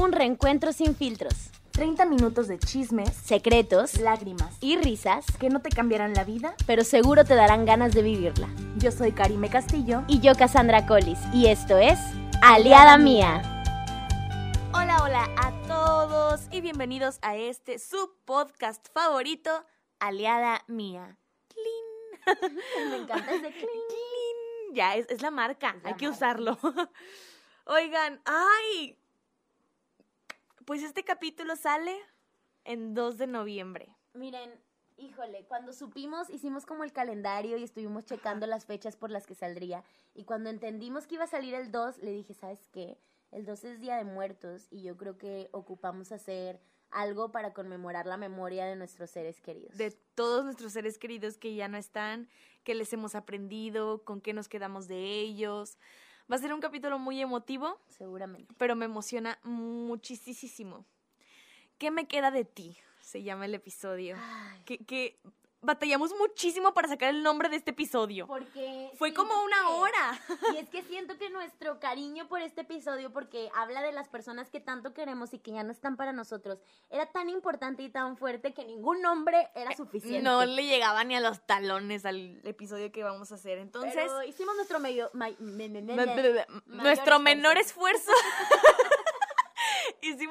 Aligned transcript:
Un 0.00 0.12
reencuentro 0.12 0.72
sin 0.72 0.94
filtros, 0.94 1.50
30 1.72 2.04
minutos 2.04 2.46
de 2.46 2.56
chismes, 2.60 3.12
secretos 3.16 3.98
lágrimas 3.98 4.56
y 4.60 4.76
risas, 4.76 5.26
que 5.40 5.48
no 5.48 5.60
te 5.60 5.70
cambiarán 5.70 6.14
la 6.14 6.22
vida. 6.22 6.54
pero 6.68 6.84
seguro 6.84 7.24
te 7.24 7.34
darán 7.34 7.64
ganas 7.64 7.94
de 7.94 8.02
vivirla. 8.02 8.48
Yo 8.76 8.92
soy 8.92 9.10
Karime 9.10 9.50
Castillo. 9.50 10.04
Y 10.06 10.20
yo, 10.20 10.36
Cassandra 10.36 10.86
Collis, 10.86 11.18
y 11.34 11.46
esto 11.46 11.78
es 11.78 11.98
Aliada 12.42 12.96
Mía. 12.96 13.42
Hola, 14.72 15.02
hola 15.02 15.28
a 15.36 15.52
todos 15.66 16.42
y 16.52 16.60
bienvenidos 16.60 17.18
a 17.22 17.34
este 17.36 17.80
su 17.80 18.14
podcast 18.24 18.86
favorito, 18.92 19.50
Aliada 19.98 20.62
Mía. 20.68 21.18
Clean. 21.48 22.38
Me 22.90 22.96
encanta 22.98 23.32
ese 23.34 23.50
clean. 23.50 23.52
Clean. 23.58 24.74
Ya, 24.74 24.94
es, 24.94 25.08
es 25.10 25.22
la 25.22 25.32
marca, 25.32 25.74
Es 25.76 25.82
la 25.82 25.88
hay 25.88 25.96
que 25.96 26.08
usarlo. 26.08 26.56
Oigan, 27.64 28.20
ay. 28.24 28.97
Pues 30.68 30.82
este 30.82 31.02
capítulo 31.02 31.56
sale 31.56 31.96
en 32.64 32.92
2 32.92 33.16
de 33.16 33.26
noviembre. 33.26 33.96
Miren, 34.12 34.50
híjole, 34.98 35.46
cuando 35.46 35.72
supimos, 35.72 36.28
hicimos 36.28 36.66
como 36.66 36.84
el 36.84 36.92
calendario 36.92 37.56
y 37.56 37.62
estuvimos 37.62 38.04
checando 38.04 38.46
las 38.46 38.66
fechas 38.66 38.94
por 38.94 39.10
las 39.10 39.26
que 39.26 39.34
saldría. 39.34 39.82
Y 40.12 40.24
cuando 40.24 40.50
entendimos 40.50 41.06
que 41.06 41.14
iba 41.14 41.24
a 41.24 41.26
salir 41.26 41.54
el 41.54 41.70
2, 41.70 42.02
le 42.02 42.12
dije, 42.12 42.34
¿sabes 42.34 42.68
qué? 42.70 42.98
El 43.30 43.46
2 43.46 43.64
es 43.64 43.80
Día 43.80 43.96
de 43.96 44.04
Muertos 44.04 44.66
y 44.70 44.82
yo 44.82 44.98
creo 44.98 45.16
que 45.16 45.48
ocupamos 45.52 46.12
hacer 46.12 46.60
algo 46.90 47.32
para 47.32 47.54
conmemorar 47.54 48.04
la 48.04 48.18
memoria 48.18 48.66
de 48.66 48.76
nuestros 48.76 49.08
seres 49.08 49.40
queridos. 49.40 49.74
de 49.78 49.92
todos 50.14 50.44
nuestros 50.44 50.74
seres 50.74 50.98
queridos 50.98 51.38
que 51.38 51.54
ya 51.54 51.68
no 51.68 51.78
están, 51.78 52.28
que 52.62 52.74
les 52.74 52.92
hemos 52.92 53.14
aprendido, 53.14 54.04
con 54.04 54.20
qué 54.20 54.34
nos 54.34 54.50
quedamos 54.50 54.86
de 54.86 55.18
ellos. 55.20 55.78
Va 56.30 56.36
a 56.36 56.38
ser 56.38 56.52
un 56.52 56.60
capítulo 56.60 56.98
muy 56.98 57.20
emotivo, 57.20 57.80
Seguramente. 57.88 58.54
pero 58.58 58.76
me 58.76 58.84
emociona 58.84 59.38
muchísimo. 59.44 60.84
¿Qué 61.78 61.90
me 61.90 62.06
queda 62.06 62.30
de 62.30 62.44
ti? 62.44 62.76
Se 63.00 63.22
llama 63.22 63.46
el 63.46 63.54
episodio. 63.54 64.16
Ay, 64.18 64.60
Que, 64.64 64.78
que 64.78 65.18
batallamos 65.60 66.12
muchísimo 66.18 66.72
para 66.72 66.88
sacar 66.88 67.10
el 67.10 67.22
nombre 67.22 67.48
de 67.48 67.56
este 67.56 67.72
episodio. 67.72 68.26
porque 68.26 68.90
Fue 68.96 69.12
como 69.12 69.42
una 69.42 69.56
que- 69.56 69.66
hora. 69.66 70.20
Y 70.54 70.56
es 70.58 70.68
que 70.68 70.82
siento 70.82 71.18
que 71.18 71.30
nuestro 71.30 71.80
cariño 71.80 72.28
por 72.28 72.40
este 72.40 72.60
episodio, 72.60 73.12
porque 73.12 73.50
habla 73.54 73.82
de 73.82 73.92
las 73.92 74.08
personas 74.08 74.50
que 74.50 74.60
tanto 74.60 74.94
queremos 74.94 75.34
y 75.34 75.38
que 75.38 75.50
ya 75.52 75.62
no 75.64 75.72
están 75.72 75.96
para 75.96 76.12
nosotros, 76.12 76.58
era 76.90 77.06
tan 77.06 77.28
importante 77.28 77.82
y 77.82 77.88
tan 77.90 78.16
fuerte 78.16 78.54
que 78.54 78.64
ningún 78.64 79.02
nombre 79.02 79.48
era 79.54 79.74
suficiente. 79.76 80.22
No 80.22 80.44
le 80.44 80.64
llegaba 80.64 81.02
ni 81.04 81.16
a 81.16 81.20
los 81.20 81.40
talones 81.44 82.04
al 82.06 82.40
episodio 82.46 82.92
que 82.92 83.02
vamos 83.02 83.32
a 83.32 83.34
hacer. 83.34 83.58
Entonces, 83.58 83.94
Pero 83.94 84.22
hicimos 84.22 84.54
nuestro 84.56 84.78
medio, 84.80 85.10
ma- 85.12 85.30
me- 85.38 85.68
me- 85.68 85.82
me- 85.82 85.94
nuestro 85.96 86.84
esfuerzo. 86.90 87.18
menor 87.20 87.58
esfuerzo. 87.58 88.12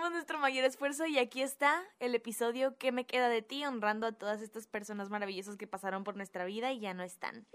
Hicimos 0.08 0.20
nuestro 0.20 0.40
mayor 0.40 0.64
esfuerzo 0.64 1.06
y 1.06 1.18
aquí 1.18 1.42
está 1.42 1.84
el 2.00 2.16
episodio 2.16 2.78
que 2.78 2.94
me 2.94 3.06
queda 3.06 3.28
de 3.28 3.42
ti, 3.42 3.66
honrando 3.66 4.08
a 4.08 4.14
todas 4.14 4.42
estas 4.42 4.66
personas 4.66 5.10
maravillosas 5.10 5.58
que 5.58 5.68
pasaron 5.68 6.06
por 6.06 6.16
nuestra 6.16 6.46
vida 6.46 6.72
y 6.72 6.80
ya 6.80 6.94
no 6.94 7.04
están. 7.04 7.46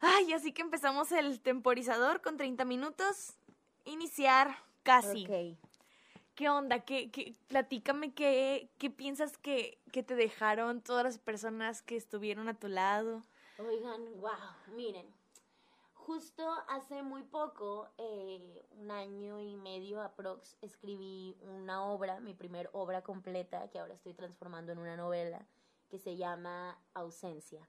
Ay, 0.00 0.32
así 0.32 0.52
que 0.52 0.62
empezamos 0.62 1.12
el 1.12 1.42
temporizador 1.42 2.22
con 2.22 2.38
30 2.38 2.64
minutos. 2.64 3.34
Iniciar 3.84 4.56
casi. 4.82 5.26
Ok. 5.26 5.58
¿Qué 6.34 6.48
onda? 6.48 6.86
¿Qué, 6.86 7.10
qué, 7.10 7.34
platícame 7.48 8.14
qué, 8.14 8.70
qué 8.78 8.88
piensas 8.88 9.36
que, 9.36 9.78
que 9.92 10.02
te 10.02 10.14
dejaron 10.14 10.80
todas 10.80 11.04
las 11.04 11.18
personas 11.18 11.82
que 11.82 11.96
estuvieron 11.96 12.48
a 12.48 12.54
tu 12.54 12.68
lado. 12.68 13.22
Oigan, 13.58 14.18
wow, 14.22 14.74
miren. 14.74 15.17
Justo 16.08 16.50
hace 16.68 17.02
muy 17.02 17.22
poco, 17.22 17.86
eh, 17.98 18.66
un 18.78 18.90
año 18.90 19.40
y 19.40 19.56
medio 19.56 20.00
aprox, 20.00 20.56
escribí 20.62 21.36
una 21.42 21.84
obra, 21.84 22.18
mi 22.18 22.32
primer 22.32 22.70
obra 22.72 23.02
completa, 23.02 23.68
que 23.68 23.78
ahora 23.78 23.92
estoy 23.92 24.14
transformando 24.14 24.72
en 24.72 24.78
una 24.78 24.96
novela, 24.96 25.46
que 25.90 25.98
se 25.98 26.16
llama 26.16 26.80
Ausencia. 26.94 27.68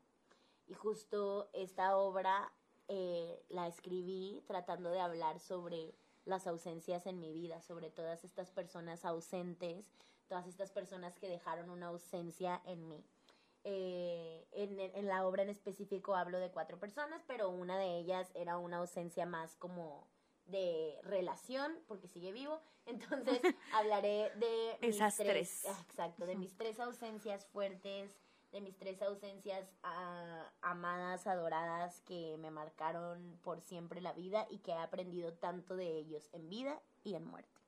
Y 0.68 0.74
justo 0.74 1.50
esta 1.52 1.98
obra 1.98 2.50
eh, 2.88 3.44
la 3.50 3.68
escribí 3.68 4.42
tratando 4.48 4.90
de 4.90 5.02
hablar 5.02 5.42
sobre 5.42 5.94
las 6.24 6.48
ausencias 6.48 7.08
en 7.08 7.20
mi 7.20 7.34
vida, 7.34 7.62
sobre 7.62 7.90
todas 7.90 8.24
estas 8.24 8.52
personas 8.52 9.04
ausentes, 9.04 9.92
todas 10.30 10.48
estas 10.48 10.72
personas 10.72 11.20
que 11.20 11.28
dejaron 11.28 11.70
una 11.70 11.88
ausencia 11.88 12.62
en 12.64 12.88
mí. 12.88 13.04
Eh, 13.72 14.48
en, 14.52 14.80
en 14.80 15.08
la 15.08 15.28
obra 15.28 15.44
en 15.44 15.50
específico 15.50 16.16
hablo 16.16 16.40
de 16.40 16.50
cuatro 16.50 16.80
personas, 16.80 17.24
pero 17.28 17.50
una 17.52 17.78
de 17.78 18.00
ellas 18.00 18.32
era 18.34 18.58
una 18.58 18.78
ausencia 18.78 19.28
más 19.28 19.56
como 19.58 20.08
de 20.46 21.00
relación, 21.04 21.78
porque 21.88 22.08
sigue 22.08 22.32
vivo. 22.32 22.60
Entonces 22.88 23.40
hablaré 23.72 24.32
de 24.38 24.78
mis 24.82 24.96
Esas 24.96 25.18
tres. 25.18 25.66
ah, 25.68 25.86
Exacto, 25.88 26.26
de 26.26 26.36
mis 26.36 26.58
tres 26.58 26.80
ausencias 26.80 27.46
fuertes, 27.46 28.20
de 28.52 28.62
mis 28.62 28.76
tres 28.76 29.04
ausencias 29.04 29.70
ah, 29.84 30.52
amadas, 30.62 31.28
adoradas, 31.28 32.02
que 32.02 32.38
me 32.40 32.50
marcaron 32.50 33.38
por 33.44 33.62
siempre 33.62 34.02
la 34.02 34.14
vida 34.14 34.48
y 34.50 34.58
que 34.58 34.72
he 34.72 34.78
aprendido 34.78 35.34
tanto 35.34 35.76
de 35.76 35.96
ellos 35.96 36.28
en 36.32 36.50
vida 36.50 36.82
y 37.04 37.14
en 37.14 37.24
muerte. 37.24 37.62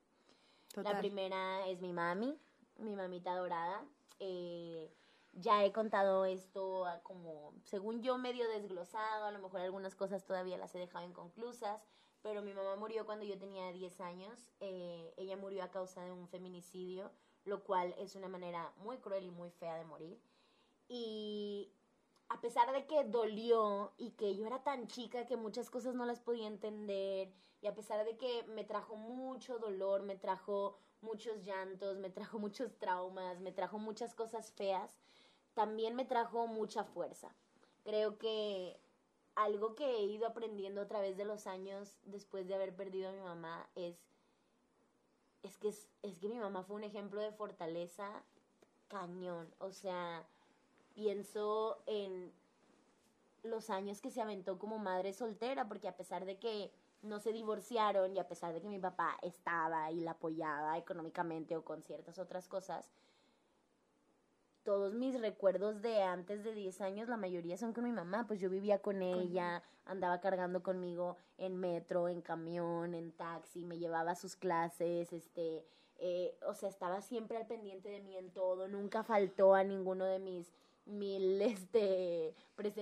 La 0.78 0.98
primera 0.98 1.68
es 1.68 1.80
mi 1.80 1.94
mami, 1.94 2.40
mi 2.78 2.96
mamita 2.96 3.36
dorada. 3.36 3.86
Eh, 4.18 4.92
ya 5.34 5.64
he 5.64 5.72
contado 5.72 6.26
esto 6.26 6.86
como, 7.04 7.54
según 7.64 8.02
yo, 8.02 8.18
medio 8.18 8.48
desglosado. 8.50 9.26
A 9.26 9.32
lo 9.32 9.40
mejor 9.40 9.62
algunas 9.62 9.96
cosas 9.96 10.26
todavía 10.26 10.58
las 10.58 10.74
he 10.76 10.80
dejado 10.80 11.06
inconclusas. 11.06 11.82
Pero 12.22 12.42
mi 12.42 12.54
mamá 12.54 12.76
murió 12.76 13.06
cuando 13.06 13.26
yo 13.26 13.38
tenía 13.38 13.72
10 13.72 14.02
años. 14.02 14.52
Eh, 14.60 15.14
ella 15.18 15.38
murió 15.38 15.64
a 15.64 15.72
causa 15.72 16.04
de 16.04 16.12
un 16.12 16.28
feminicidio, 16.28 17.12
lo 17.46 17.64
cual 17.64 17.96
es 17.98 18.16
una 18.16 18.28
manera 18.28 18.72
muy 18.78 18.98
cruel 18.98 19.26
y 19.26 19.32
muy 19.32 19.50
fea 19.50 19.76
de 19.76 19.86
morir. 19.86 20.22
Y 20.88 21.72
a 22.30 22.40
pesar 22.40 22.72
de 22.72 22.86
que 22.86 23.04
dolió 23.06 23.94
y 23.98 24.12
que 24.12 24.36
yo 24.36 24.46
era 24.46 24.64
tan 24.64 24.88
chica 24.88 25.26
que 25.26 25.36
muchas 25.36 25.70
cosas 25.70 25.96
no 25.96 26.06
las 26.06 26.20
podía 26.20 26.48
entender, 26.48 27.34
y 27.62 27.68
a 27.68 27.76
pesar 27.76 28.04
de 28.06 28.18
que 28.18 28.44
me 28.44 28.64
trajo 28.64 28.96
mucho 28.96 29.60
dolor, 29.60 30.02
me 30.02 30.16
trajo 30.16 30.80
muchos 31.02 31.44
llantos, 31.44 31.98
me 31.98 32.10
trajo 32.10 32.40
muchos 32.40 32.78
traumas, 32.78 33.40
me 33.40 33.52
trajo 33.52 33.78
muchas 33.80 34.16
cosas 34.16 34.52
feas, 34.52 34.98
también 35.54 35.96
me 35.96 36.06
trajo 36.06 36.48
mucha 36.48 36.84
fuerza. 36.84 37.34
Creo 37.84 38.18
que 38.18 38.80
algo 39.36 39.76
que 39.76 39.86
he 39.86 40.04
ido 40.04 40.28
aprendiendo 40.28 40.82
a 40.82 40.88
través 40.88 41.18
de 41.18 41.26
los 41.26 41.48
años 41.48 41.98
después 42.04 42.48
de 42.48 42.56
haber 42.56 42.76
perdido 42.76 43.10
a 43.10 43.14
mi 43.14 43.22
mamá 43.22 43.70
es 43.76 43.96
es 45.44 45.58
que 45.58 45.70
es, 45.70 45.88
es 46.04 46.20
que 46.20 46.30
mi 46.30 46.38
mamá 46.38 46.64
fue 46.64 46.76
un 46.76 46.84
ejemplo 46.84 47.20
de 47.20 47.32
fortaleza 47.32 48.24
cañón, 48.88 49.54
o 49.60 49.72
sea, 49.72 50.24
pienso 50.94 51.82
en 51.86 52.32
los 53.44 53.70
años 53.70 54.02
que 54.02 54.12
se 54.12 54.22
aventó 54.22 54.60
como 54.60 54.78
madre 54.78 55.14
soltera, 55.14 55.68
porque 55.68 55.88
a 55.88 55.96
pesar 55.96 56.26
de 56.26 56.38
que 56.38 56.72
no 57.02 57.20
se 57.20 57.32
divorciaron 57.32 58.16
y 58.16 58.20
a 58.20 58.28
pesar 58.28 58.54
de 58.54 58.62
que 58.62 58.68
mi 58.68 58.78
papá 58.78 59.18
estaba 59.22 59.92
y 59.92 60.02
la 60.02 60.12
apoyaba 60.12 60.78
económicamente 60.78 61.58
o 61.58 61.64
con 61.64 61.82
ciertas 61.82 62.20
otras 62.20 62.48
cosas, 62.48 62.92
todos 64.64 64.94
mis 64.94 65.20
recuerdos 65.20 65.82
de 65.82 66.02
antes 66.02 66.44
de 66.44 66.54
10 66.54 66.82
años, 66.82 67.10
la 67.10 67.18
mayoría 67.18 67.58
son 67.58 67.74
con 67.74 67.84
mi 67.84 67.92
mamá, 67.92 68.28
pues 68.28 68.40
yo 68.40 68.50
vivía 68.50 68.80
con 68.80 69.02
ella, 69.02 69.64
andaba 69.86 70.20
cargando 70.20 70.62
conmigo 70.64 71.18
en 71.38 71.58
metro, 71.58 72.08
en 72.08 72.22
camión, 72.22 72.94
en 72.94 73.12
taxi, 73.12 73.66
me 73.66 73.78
llevaba 73.78 74.12
a 74.12 74.16
sus 74.16 74.36
clases, 74.36 75.12
este, 75.14 75.66
eh, 75.98 76.36
o 76.48 76.54
sea, 76.54 76.70
estaba 76.70 77.02
siempre 77.02 77.38
al 77.38 77.48
pendiente 77.48 77.90
de 77.90 78.02
mí 78.02 78.18
en 78.18 78.32
todo, 78.32 78.68
nunca 78.68 79.04
faltó 79.04 79.54
a 79.56 79.64
ninguno 79.64 80.06
de 80.06 80.20
mis 80.20 80.54
mil, 80.86 81.42
este, 81.42 82.36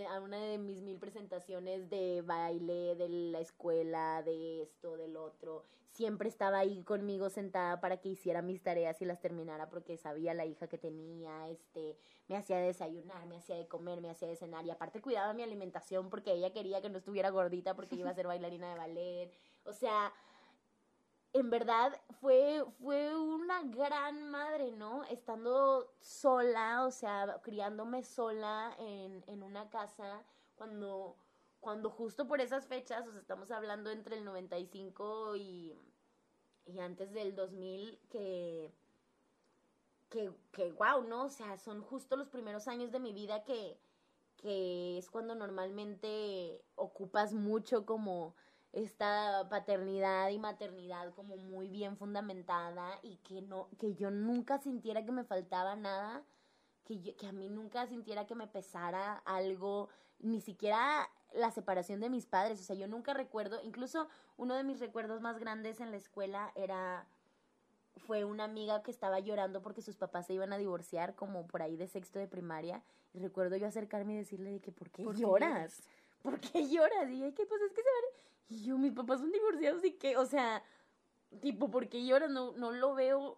a 0.10 0.20
una 0.20 0.38
de 0.38 0.58
mis 0.58 0.82
mil 0.82 0.98
presentaciones 1.00 1.90
de 1.90 2.22
baile, 2.22 2.96
de 2.96 3.10
la 3.10 3.40
escuela, 3.40 4.22
de 4.24 4.62
esto, 4.62 4.98
del 4.98 5.18
otro. 5.18 5.66
Siempre 5.92 6.30
estaba 6.30 6.60
ahí 6.60 6.84
conmigo 6.84 7.30
sentada 7.30 7.82
para 7.82 7.98
que 7.98 8.10
hiciera 8.10 8.42
mis 8.42 8.62
tareas 8.62 9.02
y 9.02 9.06
las 9.06 9.20
terminara 9.20 9.70
porque 9.70 9.98
sabía 9.98 10.34
la 10.34 10.46
hija 10.46 10.68
que 10.68 10.78
tenía, 10.78 11.50
este, 11.50 11.98
me 12.28 12.38
hacía 12.38 12.58
desayunar, 12.58 13.26
me 13.26 13.38
hacía 13.38 13.56
de 13.56 13.68
comer, 13.68 14.00
me 14.00 14.10
hacía 14.10 14.28
de 14.28 14.36
cenar 14.36 14.66
y 14.66 14.72
aparte 14.72 15.02
cuidaba 15.02 15.34
mi 15.34 15.44
alimentación 15.44 16.10
porque 16.10 16.32
ella 16.32 16.54
quería 16.54 16.82
que 16.82 16.90
no 16.90 17.00
estuviera 17.00 17.32
gordita 17.32 17.76
porque 17.76 17.96
iba 17.96 18.10
a 18.10 18.14
ser 18.14 18.28
bailarina 18.28 18.70
de 18.72 18.78
ballet. 18.78 19.32
O 19.66 19.74
sea, 19.74 20.14
en 21.34 21.50
verdad 21.50 22.00
fue, 22.22 22.64
fue 22.82 23.16
una 23.16 23.64
gran 23.64 24.30
madre, 24.32 24.72
¿no? 24.72 25.04
Estando 25.06 25.94
sola, 26.00 26.86
o 26.86 26.92
sea, 26.92 27.40
criándome 27.44 28.04
sola 28.04 28.76
en, 28.80 29.24
en 29.28 29.44
una 29.44 29.70
casa 29.70 30.24
cuando, 30.56 31.16
cuando 31.60 31.90
justo 31.90 32.28
por 32.28 32.42
esas 32.42 32.68
fechas, 32.68 33.08
o 33.08 33.12
sea, 33.12 33.22
estamos 33.22 33.52
hablando 33.52 33.92
entre 33.92 34.18
el 34.18 34.26
95 34.26 35.36
y, 35.36 35.78
y 36.66 36.80
antes 36.80 37.12
del 37.14 37.36
2000, 37.36 38.00
que, 38.10 38.74
que, 40.10 40.32
que, 40.52 40.72
wow, 40.74 41.04
¿no? 41.04 41.26
O 41.26 41.30
sea, 41.30 41.58
son 41.58 41.82
justo 41.82 42.16
los 42.16 42.30
primeros 42.30 42.68
años 42.68 42.92
de 42.92 43.00
mi 43.00 43.14
vida 43.14 43.44
que, 43.44 43.80
que 44.36 44.98
es 44.98 45.10
cuando 45.10 45.36
normalmente 45.36 46.64
ocupas 46.76 47.34
mucho 47.34 47.86
como 47.86 48.36
esta 48.72 49.48
paternidad 49.50 50.30
y 50.30 50.38
maternidad 50.38 51.14
como 51.14 51.38
muy 51.38 51.70
bien 51.70 51.98
fundamentada 51.98 53.00
y 53.02 53.18
que 53.18 53.42
no 53.42 53.68
que 53.80 53.96
yo 53.96 54.12
nunca 54.12 54.60
sintiera 54.60 55.04
que 55.04 55.12
me 55.12 55.24
faltaba 55.24 55.76
nada 55.76 56.24
que, 56.86 57.16
que 57.16 57.28
a 57.28 57.32
mí 57.32 57.50
nunca 57.50 57.88
sintiera 57.88 58.28
que 58.28 58.36
me 58.36 58.48
pesara 58.48 59.18
algo 59.26 59.90
ni 60.20 60.40
siquiera 60.40 61.10
la 61.34 61.50
separación 61.50 62.00
de 62.00 62.10
mis 62.10 62.28
padres 62.28 62.60
o 62.62 62.64
sea 62.64 62.76
yo 62.76 62.88
nunca 62.88 63.14
recuerdo 63.14 63.60
incluso 63.64 64.08
uno 64.38 64.56
de 64.56 64.64
mis 64.64 64.80
recuerdos 64.80 65.20
más 65.20 65.40
grandes 65.40 65.80
en 65.80 65.90
la 65.90 65.98
escuela 65.98 66.52
era 66.56 67.08
fue 67.98 68.24
una 68.24 68.44
amiga 68.44 68.84
que 68.84 68.92
estaba 68.92 69.20
llorando 69.20 69.64
porque 69.64 69.82
sus 69.82 69.98
papás 69.98 70.28
se 70.28 70.34
iban 70.34 70.54
a 70.54 70.58
divorciar 70.58 71.16
como 71.16 71.48
por 71.48 71.64
ahí 71.64 71.76
de 71.76 71.88
sexto 71.88 72.20
de 72.20 72.28
primaria 72.28 72.84
y 73.14 73.20
recuerdo 73.20 73.56
yo 73.58 73.68
acercarme 73.68 74.14
y 74.14 74.18
decirle 74.18 74.52
de 74.52 74.60
que 74.60 74.72
¿por 74.72 74.90
qué 74.92 75.04
lloras? 75.16 75.82
¿Por 76.22 76.40
qué 76.40 76.68
lloras? 76.68 77.10
Y 77.10 77.14
dije 77.14 77.34
que 77.34 77.46
pues 77.46 77.62
es 77.62 77.74
que 77.74 77.82
se 77.82 77.90
van 77.90 78.30
y 78.50 78.64
yo, 78.64 78.78
mis 78.78 78.94
papás 78.94 79.20
son 79.20 79.32
divorciados 79.32 79.86
y 79.86 79.94
que, 79.94 80.18
o 80.18 80.26
sea, 80.26 80.64
tipo, 81.42 81.70
¿por 81.70 81.88
qué 81.88 82.06
lloras? 82.06 82.32
No, 82.32 82.52
no 82.54 82.72
lo 82.72 82.96
veo. 82.96 83.38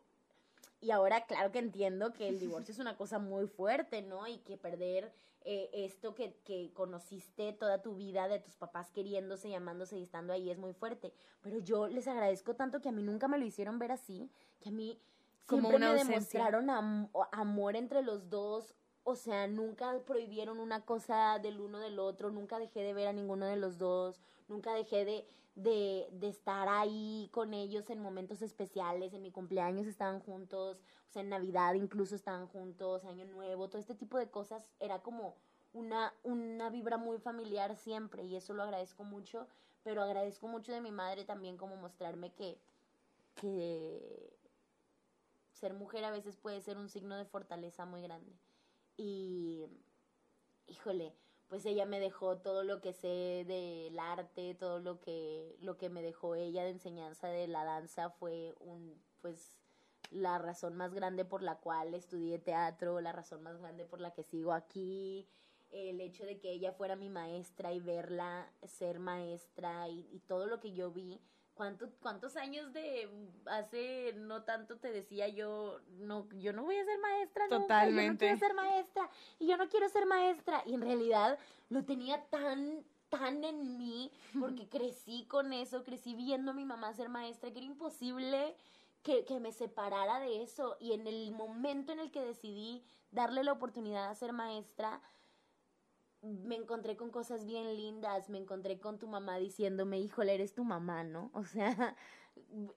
Y 0.80 0.92
ahora, 0.92 1.26
claro 1.26 1.52
que 1.52 1.60
entiendo 1.60 2.14
que 2.14 2.30
el 2.30 2.40
divorcio 2.40 2.72
es 2.72 2.80
una 2.80 2.98
cosa 2.98 3.20
muy 3.20 3.48
fuerte, 3.48 4.02
¿no? 4.02 4.26
Y 4.28 4.40
que 4.40 4.58
perder 4.58 5.14
eh, 5.44 5.70
esto 5.74 6.16
que, 6.16 6.34
que 6.44 6.72
conociste 6.74 7.54
toda 7.54 7.82
tu 7.82 7.96
vida 7.96 8.28
de 8.28 8.40
tus 8.40 8.56
papás 8.56 8.90
queriéndose 8.92 9.50
y 9.50 9.54
amándose 9.54 9.98
y 9.98 10.04
estando 10.04 10.34
ahí 10.34 10.50
es 10.50 10.58
muy 10.58 10.74
fuerte. 10.74 11.14
Pero 11.42 11.60
yo 11.60 11.88
les 11.88 12.08
agradezco 12.08 12.56
tanto 12.56 12.82
que 12.82 12.90
a 12.90 12.92
mí 12.92 13.04
nunca 13.04 13.28
me 13.28 13.38
lo 13.38 13.46
hicieron 13.46 13.80
ver 13.80 13.92
así, 13.92 14.32
que 14.60 14.70
a 14.70 14.72
mí 14.72 15.00
siempre 15.48 15.78
me 15.78 15.94
demostraron 15.94 16.70
amor 17.32 17.76
entre 17.76 18.02
los 18.02 18.30
dos. 18.30 18.74
O 19.04 19.16
sea, 19.16 19.48
nunca 19.48 20.00
prohibieron 20.06 20.60
una 20.60 20.86
cosa 20.86 21.40
del 21.40 21.60
uno 21.60 21.80
del 21.80 22.00
otro, 22.00 22.30
nunca 22.30 22.60
dejé 22.60 22.82
de 22.82 22.94
ver 22.94 23.08
a 23.08 23.14
ninguno 23.14 23.48
de 23.48 23.58
los 23.58 23.78
dos, 23.78 24.22
nunca 24.48 24.74
dejé 24.74 25.06
de, 25.06 25.28
de, 25.56 26.08
de, 26.12 26.28
estar 26.30 26.68
ahí 26.70 27.30
con 27.32 27.54
ellos 27.54 27.90
en 27.90 28.00
momentos 28.00 28.42
especiales, 28.44 29.14
en 29.14 29.24
mi 29.24 29.32
cumpleaños 29.32 29.88
estaban 29.88 30.20
juntos, 30.20 30.78
o 31.10 31.12
sea, 31.12 31.24
en 31.24 31.30
Navidad 31.30 31.74
incluso 31.74 32.16
estaban 32.16 32.48
juntos, 32.48 33.04
Año 33.06 33.26
Nuevo, 33.26 33.70
todo 33.70 33.80
este 33.80 33.96
tipo 33.96 34.18
de 34.20 34.30
cosas 34.30 34.64
era 34.80 35.00
como 35.00 35.36
una, 35.74 36.14
una 36.24 36.70
vibra 36.70 36.98
muy 36.98 37.18
familiar 37.18 37.76
siempre 37.76 38.24
y 38.24 38.36
eso 38.36 38.54
lo 38.54 38.64
agradezco 38.64 39.04
mucho, 39.04 39.48
pero 39.84 40.04
agradezco 40.04 40.48
mucho 40.48 40.72
de 40.72 40.82
mi 40.82 40.92
madre 40.92 41.26
también 41.26 41.58
como 41.58 41.76
mostrarme 41.76 42.32
que, 42.34 42.60
que 43.36 44.38
ser 45.54 45.74
mujer 45.74 46.04
a 46.06 46.12
veces 46.12 46.38
puede 46.38 46.62
ser 46.62 46.78
un 46.78 46.90
signo 46.90 47.16
de 47.16 47.26
fortaleza 47.26 47.86
muy 47.86 48.02
grande. 48.02 48.32
Y, 49.04 49.66
híjole, 50.68 51.16
pues 51.48 51.66
ella 51.66 51.88
me 51.88 52.00
dejó 52.00 52.38
todo 52.38 52.64
lo 52.64 52.82
que 52.82 52.94
sé 52.94 53.46
del 53.48 53.98
arte, 53.98 54.54
todo 54.54 54.80
lo 54.80 55.00
que, 55.00 55.58
lo 55.60 55.76
que 55.76 55.90
me 55.90 56.04
dejó 56.04 56.36
ella 56.36 56.64
de 56.64 56.70
enseñanza 56.70 57.28
de 57.28 57.48
la 57.48 57.64
danza 57.64 58.12
fue 58.12 58.54
un, 58.60 59.04
pues, 59.22 59.58
la 60.12 60.38
razón 60.38 60.76
más 60.76 60.94
grande 60.94 61.26
por 61.26 61.42
la 61.42 61.56
cual 61.60 61.96
estudié 61.96 62.38
teatro, 62.38 63.02
la 63.02 63.12
razón 63.12 63.42
más 63.42 63.58
grande 63.58 63.86
por 63.86 64.02
la 64.02 64.14
que 64.14 64.22
sigo 64.22 64.54
aquí, 64.54 65.28
el 65.72 66.00
hecho 66.00 66.24
de 66.24 66.40
que 66.40 66.52
ella 66.52 66.72
fuera 66.72 66.96
mi 66.96 67.10
maestra 67.10 67.74
y 67.74 67.80
verla 67.80 68.54
ser 68.68 69.00
maestra 69.00 69.90
y, 69.90 70.08
y 70.12 70.20
todo 70.20 70.46
lo 70.46 70.60
que 70.60 70.74
yo 70.74 70.92
vi, 70.92 71.20
¿Cuántos 71.54 72.36
años 72.38 72.74
de 72.74 73.08
hace 73.46 74.14
no 74.16 74.44
tanto 74.44 74.78
te 74.78 74.92
decía 74.92 75.28
yo, 75.28 75.80
no, 76.00 76.28
yo 76.32 76.54
no 76.54 76.64
voy 76.64 76.78
a 76.78 76.86
ser 76.86 77.00
maestra, 77.00 77.48
Totalmente. 77.50 78.26
yo 78.26 78.32
no 78.34 78.40
quiero 78.40 78.40
ser 78.40 78.54
maestra, 78.56 79.10
y 79.40 79.48
yo 79.48 79.58
no 79.58 79.70
quiero 79.70 79.90
ser 79.90 80.06
maestra. 80.06 80.64
Y 80.66 80.74
en 80.74 80.82
realidad 80.82 81.38
lo 81.70 81.84
tenía 81.84 82.24
tan, 82.26 82.84
tan 83.10 83.44
en 83.44 83.78
mí, 83.78 84.12
porque 84.40 84.68
crecí 84.70 85.26
con 85.28 85.54
eso, 85.54 85.84
crecí 85.84 86.16
viendo 86.16 86.52
a 86.52 86.54
mi 86.56 86.66
mamá 86.66 86.94
ser 86.94 87.10
maestra, 87.10 87.52
que 87.52 87.60
era 87.60 87.68
imposible 87.68 88.56
que, 89.04 89.26
que 89.26 89.40
me 89.40 89.52
separara 89.52 90.20
de 90.20 90.42
eso. 90.42 90.78
Y 90.80 90.94
en 90.94 91.06
el 91.06 91.32
momento 91.32 91.92
en 91.92 92.00
el 92.00 92.12
que 92.12 92.22
decidí 92.22 92.84
darle 93.12 93.44
la 93.44 93.52
oportunidad 93.52 94.10
a 94.10 94.16
ser 94.16 94.34
maestra, 94.34 95.02
me 96.22 96.56
encontré 96.56 96.96
con 96.96 97.10
cosas 97.10 97.46
bien 97.46 97.76
lindas, 97.76 98.30
me 98.30 98.38
encontré 98.38 98.80
con 98.80 99.00
tu 99.00 99.08
mamá 99.08 99.38
diciéndome, 99.38 100.00
híjole, 100.00 100.36
eres 100.36 100.54
tu 100.54 100.64
mamá, 100.64 101.04
¿no? 101.04 101.32
O 101.42 101.44
sea, 101.46 101.96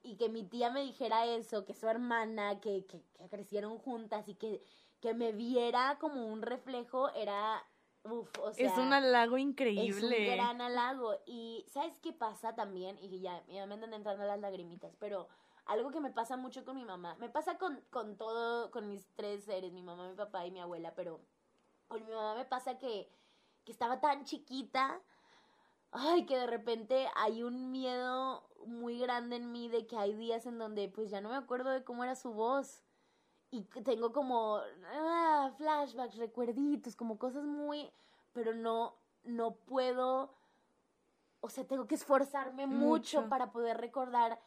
y 0.03 0.17
que 0.17 0.29
mi 0.29 0.43
tía 0.43 0.69
me 0.69 0.81
dijera 0.81 1.25
eso, 1.25 1.65
que 1.65 1.73
su 1.73 1.87
hermana, 1.87 2.59
que, 2.59 2.85
que, 2.85 3.01
que 3.17 3.29
crecieron 3.29 3.77
juntas 3.77 4.27
y 4.27 4.35
que, 4.35 4.61
que 4.99 5.13
me 5.13 5.31
viera 5.31 5.97
como 5.99 6.25
un 6.25 6.41
reflejo, 6.41 7.09
era, 7.13 7.63
uf, 8.03 8.29
o 8.41 8.51
sea. 8.51 8.67
Es 8.67 8.77
un 8.77 8.91
halago 8.91 9.37
increíble. 9.37 10.27
Es 10.27 10.29
un 10.29 10.35
gran 10.35 10.61
halago. 10.61 11.15
Y, 11.25 11.65
¿sabes 11.69 11.99
qué 11.99 12.11
pasa 12.11 12.55
también? 12.55 12.97
Y 12.99 13.19
ya, 13.21 13.45
ya 13.47 13.65
me 13.65 13.75
andan 13.75 13.93
entrando 13.93 14.25
las 14.25 14.39
lagrimitas, 14.39 14.95
pero 14.99 15.29
algo 15.65 15.91
que 15.91 15.99
me 15.99 16.11
pasa 16.11 16.35
mucho 16.37 16.65
con 16.65 16.75
mi 16.75 16.85
mamá, 16.85 17.15
me 17.19 17.29
pasa 17.29 17.57
con, 17.57 17.81
con 17.91 18.17
todo, 18.17 18.71
con 18.71 18.87
mis 18.87 19.07
tres 19.15 19.45
seres, 19.45 19.71
mi 19.71 19.83
mamá, 19.83 20.09
mi 20.09 20.15
papá 20.15 20.45
y 20.45 20.51
mi 20.51 20.59
abuela, 20.59 20.93
pero 20.95 21.21
con 21.87 22.05
mi 22.05 22.11
mamá 22.11 22.35
me 22.35 22.45
pasa 22.45 22.77
que 22.77 23.09
que 23.65 23.71
estaba 23.71 23.99
tan 23.99 24.23
chiquita, 24.23 25.01
ay, 25.91 26.25
que 26.25 26.37
de 26.37 26.47
repente 26.47 27.07
hay 27.15 27.43
un 27.43 27.71
miedo 27.71 28.47
muy 28.65 28.99
grande 28.99 29.37
en 29.37 29.51
mí 29.51 29.69
de 29.69 29.87
que 29.87 29.97
hay 29.97 30.13
días 30.13 30.45
en 30.45 30.57
donde 30.57 30.89
pues 30.89 31.09
ya 31.09 31.21
no 31.21 31.29
me 31.29 31.35
acuerdo 31.35 31.71
de 31.71 31.83
cómo 31.83 32.03
era 32.03 32.15
su 32.15 32.33
voz. 32.33 32.83
Y 33.51 33.61
tengo 33.83 34.11
como 34.11 34.59
ah, 34.93 35.51
flashbacks, 35.57 36.17
recuerditos, 36.17 36.95
como 36.95 37.17
cosas 37.17 37.45
muy, 37.45 37.89
pero 38.33 38.53
no, 38.53 38.95
no 39.23 39.55
puedo, 39.55 40.33
o 41.39 41.49
sea, 41.49 41.65
tengo 41.65 41.87
que 41.87 41.95
esforzarme 41.95 42.67
mucho, 42.67 43.21
mucho 43.21 43.29
para 43.29 43.51
poder 43.51 43.77
recordar 43.77 44.39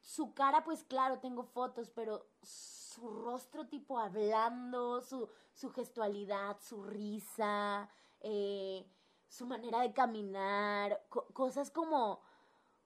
su 0.00 0.34
cara, 0.34 0.62
pues 0.64 0.84
claro, 0.84 1.20
tengo 1.20 1.44
fotos, 1.44 1.90
pero 1.90 2.26
su 2.42 3.08
rostro 3.08 3.66
tipo 3.66 3.98
hablando, 3.98 5.00
su, 5.00 5.30
su 5.54 5.70
gestualidad, 5.70 6.58
su 6.60 6.84
risa, 6.84 7.88
eh, 8.26 8.86
su 9.28 9.46
manera 9.46 9.80
de 9.80 9.92
caminar, 9.92 11.04
cosas 11.10 11.70
como, 11.70 12.22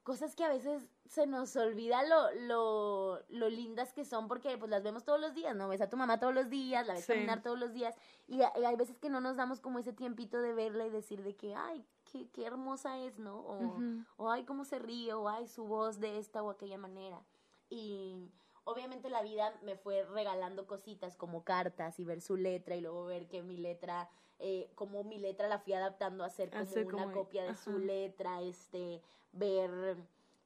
cosas 0.03 0.35
que 0.35 0.43
a 0.43 0.49
veces 0.49 0.91
se 1.05 1.27
nos 1.27 1.55
olvida 1.55 2.03
lo, 2.03 2.31
lo, 2.41 3.19
lo, 3.29 3.49
lindas 3.49 3.93
que 3.93 4.03
son 4.03 4.27
porque 4.27 4.57
pues 4.57 4.69
las 4.69 4.83
vemos 4.83 5.05
todos 5.05 5.21
los 5.21 5.33
días, 5.33 5.55
¿no? 5.55 5.69
Ves 5.69 5.79
a 5.79 5.89
tu 5.89 5.95
mamá 5.95 6.19
todos 6.19 6.33
los 6.33 6.49
días, 6.49 6.85
la 6.85 6.93
ves 6.93 7.05
caminar 7.05 7.41
todos 7.41 7.57
los 7.57 7.71
días 7.71 7.95
y, 8.27 8.41
hay 8.41 8.75
veces 8.75 8.97
que 8.97 9.09
no 9.09 9.21
nos 9.21 9.37
damos 9.37 9.61
como 9.61 9.79
ese 9.79 9.93
tiempito 9.93 10.41
de 10.41 10.53
verla 10.53 10.85
y 10.85 10.89
decir 10.89 11.23
de 11.23 11.37
que, 11.37 11.55
ay, 11.55 11.85
qué, 12.03 12.29
qué 12.31 12.45
hermosa 12.45 12.97
es, 12.99 13.17
¿no? 13.17 13.39
O, 13.39 13.79
o, 14.17 14.29
ay, 14.29 14.43
cómo 14.43 14.65
se 14.65 14.77
ríe, 14.77 15.13
o 15.13 15.29
ay, 15.29 15.47
su 15.47 15.65
voz 15.65 16.01
de 16.01 16.17
esta 16.17 16.43
o 16.43 16.49
aquella 16.49 16.77
manera. 16.77 17.23
Y 17.69 18.29
obviamente 18.65 19.09
la 19.09 19.21
vida 19.21 19.57
me 19.63 19.77
fue 19.77 20.03
regalando 20.03 20.67
cositas 20.67 21.15
como 21.15 21.45
cartas 21.45 21.97
y 21.97 22.03
ver 22.03 22.19
su 22.19 22.35
letra 22.35 22.75
y 22.75 22.81
luego 22.81 23.05
ver 23.05 23.29
que 23.29 23.41
mi 23.41 23.55
letra 23.55 24.09
eh, 24.39 24.69
como 24.75 25.03
mi 25.03 25.19
letra 25.19 25.47
la 25.47 25.59
fui 25.59 25.73
adaptando 25.73 26.23
a 26.23 26.29
ser 26.29 26.49
como 26.49 27.03
una 27.03 27.11
copia 27.11 27.43
de 27.43 27.55
su 27.55 27.77
letra, 27.77 28.41
este, 28.41 29.01
ver, 29.33 29.97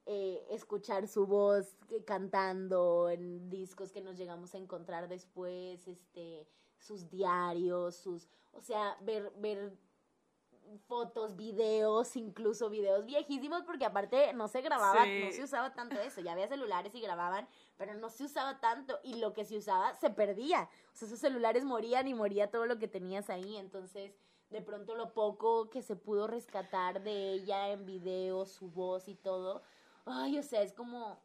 eh, 0.06 0.46
escuchar 0.50 1.08
su 1.08 1.28
voz 1.28 1.78
cantando 2.06 3.10
en 3.10 3.50
discos 3.50 3.92
que 3.92 4.02
nos 4.02 4.18
llegamos 4.18 4.54
a 4.56 4.58
encontrar 4.58 5.08
después, 5.08 5.88
este, 5.88 6.48
sus 6.80 7.10
diarios, 7.10 7.96
sus, 7.96 8.28
o 8.54 8.62
sea, 8.62 8.98
ver, 9.02 9.32
ver 9.38 9.78
fotos, 10.80 11.36
videos, 11.36 12.15
incluso 12.15 12.70
videos 12.70 13.06
viejísimos, 13.06 13.63
porque 13.63 13.86
aparte 13.86 14.34
no 14.34 14.48
se 14.48 14.62
grababa, 14.62 15.06
no 15.06 15.32
se 15.32 15.44
usaba 15.44 15.74
tanto 15.74 16.00
eso, 16.00 16.22
ya 16.22 16.34
había 16.34 16.48
celulares 16.48 16.94
y 16.96 17.01
grababan, 17.01 17.48
pero 17.77 17.94
no 17.96 18.10
se 18.10 18.25
usaba 18.25 18.60
tanto, 18.60 19.00
y 19.03 19.15
lo 19.15 19.34
que 19.34 19.46
se 19.46 19.58
usaba 19.58 19.96
se 19.96 20.10
perdía, 20.10 20.70
o 20.92 20.96
sea, 20.96 21.08
esos 21.08 21.20
celulares 21.20 21.65
morían 21.65 22.08
y 22.08 22.13
moría 22.13 22.51
todo 22.51 22.65
lo 22.65 22.80
que 22.80 22.88
tenías 22.88 23.30
ahí, 23.30 23.58
entonces 23.58 24.13
de 24.50 24.62
pronto 24.62 24.96
lo 24.96 25.13
poco 25.13 25.70
que 25.70 25.82
se 25.82 25.96
pudo 25.96 26.27
rescatar 26.27 27.01
de 27.01 27.32
ella 27.32 27.70
en 27.70 27.86
videos, 27.86 28.51
su 28.51 28.70
voz 28.70 29.08
y 29.08 29.15
todo, 29.15 29.63
ay, 30.06 30.38
o 30.38 30.44
sea, 30.44 30.62
es 30.62 30.74
como, 30.74 31.20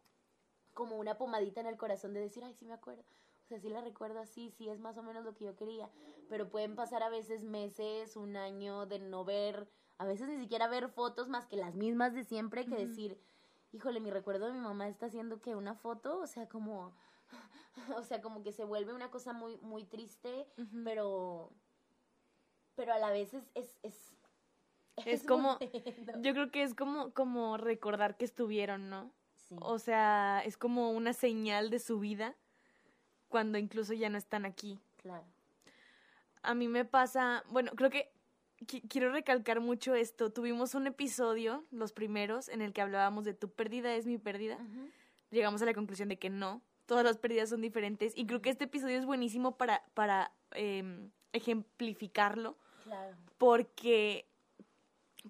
como 0.74 0.96
una 0.96 1.18
pomadita 1.18 1.60
en 1.60 1.66
el 1.66 1.76
corazón 1.76 2.14
de 2.14 2.20
decir, 2.20 2.44
ay, 2.44 2.54
sí 2.54 2.64
me 2.64 2.74
acuerdo. 2.74 3.04
O 3.48 3.50
sea, 3.50 3.60
sí 3.60 3.70
la 3.70 3.80
recuerdo 3.80 4.20
así, 4.20 4.50
sí 4.50 4.68
es 4.68 4.78
más 4.78 4.98
o 4.98 5.02
menos 5.02 5.24
lo 5.24 5.34
que 5.34 5.46
yo 5.46 5.56
quería, 5.56 5.88
pero 6.28 6.50
pueden 6.50 6.76
pasar 6.76 7.02
a 7.02 7.08
veces 7.08 7.44
meses, 7.44 8.14
un 8.14 8.36
año 8.36 8.84
de 8.84 8.98
no 8.98 9.24
ver, 9.24 9.66
a 9.96 10.04
veces 10.04 10.28
ni 10.28 10.36
siquiera 10.36 10.68
ver 10.68 10.90
fotos 10.90 11.30
más 11.30 11.46
que 11.46 11.56
las 11.56 11.74
mismas 11.74 12.12
de 12.12 12.24
siempre 12.24 12.66
que 12.66 12.76
decir, 12.76 13.18
híjole, 13.72 14.00
mi 14.00 14.10
recuerdo 14.10 14.48
de 14.48 14.52
mi 14.52 14.58
mamá 14.58 14.86
está 14.86 15.06
haciendo 15.06 15.40
que 15.40 15.54
una 15.54 15.74
foto, 15.74 16.18
o 16.18 16.26
sea, 16.26 16.46
como, 16.46 16.92
o 17.96 18.02
sea, 18.02 18.20
como 18.20 18.42
que 18.42 18.52
se 18.52 18.64
vuelve 18.64 18.92
una 18.92 19.10
cosa 19.10 19.32
muy, 19.32 19.56
muy 19.62 19.84
triste, 19.84 20.46
pero, 20.84 21.50
pero 22.74 22.92
a 22.92 22.98
la 22.98 23.10
vez 23.10 23.32
es, 23.32 23.50
es, 23.54 23.78
es, 23.82 24.14
es, 25.06 25.24
como, 25.24 25.58
yo 26.20 26.34
creo 26.34 26.50
que 26.50 26.64
es 26.64 26.74
como, 26.74 27.14
como 27.14 27.56
recordar 27.56 28.18
que 28.18 28.26
estuvieron, 28.26 28.90
¿no? 28.90 29.10
Sí. 29.36 29.56
O 29.62 29.78
sea, 29.78 30.42
es 30.44 30.58
como 30.58 30.90
una 30.90 31.14
señal 31.14 31.70
de 31.70 31.78
su 31.78 31.98
vida 31.98 32.36
cuando 33.28 33.58
incluso 33.58 33.94
ya 33.94 34.08
no 34.08 34.18
están 34.18 34.44
aquí. 34.44 34.78
Claro. 35.02 35.24
A 36.42 36.54
mí 36.54 36.68
me 36.68 36.84
pasa, 36.84 37.44
bueno, 37.50 37.72
creo 37.74 37.90
que 37.90 38.10
quiero 38.88 39.12
recalcar 39.12 39.60
mucho 39.60 39.94
esto. 39.94 40.30
Tuvimos 40.30 40.74
un 40.74 40.86
episodio, 40.86 41.64
los 41.70 41.92
primeros, 41.92 42.48
en 42.48 42.62
el 42.62 42.72
que 42.72 42.80
hablábamos 42.80 43.24
de 43.24 43.34
tu 43.34 43.50
pérdida 43.50 43.94
es 43.94 44.06
mi 44.06 44.18
pérdida. 44.18 44.58
Llegamos 45.30 45.62
a 45.62 45.66
la 45.66 45.74
conclusión 45.74 46.08
de 46.08 46.18
que 46.18 46.30
no, 46.30 46.62
todas 46.86 47.04
las 47.04 47.18
pérdidas 47.18 47.50
son 47.50 47.60
diferentes. 47.60 48.12
Y 48.16 48.26
creo 48.26 48.40
que 48.40 48.50
este 48.50 48.64
episodio 48.64 48.98
es 48.98 49.04
buenísimo 49.04 49.56
para, 49.56 49.84
para 49.94 50.32
em, 50.52 51.10
ejemplificarlo. 51.32 52.56
Claro. 52.84 53.16
Porque, 53.36 54.26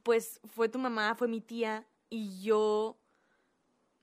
pues, 0.03 0.41
fue 0.45 0.69
tu 0.69 0.79
mamá, 0.79 1.15
fue 1.17 1.29
mi 1.29 1.41
tía, 1.41 1.85
y 2.11 2.41
yo 2.43 2.97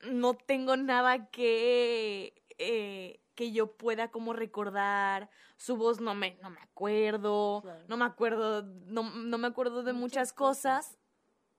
no 0.03 0.33
tengo 0.33 0.75
nada 0.77 1.27
que, 1.31 2.33
eh, 2.57 3.19
que 3.35 3.51
yo 3.51 3.67
pueda 3.67 4.09
como 4.09 4.33
recordar. 4.33 5.29
Su 5.57 5.77
voz 5.77 5.99
no 6.01 6.15
me, 6.15 6.37
no 6.41 6.49
me 6.49 6.59
acuerdo, 6.61 7.63
no 7.87 7.97
me 7.97 8.05
acuerdo, 8.05 8.63
no, 8.63 9.03
no 9.03 9.37
me 9.37 9.47
acuerdo 9.47 9.83
de 9.83 9.93
muchas, 9.93 10.33
cosas. 10.33 10.97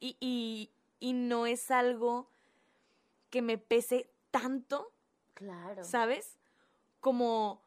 Y, 0.00 0.16
y, 0.20 0.70
y 0.98 1.12
no 1.12 1.46
es 1.46 1.70
algo 1.70 2.28
que 3.30 3.42
me 3.42 3.58
pese 3.58 4.10
tanto. 4.30 4.90
Claro. 5.34 5.84
¿Sabes? 5.84 6.38
Como 7.00 7.62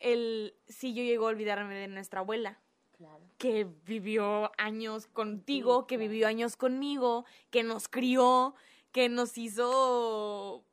el 0.00 0.54
si 0.68 0.94
yo 0.94 1.02
llego 1.02 1.26
a 1.26 1.30
olvidarme 1.30 1.74
de 1.74 1.88
nuestra 1.88 2.20
abuela. 2.20 2.58
Claro. 2.96 3.24
Que 3.38 3.64
vivió 3.84 4.50
años 4.58 5.06
contigo, 5.06 5.86
que 5.86 5.96
vivió 5.96 6.26
años 6.26 6.56
conmigo, 6.56 7.24
que 7.50 7.62
nos 7.62 7.86
crió, 7.88 8.56
que 8.90 9.08
nos 9.08 9.38
hizo 9.38 10.64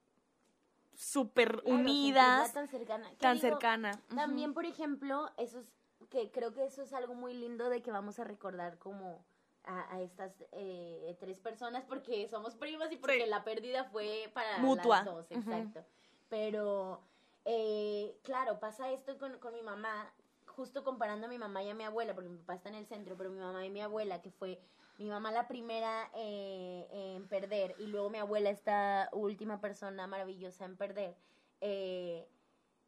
súper 0.95 1.61
unidas. 1.65 2.53
Tan 2.53 2.67
cercana. 2.67 3.11
Tan 3.19 3.39
cercana. 3.39 3.91
También, 4.15 4.53
por 4.53 4.65
ejemplo, 4.65 5.29
eso 5.37 5.59
es, 5.59 5.73
que 6.09 6.31
creo 6.31 6.53
que 6.53 6.65
eso 6.65 6.81
es 6.81 6.93
algo 6.93 7.13
muy 7.13 7.33
lindo 7.33 7.69
de 7.69 7.81
que 7.81 7.91
vamos 7.91 8.19
a 8.19 8.23
recordar 8.23 8.77
como 8.77 9.23
a, 9.63 10.01
estas 10.01 10.31
eh, 10.51 11.15
tres 11.19 11.39
personas 11.39 11.83
porque 11.85 12.27
somos 12.27 12.55
primas 12.55 12.91
y 12.91 12.97
porque 12.97 13.25
la 13.25 13.43
pérdida 13.43 13.85
fue 13.85 14.29
para 14.33 14.59
Mutua. 14.59 14.97
las 14.97 15.05
dos, 15.05 15.31
exacto. 15.31 15.83
Pero, 16.29 17.01
eh, 17.45 18.17
claro, 18.23 18.59
pasa 18.59 18.91
esto 18.91 19.17
con, 19.17 19.39
con 19.39 19.53
mi 19.53 19.61
mamá, 19.61 20.11
justo 20.45 20.83
comparando 20.83 21.27
a 21.27 21.29
mi 21.29 21.37
mamá 21.37 21.63
y 21.63 21.69
a 21.69 21.75
mi 21.75 21.83
abuela, 21.83 22.13
porque 22.13 22.29
mi 22.29 22.37
papá 22.37 22.55
está 22.55 22.69
en 22.69 22.75
el 22.75 22.85
centro, 22.85 23.15
pero 23.17 23.29
mi 23.29 23.39
mamá 23.39 23.65
y 23.65 23.69
mi 23.69 23.81
abuela, 23.81 24.21
que 24.21 24.31
fue 24.31 24.59
mi 24.97 25.09
mamá 25.09 25.31
la 25.31 25.47
primera 25.47 26.09
eh, 26.15 26.87
en 26.91 27.27
perder 27.27 27.75
y 27.79 27.87
luego 27.87 28.09
mi 28.09 28.17
abuela 28.17 28.49
esta 28.49 29.09
última 29.11 29.59
persona 29.59 30.07
maravillosa 30.07 30.65
en 30.65 30.77
perder, 30.77 31.15
eh, 31.61 32.27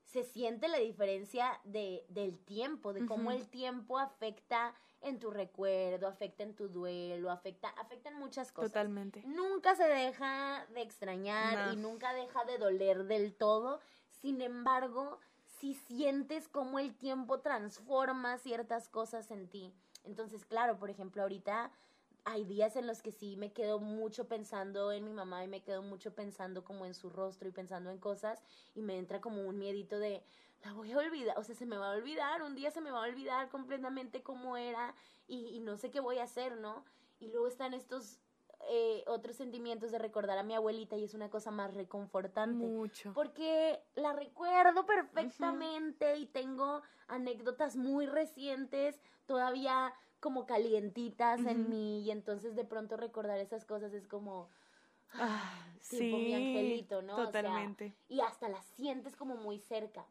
se 0.05 0.23
siente 0.23 0.69
la 0.69 0.77
diferencia 0.77 1.59
de, 1.65 2.05
del 2.07 2.39
tiempo, 2.39 2.93
de 2.93 3.05
cómo 3.05 3.31
el 3.31 3.49
tiempo 3.49 3.99
afecta 3.99 4.73
en 5.01 5.19
tu 5.19 5.31
recuerdo, 5.31 6.07
afecta 6.07 6.43
en 6.43 6.55
tu 6.55 6.69
duelo, 6.69 7.29
afecta, 7.29 7.69
afecta 7.69 8.09
en 8.09 8.17
muchas 8.17 8.53
cosas. 8.53 8.71
Totalmente. 8.71 9.21
Nunca 9.25 9.75
se 9.75 9.83
deja 9.83 10.65
de 10.73 10.81
extrañar 10.81 11.73
y 11.73 11.75
nunca 11.75 12.13
deja 12.13 12.45
de 12.45 12.57
doler 12.57 13.03
del 13.03 13.35
todo. 13.35 13.81
Sin 14.21 14.41
embargo, 14.41 15.19
si 15.59 15.73
sientes 15.73 16.47
cómo 16.47 16.79
el 16.79 16.95
tiempo 16.95 17.41
transforma 17.41 18.37
ciertas 18.37 18.87
cosas 18.87 19.29
en 19.29 19.49
ti. 19.49 19.73
Entonces, 20.05 20.45
claro, 20.45 20.77
por 20.77 20.89
ejemplo, 20.89 21.21
ahorita 21.21 21.69
hay 22.27 22.43
días 22.43 22.75
en 22.75 22.87
los 22.87 23.01
que 23.01 23.13
sí 23.13 23.37
me 23.37 23.53
quedo 23.53 23.79
mucho 23.79 24.27
pensando 24.27 24.91
en 24.91 25.05
mi 25.05 25.13
mamá 25.13 25.45
y 25.45 25.47
me 25.47 25.61
quedo 25.61 25.81
mucho 25.81 26.13
pensando 26.13 26.65
como 26.65 26.85
en 26.85 26.93
su 26.93 27.09
rostro 27.09 27.47
y 27.47 27.53
pensando 27.53 27.89
en 27.89 27.99
cosas 27.99 28.43
y 28.75 28.81
me 28.81 28.97
entra 28.97 29.21
como 29.21 29.47
un 29.47 29.57
miedito 29.57 29.97
de 29.97 30.21
la 30.65 30.73
voy 30.73 30.91
a 30.91 30.97
olvidar, 30.97 31.37
o 31.37 31.43
sea, 31.43 31.55
se 31.55 31.65
me 31.65 31.77
va 31.77 31.93
a 31.93 31.95
olvidar, 31.95 32.41
un 32.41 32.53
día 32.53 32.69
se 32.69 32.81
me 32.81 32.91
va 32.91 33.05
a 33.05 33.07
olvidar 33.07 33.47
completamente 33.47 34.23
cómo 34.23 34.57
era 34.57 34.93
y, 35.25 35.61
no 35.61 35.77
sé 35.77 35.89
qué 35.89 36.01
voy 36.01 36.17
a 36.17 36.23
hacer, 36.23 36.57
¿no? 36.57 36.83
Y 37.21 37.29
luego 37.29 37.47
están 37.47 37.73
estos 37.73 38.19
eh, 38.69 39.03
otros 39.07 39.37
sentimientos 39.37 39.91
de 39.91 39.97
recordar 39.97 40.37
a 40.37 40.43
mi 40.43 40.53
abuelita 40.53 40.97
y 40.97 41.03
es 41.03 41.13
una 41.13 41.29
cosa 41.29 41.51
más 41.51 41.73
reconfortante. 41.73 42.65
Mucho. 42.65 43.13
Porque 43.13 43.79
la 43.95 44.13
recuerdo 44.13 44.85
perfectamente 44.85 46.17
y 46.17 46.25
tengo 46.25 46.81
anécdotas 47.07 47.77
muy 47.77 48.05
recientes, 48.07 48.99
todavía 49.25 49.93
como 50.19 50.45
calientitas 50.45 51.45
en 51.45 51.69
mí 51.69 52.01
y 52.01 52.11
entonces 52.11 52.55
de 52.55 52.65
pronto 52.65 52.97
recordar 52.97 53.39
esas 53.39 53.65
cosas 53.65 53.93
es 53.93 54.07
como 54.07 54.49
ah, 55.13 55.65
tipo 55.89 56.17
mi 56.17 56.33
angelito, 56.33 57.01
¿no? 57.01 57.15
Totalmente. 57.15 57.93
y 58.09 58.19
hasta 58.21 58.49
las 58.49 58.65
sientes 58.65 59.15
como 59.15 59.35
muy 59.35 59.59
cerca. 59.59 60.05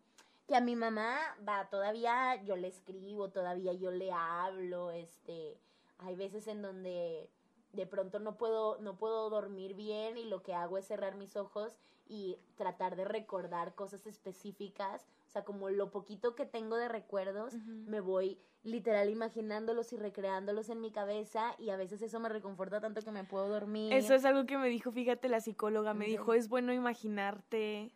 Que 0.46 0.54
a 0.54 0.60
mi 0.60 0.76
mamá 0.76 1.18
va 1.46 1.68
todavía 1.68 2.42
yo 2.44 2.56
le 2.56 2.68
escribo, 2.68 3.30
todavía 3.30 3.72
yo 3.72 3.90
le 3.90 4.12
hablo, 4.12 4.92
este, 4.92 5.58
hay 5.98 6.14
veces 6.14 6.46
en 6.46 6.62
donde 6.62 7.28
de 7.76 7.87
pronto 7.87 8.18
no 8.18 8.37
puedo 8.37 8.78
no 8.80 8.97
puedo 8.97 9.30
dormir 9.30 9.75
bien 9.75 10.16
y 10.16 10.25
lo 10.25 10.42
que 10.42 10.54
hago 10.54 10.78
es 10.78 10.87
cerrar 10.87 11.14
mis 11.14 11.37
ojos 11.37 11.76
y 12.09 12.38
tratar 12.56 12.97
de 12.97 13.04
recordar 13.04 13.75
cosas 13.75 14.06
específicas 14.06 15.06
sea, 15.37 15.45
como 15.45 15.68
lo 15.68 15.90
poquito 15.90 16.35
que 16.35 16.47
tengo 16.47 16.76
de 16.76 16.88
recuerdos, 16.88 17.54
me 17.54 18.00
voy 18.00 18.38
literal 18.62 19.11
imaginándolos 19.11 19.92
y 19.92 19.97
recreándolos 19.97 20.71
en 20.71 20.80
mi 20.80 20.90
cabeza 20.90 21.54
y 21.59 21.71
a 21.71 21.76
veces 21.76 22.02
eso 22.02 22.18
me 22.21 22.28
reconforta 22.28 22.80
tanto 22.80 23.02
que 23.02 23.11
me 23.11 23.25
puedo 23.25 23.49
dormir. 23.49 23.92
Eso 23.92 24.14
es 24.14 24.25
algo 24.25 24.47
que 24.47 24.59
me 24.59 24.68
dijo, 24.68 24.90
fíjate, 24.90 25.28
la 25.28 25.40
psicóloga, 25.40 25.95
me 25.95 26.06
dijo, 26.06 26.35
es 26.35 26.49
bueno 26.49 26.73
imaginarte 26.73 27.92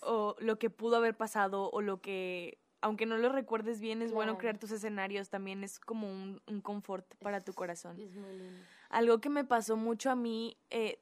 o 0.00 0.36
lo 0.38 0.58
que 0.58 0.70
pudo 0.70 0.96
haber 0.96 1.16
pasado 1.16 1.70
o 1.70 1.80
lo 1.80 2.00
que, 2.00 2.58
aunque 2.80 3.06
no 3.06 3.16
lo 3.16 3.30
recuerdes 3.30 3.80
bien, 3.80 4.02
es 4.02 4.12
bueno 4.12 4.38
crear 4.38 4.58
tus 4.58 4.70
escenarios, 4.70 5.30
también 5.30 5.64
es 5.64 5.80
como 5.80 6.10
un, 6.10 6.40
un 6.46 6.60
confort 6.60 7.06
para 7.16 7.40
tu 7.40 7.52
corazón. 7.52 7.98
Es 7.98 8.14
muy 8.14 8.36
lindo. 8.36 8.62
Algo 8.88 9.20
que 9.20 9.28
me 9.28 9.44
pasó 9.44 9.76
mucho 9.76 10.10
a 10.10 10.14
mí 10.14 10.56
eh, 10.70 10.98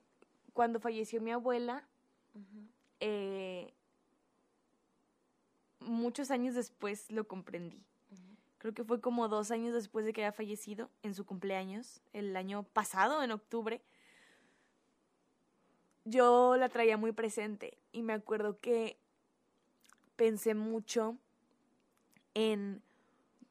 cuando 0.53 0.81
falleció 0.81 1.21
mi 1.21 1.31
abuela, 1.31 1.87
eh, 3.01 3.73
muchos 5.81 6.31
años 6.31 6.55
después 6.55 7.11
lo 7.11 7.29
comprendí. 7.29 7.85
Creo 8.59 8.75
que 8.75 8.85
fue 8.85 9.01
como 9.01 9.29
dos 9.29 9.51
años 9.51 9.75
después 9.75 10.05
de 10.05 10.13
que 10.13 10.23
había 10.23 10.33
fallecido, 10.33 10.91
en 11.03 11.15
su 11.15 11.25
cumpleaños, 11.25 12.01
el 12.13 12.37
año 12.37 12.65
pasado, 12.65 13.23
en 13.23 13.31
octubre. 13.31 13.83
Yo 16.05 16.57
la 16.57 16.69
traía 16.69 16.97
muy 16.97 17.13
presente 17.13 17.79
y 17.93 18.03
me 18.03 18.13
acuerdo 18.13 18.59
que 18.61 18.99
pensé 20.17 20.55
mucho 20.55 21.17
en 22.35 22.83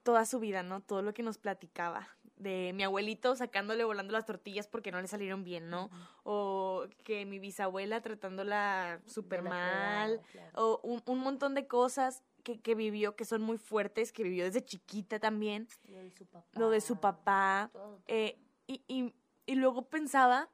toda 0.04 0.26
su 0.26 0.40
vida, 0.40 0.64
¿no? 0.64 0.82
Todo 0.82 1.02
lo 1.02 1.14
que 1.14 1.24
nos 1.24 1.38
platicaba. 1.38 2.15
De 2.38 2.72
mi 2.74 2.84
abuelito 2.84 3.36
sacándole 3.36 3.84
volando 3.84 4.12
las 4.14 4.26
tortillas 4.26 4.68
porque 4.68 4.92
no 4.92 5.02
le 5.02 5.08
salieron 5.08 5.44
bien, 5.44 5.70
¿no? 5.70 5.90
O 6.24 6.86
que 7.04 7.26
mi 7.26 7.40
bisabuela 7.40 8.02
tratándola 8.02 9.02
súper 9.06 9.42
mal. 9.42 10.22
O 10.54 10.80
un, 10.84 11.02
un, 11.06 11.20
montón 11.20 11.56
de 11.56 11.66
cosas 11.68 12.24
que, 12.44 12.60
que, 12.60 12.76
vivió 12.76 13.16
que 13.16 13.26
son 13.26 13.42
muy 13.42 13.58
fuertes, 13.58 14.12
que 14.12 14.24
vivió 14.24 14.44
desde 14.44 14.64
chiquita 14.64 15.20
también. 15.20 15.68
Lo 15.88 16.00
de 16.00 16.12
su 16.12 16.26
papá. 16.26 16.60
Lo 16.60 16.70
de 16.70 16.82
su 16.82 17.00
papá. 17.00 17.72
Eh, 18.08 18.38
y, 18.68 18.84
y, 18.88 19.14
y 19.46 19.56
luego 19.56 19.84
pensaba 19.84 20.50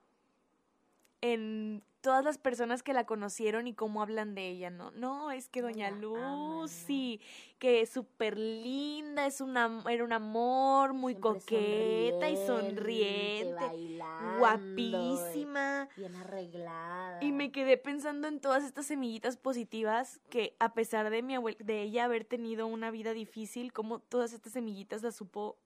en 1.21 1.83
todas 2.01 2.25
las 2.25 2.37
personas 2.37 2.81
que 2.83 2.93
la 2.93 3.05
conocieron 3.05 3.67
y 3.67 3.73
cómo 3.73 4.01
hablan 4.01 4.33
de 4.33 4.49
ella, 4.49 4.69
¿no? 4.71 4.91
No, 4.91 5.31
es 5.31 5.47
que 5.47 5.61
Doña 5.61 5.91
Lucy, 5.91 7.21
que 7.59 7.81
es 7.81 7.91
súper 7.91 8.37
linda, 8.37 9.27
es 9.27 9.39
una, 9.39 9.83
era 9.89 10.03
un 10.03 10.11
amor, 10.11 10.93
muy 10.93 11.15
coqueta 11.15 12.29
y 12.29 12.37
sonriente, 12.37 14.01
guapísima. 14.39 15.87
Bien 15.95 16.15
arreglada. 16.15 17.23
Y 17.23 17.31
me 17.31 17.51
quedé 17.51 17.77
pensando 17.77 18.27
en 18.27 18.39
todas 18.39 18.63
estas 18.63 18.87
semillitas 18.87 19.37
positivas 19.37 20.19
que 20.29 20.55
a 20.59 20.73
pesar 20.73 21.11
de, 21.11 21.21
mi 21.21 21.35
de 21.59 21.83
ella 21.83 22.05
haber 22.05 22.25
tenido 22.25 22.65
una 22.65 22.89
vida 22.89 23.13
difícil, 23.13 23.71
como 23.73 23.99
todas 23.99 24.33
estas 24.33 24.53
semillitas 24.53 25.03
las 25.03 25.15
supo 25.15 25.59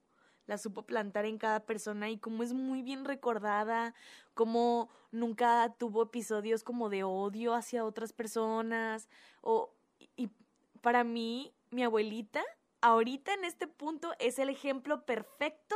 la 0.48 0.58
supo 0.58 0.84
plantar 0.84 1.26
en 1.26 1.38
cada 1.38 1.62
persona 1.62 2.10
y 2.10 2.18
como 2.18 2.44
es 2.44 2.54
muy 2.54 2.82
bien 2.82 3.06
recordada, 3.06 3.94
como 4.34 4.90
nunca 5.12 5.74
tuvo 5.78 6.04
episodios 6.04 6.64
como 6.64 6.90
de 6.90 7.04
odio 7.04 7.54
hacia 7.54 7.86
otras 7.86 8.14
personas 8.14 9.10
o 9.42 9.72
y 10.18 10.30
para 10.82 11.04
mí 11.04 11.54
mi 11.72 11.84
abuelita 11.84 12.44
ahorita 12.82 13.34
en 13.34 13.46
este 13.46 13.68
punto 13.68 14.14
es 14.20 14.38
el 14.40 14.50
ejemplo 14.50 15.06
perfecto 15.06 15.76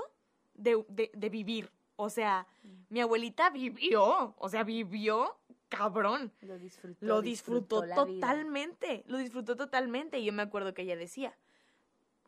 de, 0.54 0.84
de, 0.90 1.12
de 1.14 1.30
vivir. 1.30 1.72
O 1.96 2.10
sea, 2.10 2.48
mm. 2.64 2.70
mi 2.90 3.02
abuelita 3.02 3.50
vivió, 3.50 4.36
o 4.38 4.50
sea, 4.50 4.64
vivió 4.64 5.36
cabrón. 5.70 6.32
Lo 6.42 6.58
disfrutó. 6.58 7.06
Lo 7.06 7.22
disfrutó, 7.22 7.82
totalmente, 7.82 9.04
lo 9.08 9.18
disfrutó 9.18 9.56
totalmente. 9.56 10.20
Y 10.20 10.26
yo 10.26 10.34
me 10.34 10.42
acuerdo 10.42 10.74
que 10.74 10.82
ella 10.82 10.96
decía, 10.96 11.38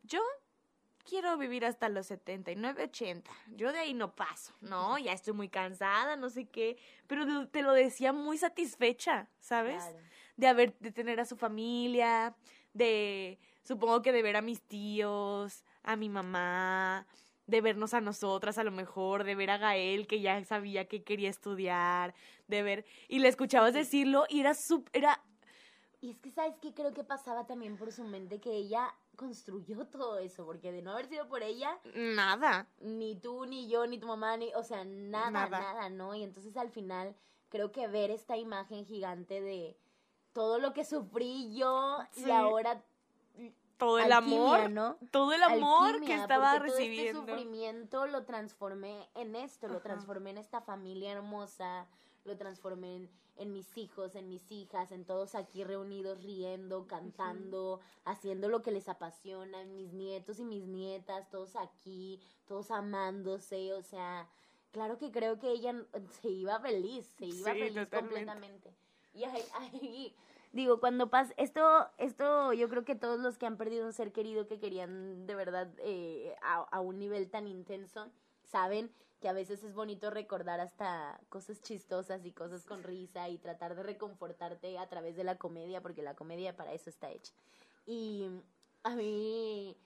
yo 0.03 0.21
quiero 1.03 1.37
vivir 1.37 1.65
hasta 1.65 1.89
los 1.89 2.07
79, 2.07 2.83
80. 2.83 3.31
Yo 3.55 3.71
de 3.71 3.79
ahí 3.79 3.93
no 3.93 4.15
paso, 4.15 4.53
¿no? 4.61 4.97
Ya 4.97 5.13
estoy 5.13 5.33
muy 5.33 5.49
cansada, 5.49 6.15
no 6.15 6.29
sé 6.29 6.45
qué. 6.45 6.77
Pero 7.07 7.47
te 7.47 7.61
lo 7.61 7.73
decía 7.73 8.13
muy 8.13 8.37
satisfecha, 8.37 9.27
¿sabes? 9.39 9.83
De 10.37 10.47
haber, 10.47 10.77
de 10.79 10.91
tener 10.91 11.19
a 11.19 11.25
su 11.25 11.35
familia, 11.35 12.35
de, 12.73 13.39
supongo 13.63 14.01
que 14.01 14.11
de 14.11 14.23
ver 14.23 14.37
a 14.37 14.41
mis 14.41 14.61
tíos, 14.61 15.63
a 15.83 15.95
mi 15.95 16.09
mamá, 16.09 17.05
de 17.47 17.61
vernos 17.61 17.93
a 17.93 18.01
nosotras 18.01 18.57
a 18.57 18.63
lo 18.63 18.71
mejor, 18.71 19.23
de 19.23 19.35
ver 19.35 19.51
a 19.51 19.57
Gael 19.57 20.07
que 20.07 20.21
ya 20.21 20.43
sabía 20.45 20.85
que 20.85 21.03
quería 21.03 21.29
estudiar, 21.29 22.13
de 22.47 22.63
ver, 22.63 22.85
y 23.07 23.19
le 23.19 23.27
escuchabas 23.27 23.73
decirlo 23.73 24.25
y 24.29 24.39
era 24.39 24.53
súper, 24.53 24.91
era... 24.93 25.23
Y 26.01 26.09
es 26.09 26.19
que, 26.19 26.31
¿sabes 26.31 26.55
qué? 26.61 26.73
Creo 26.73 26.93
que 26.93 27.03
pasaba 27.03 27.45
también 27.45 27.77
por 27.77 27.91
su 27.91 28.03
mente 28.03 28.39
que 28.39 28.51
ella 28.51 28.93
construyó 29.15 29.85
todo 29.91 30.17
eso, 30.17 30.45
porque 30.45 30.71
de 30.71 30.81
no 30.81 30.91
haber 30.91 31.05
sido 31.07 31.27
por 31.27 31.43
ella, 31.43 31.77
Nada. 31.95 32.67
ni 32.79 33.15
tú, 33.15 33.45
ni 33.45 33.67
yo, 33.69 33.85
ni 33.85 33.99
tu 33.99 34.07
mamá, 34.07 34.35
ni, 34.37 34.51
o 34.55 34.63
sea, 34.63 34.83
nada, 34.83 35.29
Nada. 35.29 35.59
nada, 35.61 35.89
¿no? 35.89 36.15
Y 36.15 36.23
entonces 36.23 36.57
al 36.57 36.71
final 36.71 37.15
creo 37.49 37.71
que 37.71 37.87
ver 37.87 38.09
esta 38.11 38.35
imagen 38.35 38.85
gigante 38.85 39.41
de 39.41 39.77
todo 40.33 40.57
lo 40.59 40.73
que 40.73 40.85
sufrí 40.85 41.53
yo 41.55 41.97
Sí. 42.11 42.25
y 42.27 42.31
ahora 42.31 42.81
Todo 43.77 43.99
el 43.99 44.11
alquimia, 44.11 44.37
amor, 44.57 44.69
¿no? 44.69 44.97
todo 45.11 45.33
el 45.33 45.43
amor 45.43 46.01
que 46.03 46.15
estaba 46.15 46.57
recibiendo. 46.59 47.19
Todo 47.21 47.29
este 47.29 47.41
sufrimiento 47.43 48.07
lo 48.07 48.23
transformé 48.25 49.09
en 49.15 49.35
esto, 49.35 49.67
lo 49.67 49.81
transformé 49.81 50.29
en 50.31 50.37
esta 50.37 50.61
familia 50.61 51.11
hermosa, 51.11 51.87
lo 52.23 52.37
transformé 52.37 52.95
en, 52.95 53.09
en 53.41 53.51
mis 53.51 53.77
hijos, 53.77 54.15
en 54.15 54.29
mis 54.29 54.51
hijas, 54.51 54.91
en 54.91 55.03
todos 55.05 55.35
aquí 55.35 55.63
reunidos, 55.63 56.21
riendo, 56.23 56.85
cantando, 56.87 57.79
haciendo 58.05 58.49
lo 58.49 58.61
que 58.61 58.71
les 58.71 58.87
apasiona, 58.87 59.61
en 59.61 59.75
mis 59.75 59.91
nietos 59.93 60.39
y 60.39 60.45
mis 60.45 60.65
nietas, 60.67 61.29
todos 61.29 61.55
aquí, 61.55 62.19
todos 62.47 62.71
amándose, 62.71 63.73
o 63.73 63.81
sea, 63.81 64.27
claro 64.71 64.97
que 64.97 65.11
creo 65.11 65.39
que 65.39 65.49
ella 65.51 65.75
se 66.21 66.29
iba 66.29 66.59
feliz, 66.59 67.07
se 67.17 67.25
iba 67.25 67.53
Sí, 67.53 67.59
feliz 67.59 67.73
totalmente. 67.73 67.95
completamente. 67.99 68.73
Y 69.13 69.23
ahí, 69.23 69.43
ahí, 69.59 70.15
digo, 70.53 70.79
cuando 70.79 71.09
pasa, 71.09 71.33
esto, 71.37 71.89
esto 71.97 72.53
yo 72.53 72.69
creo 72.69 72.85
que 72.85 72.95
todos 72.95 73.19
los 73.19 73.37
que 73.37 73.45
han 73.47 73.57
perdido 73.57 73.85
un 73.85 73.93
ser 73.93 74.11
querido 74.11 74.47
que 74.47 74.59
querían 74.59 75.25
de 75.25 75.35
verdad 75.35 75.69
eh, 75.79 76.35
a, 76.41 76.57
a 76.57 76.79
un 76.79 76.99
nivel 76.99 77.29
tan 77.29 77.47
intenso, 77.47 78.09
saben 78.43 78.91
que 79.21 79.29
a 79.29 79.33
veces 79.33 79.63
es 79.63 79.73
bonito 79.73 80.09
recordar 80.09 80.59
hasta 80.59 81.21
cosas 81.29 81.61
chistosas 81.61 82.25
y 82.25 82.31
cosas 82.31 82.65
con 82.65 82.83
risa 82.83 83.29
y 83.29 83.37
tratar 83.37 83.75
de 83.75 83.83
reconfortarte 83.83 84.79
a 84.79 84.89
través 84.89 85.15
de 85.15 85.23
la 85.23 85.37
comedia, 85.37 85.81
porque 85.81 86.01
la 86.01 86.15
comedia 86.15 86.57
para 86.57 86.73
eso 86.73 86.89
está 86.89 87.11
hecha. 87.11 87.31
Y 87.85 88.27
a 88.83 88.95
mí, 88.95 89.77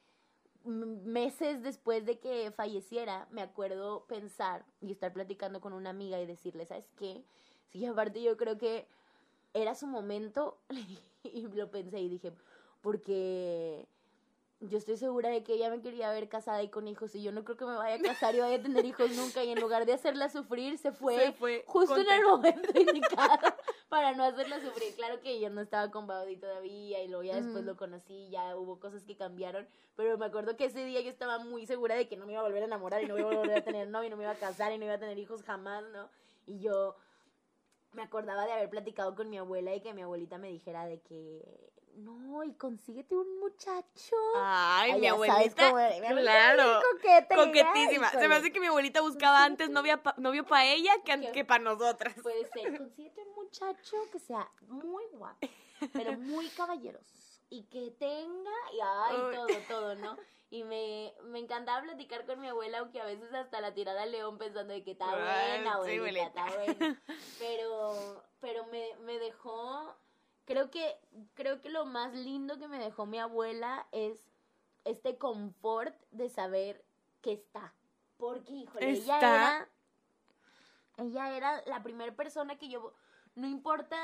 meses 0.64 1.62
después 1.62 2.06
de 2.06 2.18
que 2.18 2.52
falleciera, 2.52 3.28
me 3.30 3.42
acuerdo 3.42 4.06
pensar 4.08 4.66
y 4.82 4.92
estar 4.92 5.12
platicando 5.12 5.60
con 5.60 5.74
una 5.74 5.90
amiga 5.90 6.20
y 6.20 6.26
decirle, 6.26 6.66
¿sabes 6.66 6.90
qué? 6.96 7.26
Sí, 7.72 7.86
aparte 7.86 8.24
yo 8.24 8.38
creo 8.38 8.58
que 8.58 8.88
era 9.54 9.76
su 9.76 9.86
momento 9.86 10.58
y 11.24 11.42
lo 11.50 11.70
pensé 11.72 12.00
y 12.00 12.08
dije, 12.08 12.32
porque 12.82 13.86
yo 14.62 14.78
estoy 14.78 14.98
segura 14.98 15.30
de 15.30 15.44
que 15.44 15.54
ella 15.54 15.70
me 15.70 15.82
quería 15.82 16.12
ver 16.12 16.30
casada 16.30 16.64
y 16.64 16.70
con 16.70 16.88
hijos 16.88 17.14
y 17.16 17.22
yo 17.22 17.32
no 17.32 17.44
creo 17.44 17.58
que 17.58 17.66
me 17.66 17.76
vaya 17.76 17.96
a 17.96 18.00
casar 18.00 18.36
y 18.36 18.40
vaya 18.40 18.58
a 18.58 18.62
tener 18.62 18.86
hijos 18.86 19.12
nunca 19.12 19.44
y 19.44 19.52
en 19.52 19.60
lugar 19.60 19.86
de 19.86 19.94
hacerla 19.94 20.30
sufrir 20.30 20.78
se 20.78 20.92
fue, 20.92 21.18
Se 21.18 21.32
fue 21.34 21.64
justo 21.68 21.98
en 21.98 22.10
el 22.10 22.24
momento 22.24 22.70
indicado 22.80 23.54
para 23.90 24.14
no 24.14 24.24
hacerla 24.24 24.62
sufrir. 24.62 24.96
Claro 24.96 25.20
que 25.22 25.40
yo 25.40 25.50
no 25.50 25.62
estaba 25.62 25.92
con 25.92 26.08
Baudi 26.08 26.38
todavía 26.38 27.04
y 27.04 27.08
luego 27.08 27.24
ya 27.24 27.36
después 27.36 27.64
lo 27.66 27.76
conocí, 27.76 28.30
ya 28.30 28.56
hubo 28.56 28.80
cosas 28.80 29.04
que 29.04 29.18
cambiaron, 29.18 29.68
pero 29.96 30.18
me 30.18 30.26
acuerdo 30.26 30.56
que 30.56 30.66
ese 30.66 30.86
día 30.86 31.02
yo 31.02 31.10
estaba 31.10 31.40
muy 31.40 31.66
segura 31.66 31.96
de 31.96 32.08
que 32.08 32.16
no 32.16 32.26
me 32.26 32.34
iba 32.34 32.42
a 32.42 32.46
volver 32.46 32.64
a 32.64 32.68
enamorar 32.68 33.04
y 33.04 33.08
no 33.08 33.16
me 33.16 33.22
iba 33.22 33.32
a 33.32 33.38
volver 33.38 33.58
a 33.58 33.64
tener 33.64 33.90
novio 33.90 34.08
y 34.08 34.10
no 34.12 34.18
me 34.18 34.24
iba 34.24 34.32
a 34.32 34.36
casar 34.36 34.72
y 34.72 34.78
no 34.78 34.86
iba 34.86 34.94
a 34.94 35.00
tener 35.00 35.20
hijos 35.20 35.44
jamás, 35.44 35.84
¿no? 35.92 36.10
Y 36.46 36.60
yo 36.60 36.96
me 37.92 38.04
acordaba 38.04 38.46
de 38.46 38.54
haber 38.54 38.70
platicado 38.70 39.16
con 39.16 39.30
mi 39.30 39.38
abuela 39.38 39.76
y 39.76 39.82
que 39.82 39.94
mi 39.94 40.02
abuelita 40.02 40.38
me 40.38 40.50
dijera 40.50 40.86
de 40.86 41.00
que 41.00 41.72
no, 41.98 42.44
y 42.44 42.54
consíguete 42.54 43.16
un 43.16 43.40
muchacho. 43.40 44.16
Ay, 44.38 44.92
Ay, 44.94 45.02
mi 45.02 45.08
abuelita, 45.08 45.70
cómo 45.70 45.76
mi 46.16 46.22
claro, 46.22 46.80
coqueta, 46.94 47.36
coquetísima. 47.36 48.10
Se 48.12 48.28
me 48.28 48.36
hace 48.36 48.52
que 48.52 48.60
mi 48.60 48.68
abuelita 48.68 49.02
buscaba 49.02 49.44
antes 49.44 49.70
novia 49.70 50.02
pa- 50.04 50.16
novio 50.18 50.46
para 50.46 50.66
ella 50.66 50.94
que, 51.04 51.32
Que- 51.32 51.46
para 51.46 51.64
nosotras. 51.64 52.16
Puede 52.22 52.46
ser, 52.52 52.78
consíguete 52.78 53.22
un 53.22 53.36
muchacho 53.36 53.98
que 54.12 54.20
sea 54.20 54.50
muy 54.68 55.06
guapo, 55.14 55.40
pero 55.94 56.14
muy 56.20 56.50
caballeroso. 56.50 57.14
Y 57.50 57.64
que 57.66 57.92
tenga, 58.00 58.52
y 58.74 58.80
ay, 58.82 59.16
Uy. 59.18 59.36
todo, 59.36 59.48
todo, 59.68 59.96
¿no? 59.96 60.18
Y 60.52 60.64
me, 60.64 61.14
me 61.24 61.40
encantaba 61.40 61.82
platicar 61.82 62.26
con 62.26 62.40
mi 62.40 62.48
abuela, 62.48 62.78
aunque 62.78 63.02
a 63.02 63.06
veces 63.06 63.34
hasta 63.34 63.60
la 63.62 63.74
tirada 63.74 64.04
al 64.04 64.12
león 64.12 64.38
pensando 64.38 64.74
de 64.74 64.84
que 64.84 64.92
está 64.92 65.10
Ay, 65.10 65.60
buena, 65.64 65.72
sí, 65.84 65.98
abuelita, 65.98 66.28
está 66.28 66.56
buena. 66.56 67.04
Pero, 67.40 68.24
pero 68.40 68.66
me, 68.68 68.96
me 69.02 69.18
dejó, 69.20 69.98
creo 70.46 70.70
que, 70.70 70.98
creo 71.34 71.62
que 71.62 71.70
lo 71.70 71.86
más 71.86 72.14
lindo 72.14 72.58
que 72.58 72.68
me 72.68 72.80
dejó 72.80 73.06
mi 73.06 73.20
abuela 73.20 73.88
es 73.92 74.32
este 74.86 75.18
confort 75.18 75.96
de 76.12 76.30
saber 76.30 76.86
que 77.22 77.34
está. 77.34 77.74
Porque, 78.18 78.54
híjole, 78.54 78.90
ella 78.90 79.16
Está. 79.16 79.18
era, 79.18 79.70
ella 80.98 81.36
era 81.36 81.64
la 81.66 81.84
primera 81.84 82.16
persona 82.16 82.58
que 82.58 82.70
yo, 82.70 82.94
no 83.36 83.48
importa 83.48 83.98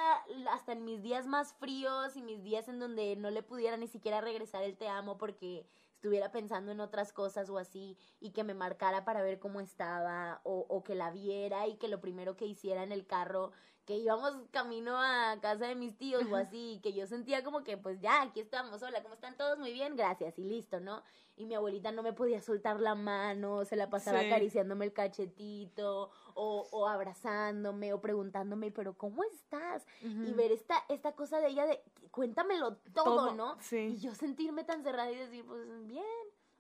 hasta 0.50 0.74
en 0.74 0.84
mis 0.84 1.02
días 1.02 1.28
más 1.28 1.54
fríos 1.54 2.18
y 2.18 2.22
mis 2.22 2.44
días 2.44 2.68
en 2.68 2.80
donde 2.80 3.16
no 3.16 3.30
le 3.30 3.44
pudiera 3.44 3.78
ni 3.78 3.88
siquiera 3.88 4.20
regresar 4.20 4.64
el 4.64 4.76
te 4.76 4.90
amo 4.90 5.18
porque 5.18 5.66
estuviera 5.94 6.32
pensando 6.32 6.72
en 6.72 6.82
otras 6.82 7.14
cosas 7.14 7.50
o 7.50 7.58
así 7.58 7.98
y 8.20 8.32
que 8.32 8.44
me 8.44 8.54
marcara 8.56 9.06
para 9.06 9.22
ver 9.22 9.40
cómo 9.40 9.62
estaba 9.62 10.42
o, 10.44 10.66
o 10.68 10.84
que 10.84 10.96
la 10.96 11.12
viera 11.12 11.68
y 11.68 11.76
que 11.78 11.88
lo 11.88 12.02
primero 12.02 12.36
que 12.36 12.46
hiciera 12.46 12.84
en 12.84 12.92
el 12.92 13.06
carro 13.06 13.52
que 13.92 13.98
íbamos 13.98 14.34
camino 14.52 14.98
a 14.98 15.38
casa 15.42 15.68
de 15.68 15.76
mis 15.76 15.98
tíos 15.98 16.24
o 16.32 16.36
así, 16.38 16.80
que 16.82 16.94
yo 16.94 17.06
sentía 17.08 17.44
como 17.44 17.62
que 17.66 17.76
pues 17.76 18.00
ya, 18.00 18.22
aquí 18.22 18.40
estamos, 18.40 18.82
hola, 18.82 19.04
¿cómo 19.04 19.16
están 19.16 19.36
todos? 19.36 19.60
Muy 19.60 19.74
bien, 19.74 19.98
gracias, 19.98 20.40
y 20.40 20.46
listo, 20.46 20.80
¿no? 20.80 21.04
Y 21.36 21.46
mi 21.46 21.56
abuelita 21.56 21.92
no 21.92 22.02
me 22.02 22.14
podía 22.14 22.40
soltar 22.40 22.80
la 22.80 22.96
mano, 22.96 23.66
se 23.66 23.76
la 23.76 23.90
pasaba 23.90 24.22
Sí. 24.22 24.28
acariciándome 24.28 24.86
el 24.86 24.94
cachetito, 24.94 26.10
o, 26.36 26.68
o 26.72 26.88
abrazándome, 26.88 27.92
o 27.94 28.00
preguntándome, 28.00 28.72
pero 28.72 28.98
¿cómo 28.98 29.26
estás? 29.26 29.86
Y 30.02 30.32
ver 30.32 30.54
esta, 30.54 30.86
esta 30.88 31.14
cosa 31.14 31.42
de 31.42 31.50
ella 31.50 31.66
de, 31.66 31.84
cuéntamelo 32.12 32.78
todo, 32.94 33.04
Todo, 33.04 33.34
¿no? 33.34 33.58
sí. 33.60 33.76
Y 33.78 33.98
yo 33.98 34.16
sentirme 34.16 34.64
tan 34.64 34.84
cerrada 34.84 35.12
y 35.12 35.18
decir, 35.18 35.46
pues 35.46 35.68
bien. 35.86 36.06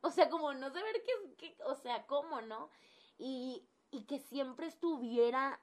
O 0.02 0.12
sea, 0.12 0.30
como 0.30 0.54
no 0.54 0.70
saber 0.70 1.02
qué, 1.06 1.36
qué 1.38 1.58
o 1.64 1.76
sea, 1.76 2.06
cómo, 2.08 2.42
¿no? 2.42 2.70
Y, 3.18 3.66
y 3.90 4.04
que 4.04 4.20
siempre 4.20 4.68
estuviera 4.68 5.62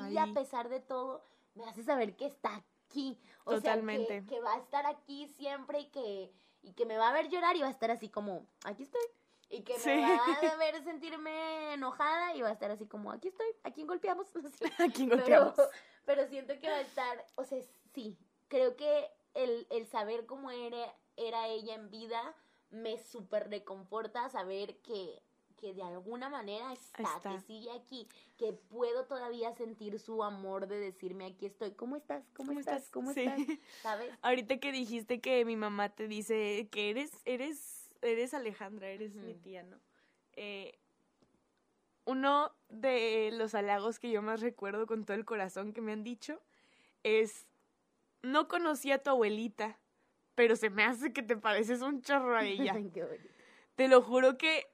ahí, 0.00 0.18
a 0.18 0.26
pesar 0.34 0.68
de 0.68 0.80
todo, 0.80 1.22
me 1.54 1.64
hace 1.68 1.82
saber 1.82 2.16
que 2.16 2.26
está 2.26 2.56
aquí. 2.88 3.18
O 3.44 3.54
Totalmente. 3.54 4.06
sea, 4.06 4.20
que, 4.20 4.26
que 4.26 4.40
va 4.40 4.54
a 4.54 4.58
estar 4.58 4.86
aquí 4.86 5.26
siempre 5.36 5.80
y 5.80 5.86
que, 5.86 6.32
y 6.62 6.72
que 6.72 6.86
me 6.86 6.96
va 6.96 7.08
a 7.08 7.12
ver 7.12 7.28
llorar 7.28 7.56
y 7.56 7.60
va 7.60 7.68
a 7.68 7.70
estar 7.70 7.90
así 7.90 8.08
como, 8.08 8.46
aquí 8.64 8.82
estoy. 8.84 9.02
Y 9.50 9.62
que 9.62 9.78
Sí. 9.78 9.90
me 9.90 10.00
va 10.16 10.24
a 10.52 10.56
ver 10.56 10.82
sentirme 10.82 11.74
enojada 11.74 12.34
y 12.34 12.40
va 12.42 12.48
a 12.48 12.52
estar 12.52 12.70
así 12.70 12.86
como, 12.86 13.10
aquí 13.12 13.28
estoy, 13.28 13.46
aquí 13.64 13.84
golpeamos. 13.84 14.26
Así. 14.46 14.64
¿A 14.78 14.88
quién 14.90 15.08
Pero, 15.10 15.18
golpeamos? 15.18 15.54
pero 16.06 16.26
siento 16.26 16.58
que 16.58 16.68
va 16.70 16.76
a 16.76 16.80
estar, 16.80 17.26
o 17.36 17.44
sea, 17.44 17.58
sí, 17.92 18.16
creo 18.48 18.76
que 18.76 19.10
el, 19.34 19.66
el 19.70 19.86
saber 19.86 20.24
cómo 20.26 20.50
era, 20.50 20.94
era 21.16 21.48
ella 21.48 21.74
en 21.74 21.90
vida 21.90 22.34
me 22.70 22.96
súper 22.96 23.50
reconforta 23.50 24.28
saber 24.30 24.78
que, 24.78 25.22
que 25.62 25.72
de 25.74 25.82
alguna 25.84 26.28
manera 26.28 26.72
está, 26.72 27.04
Está. 27.04 27.30
que 27.36 27.40
sigue 27.42 27.70
aquí, 27.70 28.08
que 28.36 28.52
puedo 28.52 29.04
todavía 29.06 29.52
sentir 29.52 30.00
su 30.00 30.24
amor 30.24 30.66
de 30.66 30.76
decirme 30.80 31.24
aquí 31.26 31.46
estoy, 31.46 31.70
¿cómo 31.70 31.94
estás? 31.94 32.24
¿Cómo, 32.34 32.48
¿Cómo 32.48 32.58
estás? 32.60 32.90
¿Cómo 32.90 33.12
Sí. 33.12 33.20
estás? 33.20 33.38
¿Sabes? 33.82 34.12
Ahorita 34.22 34.58
que 34.58 34.72
dijiste 34.72 35.20
que 35.20 35.44
mi 35.44 35.54
mamá 35.54 35.88
te 35.90 36.08
dice 36.08 36.66
que 36.72 36.90
eres, 36.90 37.12
eres, 37.24 37.88
eres 38.00 38.34
Alejandra, 38.34 38.88
eres 38.88 39.14
mi 39.14 39.34
tía, 39.34 39.62
¿no? 39.62 39.78
Eh, 40.32 40.76
uno 42.06 42.50
de 42.68 43.30
los 43.32 43.54
halagos 43.54 44.00
que 44.00 44.10
yo 44.10 44.20
más 44.20 44.40
recuerdo 44.40 44.88
con 44.88 45.04
todo 45.04 45.16
el 45.16 45.24
corazón 45.24 45.72
que 45.72 45.80
me 45.80 45.92
han 45.92 46.02
dicho 46.02 46.40
es, 47.04 47.46
no 48.22 48.48
conocí 48.48 48.90
a 48.90 49.00
tu 49.00 49.10
abuelita, 49.10 49.78
pero 50.34 50.56
se 50.56 50.70
me 50.70 50.82
hace 50.82 51.12
que 51.12 51.22
te 51.22 51.36
pareces 51.36 51.82
un 51.82 52.02
chorro 52.02 52.36
a 52.36 52.44
ella. 52.46 52.74
Te 53.76 53.86
lo 53.86 54.02
juro 54.02 54.36
que 54.36 54.66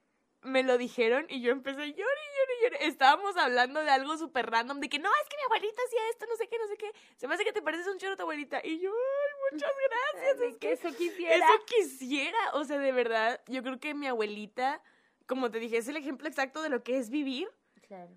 me 0.42 0.62
lo 0.62 0.78
dijeron 0.78 1.26
y 1.28 1.40
yo 1.40 1.50
empecé 1.52 1.82
a 1.82 1.86
llorar, 1.86 1.96
llorar, 1.96 2.62
llorar. 2.62 2.82
Estábamos 2.82 3.36
hablando 3.36 3.82
de 3.82 3.90
algo 3.90 4.16
súper 4.16 4.50
random, 4.50 4.80
de 4.80 4.88
que 4.88 4.98
no, 4.98 5.08
es 5.22 5.28
que 5.28 5.36
mi 5.36 5.42
abuelita 5.44 5.82
hacía 5.86 6.00
esto, 6.10 6.26
no 6.26 6.36
sé 6.36 6.48
qué, 6.48 6.58
no 6.58 6.66
sé 6.68 6.76
qué. 6.76 6.92
Se 7.16 7.26
me 7.26 7.34
hace 7.34 7.44
que 7.44 7.52
te 7.52 7.62
pareces 7.62 7.86
un 7.88 7.98
chorro 7.98 8.14
a 8.14 8.16
tu 8.16 8.22
abuelita. 8.22 8.60
Y 8.64 8.78
yo, 8.78 8.90
ay, 8.90 9.52
muchas 9.52 9.72
gracias. 10.14 10.40
Es 10.40 10.52
que 10.54 10.58
que 10.58 10.72
eso 10.72 10.96
quisiera. 10.96 11.36
eso 11.36 11.64
quisiera. 11.66 12.38
O 12.54 12.64
sea, 12.64 12.78
de 12.78 12.92
verdad, 12.92 13.40
yo 13.46 13.62
creo 13.62 13.80
que 13.80 13.94
mi 13.94 14.06
abuelita, 14.06 14.82
como 15.26 15.50
te 15.50 15.58
dije, 15.58 15.78
es 15.78 15.88
el 15.88 15.96
ejemplo 15.96 16.28
exacto 16.28 16.62
de 16.62 16.68
lo 16.68 16.82
que 16.82 16.98
es 16.98 17.10
vivir. 17.10 17.48
Claro. 17.86 18.14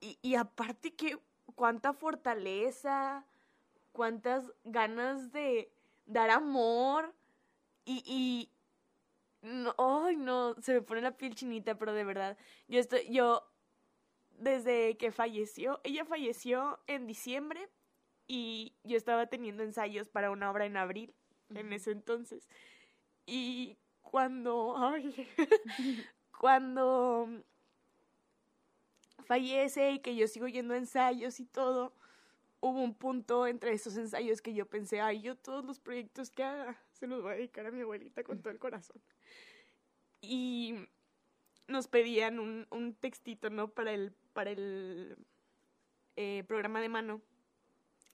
Y, 0.00 0.18
y 0.20 0.34
aparte 0.34 0.94
que 0.94 1.18
cuánta 1.54 1.94
fortaleza, 1.94 3.24
cuántas 3.92 4.44
ganas 4.64 5.32
de 5.32 5.72
dar 6.04 6.30
amor 6.30 7.14
y, 7.84 8.02
y 8.04 8.50
no, 9.42 9.74
ay 9.78 10.16
no, 10.16 10.54
se 10.60 10.74
me 10.74 10.82
pone 10.82 11.00
la 11.00 11.16
piel 11.16 11.34
chinita, 11.34 11.78
pero 11.78 11.92
de 11.92 12.04
verdad, 12.04 12.36
yo 12.68 12.80
estoy, 12.80 13.08
yo 13.10 13.48
desde 14.38 14.96
que 14.96 15.12
falleció, 15.12 15.80
ella 15.84 16.04
falleció 16.04 16.80
en 16.86 17.06
diciembre 17.06 17.68
y 18.26 18.74
yo 18.84 18.96
estaba 18.96 19.26
teniendo 19.26 19.62
ensayos 19.62 20.08
para 20.08 20.30
una 20.30 20.50
obra 20.50 20.66
en 20.66 20.76
abril, 20.76 21.14
en 21.54 21.72
ese 21.72 21.92
entonces. 21.92 22.48
Y 23.24 23.78
cuando, 24.02 24.74
ay, 24.76 25.28
cuando 26.38 27.28
fallece 29.24 29.92
y 29.92 29.98
que 30.00 30.16
yo 30.16 30.28
sigo 30.28 30.48
yendo 30.48 30.74
a 30.74 30.78
ensayos 30.78 31.40
y 31.40 31.44
todo, 31.44 31.92
hubo 32.60 32.82
un 32.82 32.94
punto 32.94 33.46
entre 33.46 33.72
esos 33.72 33.96
ensayos 33.96 34.42
que 34.42 34.54
yo 34.54 34.66
pensé, 34.66 35.00
ay, 35.00 35.20
yo 35.20 35.36
todos 35.36 35.64
los 35.64 35.78
proyectos 35.78 36.30
que 36.30 36.44
haga 36.44 36.80
se 36.92 37.06
los 37.06 37.22
voy 37.22 37.32
a 37.32 37.36
dedicar 37.36 37.66
a 37.66 37.70
mi 37.70 37.82
abuelita 37.82 38.22
con 38.24 38.40
todo 38.40 38.52
el 38.52 38.58
corazón. 38.58 39.00
Y 40.28 40.88
nos 41.68 41.88
pedían 41.88 42.38
un, 42.38 42.66
un 42.70 42.94
textito, 42.94 43.50
¿no? 43.50 43.68
Para 43.68 43.92
el, 43.92 44.12
para 44.32 44.50
el 44.50 45.16
eh, 46.16 46.44
programa 46.46 46.80
de 46.80 46.88
mano 46.88 47.22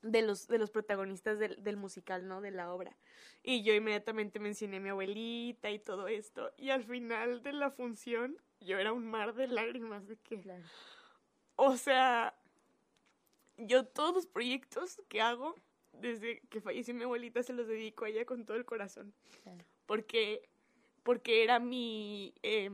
de 0.02 0.22
los, 0.22 0.48
de 0.48 0.58
los 0.58 0.70
protagonistas 0.70 1.38
del, 1.38 1.62
del, 1.62 1.76
musical, 1.76 2.26
¿no? 2.26 2.40
De 2.40 2.50
la 2.50 2.72
obra. 2.72 2.96
Y 3.42 3.62
yo 3.62 3.74
inmediatamente 3.74 4.38
mencioné 4.38 4.78
a 4.78 4.80
mi 4.80 4.88
abuelita 4.88 5.70
y 5.70 5.78
todo 5.78 6.08
esto. 6.08 6.52
Y 6.56 6.70
al 6.70 6.84
final 6.84 7.42
de 7.42 7.52
la 7.52 7.70
función, 7.70 8.36
yo 8.60 8.78
era 8.78 8.92
un 8.92 9.06
mar 9.06 9.34
de 9.34 9.48
lágrimas 9.48 10.06
de 10.06 10.16
que... 10.16 10.42
O 11.56 11.76
sea, 11.76 12.34
yo 13.56 13.86
todos 13.86 14.14
los 14.14 14.26
proyectos 14.26 15.00
que 15.08 15.20
hago 15.20 15.54
desde 15.92 16.40
que 16.48 16.60
falleció 16.60 16.94
mi 16.94 17.04
abuelita 17.04 17.42
se 17.42 17.52
los 17.52 17.66
dedico 17.66 18.04
a 18.04 18.08
ella 18.08 18.24
con 18.24 18.44
todo 18.44 18.56
el 18.56 18.64
corazón. 18.64 19.14
Porque, 19.86 20.48
porque 21.02 21.42
era 21.42 21.58
mi, 21.58 22.34
eh, 22.42 22.70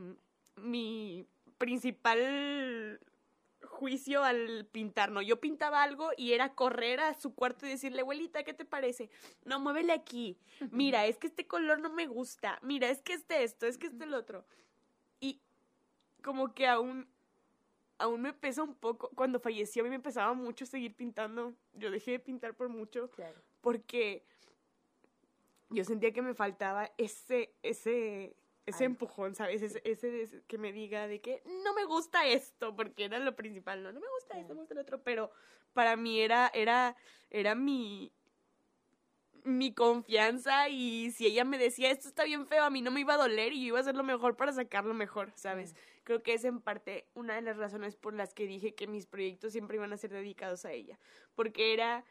mi 0.55 1.25
principal 1.57 2.99
juicio 3.63 4.23
al 4.23 4.67
pintar, 4.71 5.11
¿no? 5.11 5.21
Yo 5.21 5.39
pintaba 5.39 5.83
algo 5.83 6.11
y 6.17 6.33
era 6.33 6.53
correr 6.53 6.99
a 6.99 7.13
su 7.13 7.33
cuarto 7.33 7.65
y 7.65 7.69
decirle, 7.69 8.01
abuelita, 8.01 8.43
¿qué 8.43 8.53
te 8.53 8.65
parece? 8.65 9.09
No, 9.45 9.59
muévele 9.59 9.93
aquí. 9.93 10.37
Mira, 10.71 11.05
es 11.05 11.17
que 11.17 11.27
este 11.27 11.47
color 11.47 11.79
no 11.79 11.89
me 11.89 12.07
gusta. 12.07 12.59
Mira, 12.61 12.89
es 12.89 13.01
que 13.01 13.13
este 13.13 13.43
esto, 13.43 13.67
es 13.67 13.77
que 13.77 13.87
este 13.87 14.03
el 14.03 14.13
otro. 14.13 14.45
Y 15.19 15.39
como 16.23 16.53
que 16.53 16.67
aún, 16.67 17.07
aún 17.97 18.21
me 18.21 18.33
pesa 18.33 18.63
un 18.63 18.75
poco. 18.75 19.09
Cuando 19.15 19.39
falleció 19.39 19.81
a 19.81 19.85
mí 19.85 19.89
me 19.89 19.95
empezaba 19.95 20.33
mucho 20.33 20.65
seguir 20.65 20.95
pintando. 20.95 21.53
Yo 21.73 21.91
dejé 21.91 22.11
de 22.11 22.19
pintar 22.19 22.55
por 22.55 22.69
mucho. 22.69 23.09
Porque 23.61 24.25
yo 25.69 25.83
sentía 25.83 26.11
que 26.11 26.21
me 26.21 26.33
faltaba 26.33 26.91
ese, 26.97 27.53
ese, 27.63 28.35
ese 28.65 28.83
empujón, 28.83 29.35
¿sabes? 29.35 29.61
Ese, 29.61 29.81
ese, 29.83 30.41
que 30.47 30.57
me 30.57 30.73
diga 30.73 31.07
de 31.07 31.21
que 31.21 31.43
no 31.63 31.73
me 31.73 31.85
gusta 31.85 32.25
esto, 32.25 32.75
porque 32.75 33.05
era 33.05 33.19
lo 33.19 33.35
principal, 33.35 33.83
no, 33.83 33.91
no 33.91 33.99
me 33.99 34.07
gusta 34.19 34.39
esto, 34.39 34.53
me 34.53 34.61
gusta 34.61 34.73
el 34.73 34.79
otro, 34.79 35.01
pero 35.03 35.31
para 35.73 35.95
mí 35.95 36.19
era, 36.21 36.49
era, 36.53 36.95
era 37.29 37.53
mi, 37.53 38.11
mi 39.43 39.73
confianza 39.73 40.69
y 40.69 41.11
si 41.11 41.27
ella 41.27 41.45
me 41.45 41.59
decía 41.59 41.91
esto 41.91 42.07
está 42.07 42.23
bien 42.23 42.47
feo, 42.47 42.63
a 42.63 42.71
mí 42.71 42.81
no 42.81 42.89
me 42.89 43.01
iba 43.01 43.13
a 43.13 43.17
doler 43.17 43.53
y 43.53 43.61
yo 43.61 43.67
iba 43.67 43.77
a 43.77 43.81
hacer 43.81 43.95
lo 43.95 44.03
mejor 44.03 44.35
para 44.35 44.51
sacarlo 44.51 44.95
mejor, 44.95 45.31
¿sabes? 45.35 45.75
Creo 46.03 46.23
que 46.23 46.33
es 46.33 46.43
en 46.45 46.61
parte 46.61 47.07
una 47.13 47.35
de 47.35 47.43
las 47.43 47.57
razones 47.57 47.95
por 47.95 48.15
las 48.15 48.33
que 48.33 48.47
dije 48.47 48.73
que 48.73 48.87
mis 48.87 49.05
proyectos 49.05 49.51
siempre 49.51 49.77
iban 49.77 49.93
a 49.93 49.97
ser 49.97 50.09
dedicados 50.09 50.65
a 50.65 50.71
ella, 50.71 50.99
porque 51.35 51.73
era 51.73 52.03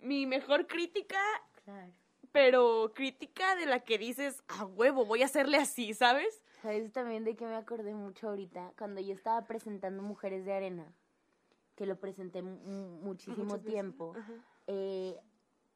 mi 0.00 0.24
mejor 0.24 0.66
crítica. 0.66 1.20
Claro 1.64 1.92
pero 2.32 2.92
crítica 2.94 3.56
de 3.56 3.66
la 3.66 3.80
que 3.80 3.98
dices, 3.98 4.42
a 4.48 4.64
huevo, 4.64 5.04
voy 5.04 5.22
a 5.22 5.26
hacerle 5.26 5.58
así, 5.58 5.94
¿sabes? 5.94 6.42
¿Sabes 6.62 6.92
también 6.92 7.24
de 7.24 7.36
que 7.36 7.44
me 7.44 7.54
acordé 7.54 7.94
mucho 7.94 8.28
ahorita? 8.28 8.72
Cuando 8.78 9.00
yo 9.00 9.14
estaba 9.14 9.46
presentando 9.46 10.02
Mujeres 10.02 10.44
de 10.44 10.52
Arena, 10.54 10.92
que 11.76 11.86
lo 11.86 11.98
presenté 11.98 12.42
muchísimo 12.42 13.60
tiempo. 13.60 14.14
Eh, 14.66 15.18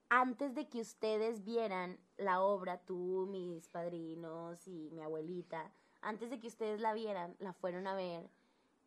antes 0.09 0.55
de 0.55 0.69
que 0.69 0.81
ustedes 0.81 1.45
vieran 1.45 1.99
la 2.17 2.41
obra, 2.41 2.79
tú, 2.79 3.27
mis 3.29 3.69
padrinos 3.69 4.67
y 4.67 4.91
mi 4.93 5.03
abuelita, 5.03 5.73
antes 6.01 6.31
de 6.31 6.39
que 6.39 6.47
ustedes 6.47 6.81
la 6.81 6.95
vieran, 6.95 7.37
la 7.41 7.53
fueron 7.53 7.87
a 7.87 7.95
ver 7.95 8.31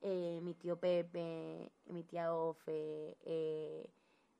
eh, 0.02 0.40
mi 0.42 0.54
tío 0.54 0.80
Pepe, 0.80 1.72
mi 1.88 2.04
tía 2.04 2.34
Ofe, 2.34 3.18
eh, 3.22 3.92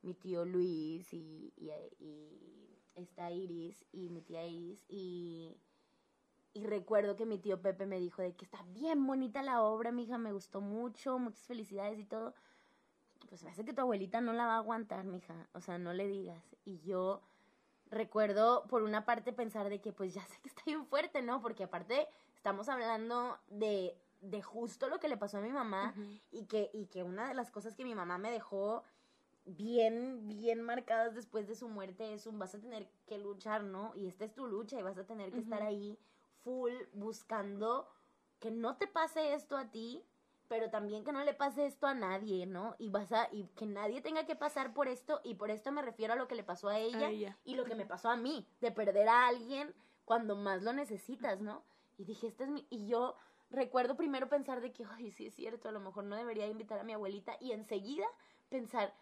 mi 0.02 0.14
tío 0.14 0.46
Luis 0.46 1.14
y, 1.14 1.54
y, 1.58 1.70
y 2.00 2.59
está 3.04 3.32
Iris 3.32 3.86
y 3.92 4.10
mi 4.10 4.22
tía 4.22 4.46
Iris 4.46 4.84
y, 4.88 5.58
y 6.54 6.66
recuerdo 6.66 7.16
que 7.16 7.26
mi 7.26 7.40
tío 7.40 7.62
Pepe 7.62 7.86
me 7.86 8.00
dijo 8.00 8.22
de 8.22 8.34
que 8.34 8.46
está 8.46 8.62
bien 8.64 9.06
bonita 9.06 9.42
la 9.44 9.62
obra, 9.62 9.92
mi 9.92 10.04
hija, 10.04 10.18
me 10.18 10.32
gustó 10.32 10.62
mucho, 10.62 11.20
muchas 11.20 11.46
felicidades 11.46 12.00
y 12.00 12.06
todo. 12.06 12.34
Pues 13.28 13.44
me 13.44 13.52
hace 13.52 13.66
que 13.66 13.74
tu 13.74 13.82
abuelita 13.82 14.22
no 14.22 14.34
la 14.34 14.48
va 14.48 14.56
a 14.56 14.58
aguantar, 14.58 15.06
mija, 15.06 15.48
o 15.54 15.62
sea, 15.62 15.78
no 15.78 15.94
le 15.94 16.08
digas. 16.08 16.56
Y 16.66 16.80
yo 16.80 17.22
recuerdo 17.92 18.66
por 18.68 18.84
una 18.84 19.06
parte 19.06 19.34
pensar 19.34 19.70
de 19.70 19.82
que 19.82 19.92
pues 19.92 20.14
ya 20.14 20.26
sé 20.26 20.40
que 20.42 20.50
está 20.50 20.64
bien 20.66 20.86
fuerte, 20.86 21.22
¿no? 21.22 21.42
Porque 21.42 21.64
aparte 21.64 22.08
estamos 22.36 22.70
hablando 22.70 23.38
de, 23.50 23.96
de 24.22 24.42
justo 24.42 24.90
lo 24.90 25.00
que 25.00 25.08
le 25.08 25.18
pasó 25.18 25.38
a 25.38 25.42
mi 25.42 25.52
mamá 25.52 25.94
y, 26.32 26.46
que, 26.46 26.70
y 26.74 26.88
que 26.88 27.04
una 27.04 27.28
de 27.28 27.34
las 27.34 27.52
cosas 27.52 27.76
que 27.76 27.84
mi 27.84 27.96
mamá 27.96 28.18
me 28.18 28.32
dejó 28.32 28.84
bien, 29.56 30.28
bien 30.28 30.62
marcadas 30.62 31.16
después 31.16 31.48
de 31.48 31.56
su 31.56 31.68
muerte 31.68 32.14
es 32.14 32.28
un 32.28 32.40
vas 32.40 32.56
a 32.56 32.60
tener 32.60 32.88
que 33.08 33.18
luchar, 33.18 33.64
¿no? 33.64 33.94
Y 33.96 34.08
esta 34.08 34.26
es 34.26 34.34
tu 34.34 34.48
lucha 34.48 34.80
y 34.80 34.84
vas 34.84 34.98
a 34.98 35.06
tener 35.06 35.32
que 35.32 35.40
estar 35.40 35.62
ahí 35.62 35.98
full 36.44 36.74
buscando 36.94 37.88
que 38.40 38.52
no 38.52 38.78
te 38.78 38.88
pase 38.88 39.34
esto 39.34 39.58
a 39.58 39.70
ti, 39.70 40.04
pero 40.48 40.70
también 40.70 41.04
que 41.04 41.12
no 41.12 41.24
le 41.24 41.34
pase 41.34 41.66
esto 41.66 41.86
a 41.88 41.94
nadie, 41.94 42.46
¿no? 42.46 42.76
Y 42.80 42.90
vas 42.90 43.12
a, 43.12 43.30
y 43.32 43.46
que 43.56 43.66
nadie 43.66 44.02
tenga 44.02 44.26
que 44.26 44.36
pasar 44.36 44.74
por 44.74 44.88
esto, 44.88 45.22
y 45.24 45.36
por 45.36 45.52
esto 45.52 45.72
me 45.72 45.82
refiero 45.82 46.14
a 46.14 46.16
lo 46.16 46.28
que 46.28 46.36
le 46.36 46.44
pasó 46.44 46.70
a 46.70 46.80
ella, 46.80 47.12
y 47.44 47.56
lo 47.56 47.66
que 47.66 47.76
me 47.76 47.86
pasó 47.86 48.10
a 48.10 48.18
mí, 48.18 48.48
de 48.62 48.72
perder 48.72 49.08
a 49.10 49.28
alguien 49.28 49.74
cuando 50.06 50.36
más 50.36 50.64
lo 50.64 50.74
necesitas, 50.74 51.40
¿no? 51.40 51.64
Y 51.98 52.06
dije, 52.06 52.28
este 52.28 52.46
es 52.46 52.50
mi, 52.50 52.66
y 52.70 52.88
yo 52.88 53.16
recuerdo 53.52 53.96
primero 53.96 54.30
pensar 54.30 54.62
de 54.62 54.72
que, 54.72 54.86
ay, 54.86 55.12
sí 55.12 55.28
es 55.28 55.36
cierto, 55.36 55.70
a 55.70 55.72
lo 55.72 55.80
mejor 55.82 56.06
no 56.06 56.16
debería 56.16 56.48
invitar 56.48 56.80
a 56.80 56.84
mi 56.84 56.94
abuelita, 56.94 57.36
y 57.40 57.52
enseguida 57.52 58.08
pensar, 58.50 58.96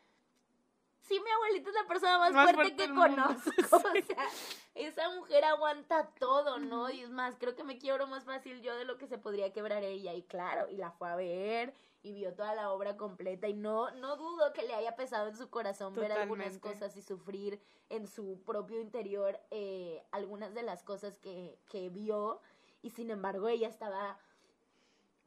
sí, 1.07 1.19
mi 1.19 1.29
abuelita 1.29 1.69
es 1.69 1.75
la 1.75 1.87
persona 1.87 2.17
más, 2.19 2.53
fuerte, 2.53 2.75
que 2.75 2.93
conozco. 2.93 3.51
O 3.71 3.79
sea, 3.79 4.29
esa 4.75 5.09
mujer 5.11 5.43
aguanta 5.45 6.09
todo, 6.19 6.59
¿no? 6.59 6.89
Y 6.89 7.01
es 7.01 7.09
más, 7.09 7.35
creo 7.39 7.55
que 7.55 7.63
me 7.63 7.77
quiebro 7.77 8.07
más 8.07 8.25
fácil 8.25 8.61
yo 8.61 8.75
de 8.75 8.85
lo 8.85 8.97
que 8.97 9.07
se 9.07 9.17
podría 9.17 9.51
quebrar 9.51 9.83
ella. 9.83 10.13
Y 10.13 10.23
claro, 10.23 10.69
y 10.69 10.77
la 10.77 10.91
fue 10.91 11.09
a 11.09 11.15
ver 11.15 11.73
y 12.03 12.13
vio 12.13 12.33
toda 12.33 12.53
la 12.55 12.71
obra 12.71 12.95
completa. 12.95 13.47
Y 13.47 13.53
no, 13.53 13.91
no 13.91 14.15
dudo 14.15 14.53
que 14.53 14.63
le 14.63 14.73
haya 14.73 14.95
pesado 14.95 15.27
en 15.27 15.35
su 15.35 15.49
corazón 15.49 15.93
ver 15.95 16.11
algunas 16.11 16.57
cosas 16.59 16.95
y 16.95 17.01
sufrir 17.01 17.61
en 17.89 18.07
su 18.07 18.41
propio 18.45 18.79
interior 18.79 19.39
eh, 19.51 20.03
algunas 20.11 20.53
de 20.53 20.63
las 20.63 20.83
cosas 20.83 21.17
que, 21.19 21.57
que 21.69 21.89
vio. 21.89 22.41
Y 22.81 22.91
sin 22.91 23.09
embargo, 23.11 23.47
ella 23.47 23.67
estaba 23.67 24.19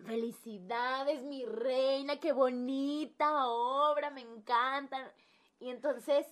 felicidades, 0.05 1.23
mi 1.23 1.45
reina, 1.45 2.19
qué 2.19 2.33
bonita 2.33 3.47
obra, 3.47 4.11
me 4.11 4.23
encanta. 4.23 5.13
Y 5.61 5.69
entonces, 5.69 6.27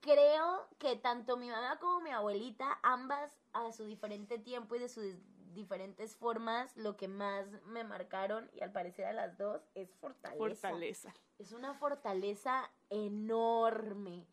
creo 0.00 0.68
que 0.78 0.96
tanto 0.96 1.36
mi 1.36 1.48
mamá 1.48 1.78
como 1.80 2.00
mi 2.00 2.10
abuelita, 2.10 2.78
ambas 2.82 3.32
a 3.52 3.72
su 3.72 3.84
diferente 3.84 4.38
tiempo 4.38 4.76
y 4.76 4.78
de 4.78 4.88
sus 4.88 5.14
diferentes 5.54 6.14
formas, 6.14 6.76
lo 6.76 6.96
que 6.96 7.08
más 7.08 7.46
me 7.66 7.82
marcaron, 7.82 8.48
y 8.54 8.60
al 8.60 8.70
parecer 8.70 9.06
a 9.06 9.12
las 9.12 9.36
dos, 9.38 9.62
es 9.74 9.90
fortaleza. 9.96 10.68
Fortaleza. 10.68 11.14
Es 11.38 11.52
una 11.52 11.74
fortaleza 11.74 12.70
enorme. 12.90 14.26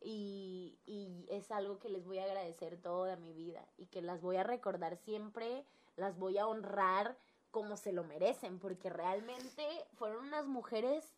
Y, 0.00 0.78
y 0.86 1.26
es 1.28 1.50
algo 1.50 1.80
que 1.80 1.88
les 1.88 2.04
voy 2.06 2.18
a 2.18 2.24
agradecer 2.24 2.80
toda 2.80 3.16
mi 3.16 3.32
vida 3.32 3.66
y 3.76 3.86
que 3.86 4.00
las 4.00 4.20
voy 4.20 4.36
a 4.36 4.44
recordar 4.44 4.96
siempre, 4.96 5.64
las 5.96 6.16
voy 6.16 6.38
a 6.38 6.46
honrar 6.46 7.16
como 7.50 7.76
se 7.76 7.92
lo 7.92 8.04
merecen, 8.04 8.60
porque 8.60 8.90
realmente 8.90 9.66
fueron 9.94 10.26
unas 10.26 10.46
mujeres 10.46 11.16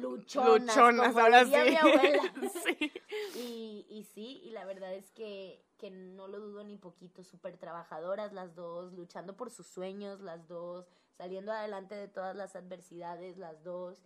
luchonas, 0.00 0.76
luchonas 0.76 1.08
como 1.08 1.20
ahora 1.20 1.44
sí. 1.44 1.50
mi 1.50 1.76
abuela. 1.76 2.22
sí. 2.64 2.92
Y, 3.34 3.86
y 3.88 4.04
sí, 4.04 4.40
y 4.44 4.50
la 4.50 4.64
verdad 4.64 4.94
es 4.94 5.10
que, 5.12 5.64
que 5.78 5.90
no 5.90 6.28
lo 6.28 6.40
dudo 6.40 6.64
ni 6.64 6.76
poquito, 6.76 7.22
súper 7.22 7.56
trabajadoras 7.56 8.32
las 8.32 8.54
dos, 8.54 8.92
luchando 8.92 9.36
por 9.36 9.50
sus 9.50 9.66
sueños 9.66 10.20
las 10.20 10.48
dos, 10.48 10.86
saliendo 11.16 11.52
adelante 11.52 11.94
de 11.94 12.08
todas 12.08 12.34
las 12.36 12.56
adversidades 12.56 13.36
las 13.36 13.62
dos. 13.62 14.02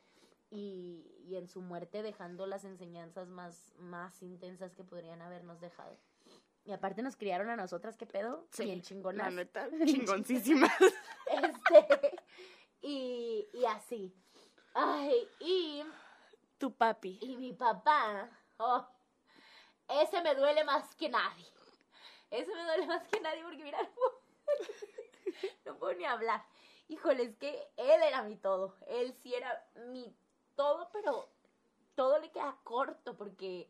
Y, 0.54 1.06
y 1.24 1.36
en 1.36 1.48
su 1.48 1.62
muerte 1.62 2.02
dejando 2.02 2.46
las 2.46 2.64
enseñanzas 2.64 3.26
más, 3.28 3.72
más 3.78 4.22
intensas 4.22 4.74
que 4.74 4.84
podrían 4.84 5.22
habernos 5.22 5.60
dejado. 5.62 5.96
Y 6.64 6.72
aparte 6.72 7.02
nos 7.02 7.16
criaron 7.16 7.50
a 7.50 7.56
nosotras, 7.56 7.96
¿qué 7.96 8.06
pedo? 8.06 8.46
Sí, 8.50 8.64
Bien 8.64 8.82
chingonas. 8.82 9.26
La 9.26 9.30
neta, 9.30 9.68
chingoncísimas. 9.84 10.70
este, 11.26 12.16
y, 12.82 13.48
y 13.52 13.64
así. 13.66 14.14
Ay, 14.74 15.28
y... 15.40 15.84
Tu 16.58 16.72
papi. 16.72 17.18
Y 17.20 17.36
mi 17.36 17.52
papá. 17.52 18.30
Oh, 18.58 18.86
ese 19.88 20.22
me 20.22 20.34
duele 20.34 20.64
más 20.64 20.94
que 20.94 21.08
nadie. 21.08 21.46
Ese 22.30 22.54
me 22.54 22.64
duele 22.64 22.86
más 22.86 23.02
que 23.08 23.20
nadie 23.20 23.42
porque 23.42 23.62
mira, 23.62 23.78
no 25.66 25.76
puedo, 25.76 25.94
ni 25.94 26.04
hablar. 26.04 26.44
Híjole, 26.88 27.24
es 27.24 27.36
que 27.36 27.68
él 27.76 28.02
era 28.02 28.22
mi 28.22 28.36
todo. 28.36 28.76
Él 28.86 29.12
sí 29.22 29.34
era 29.34 29.66
mi 29.86 30.14
todo, 30.56 30.88
pero 30.92 31.28
todo 31.94 32.18
le 32.18 32.30
queda 32.30 32.56
corto 32.62 33.16
porque 33.16 33.68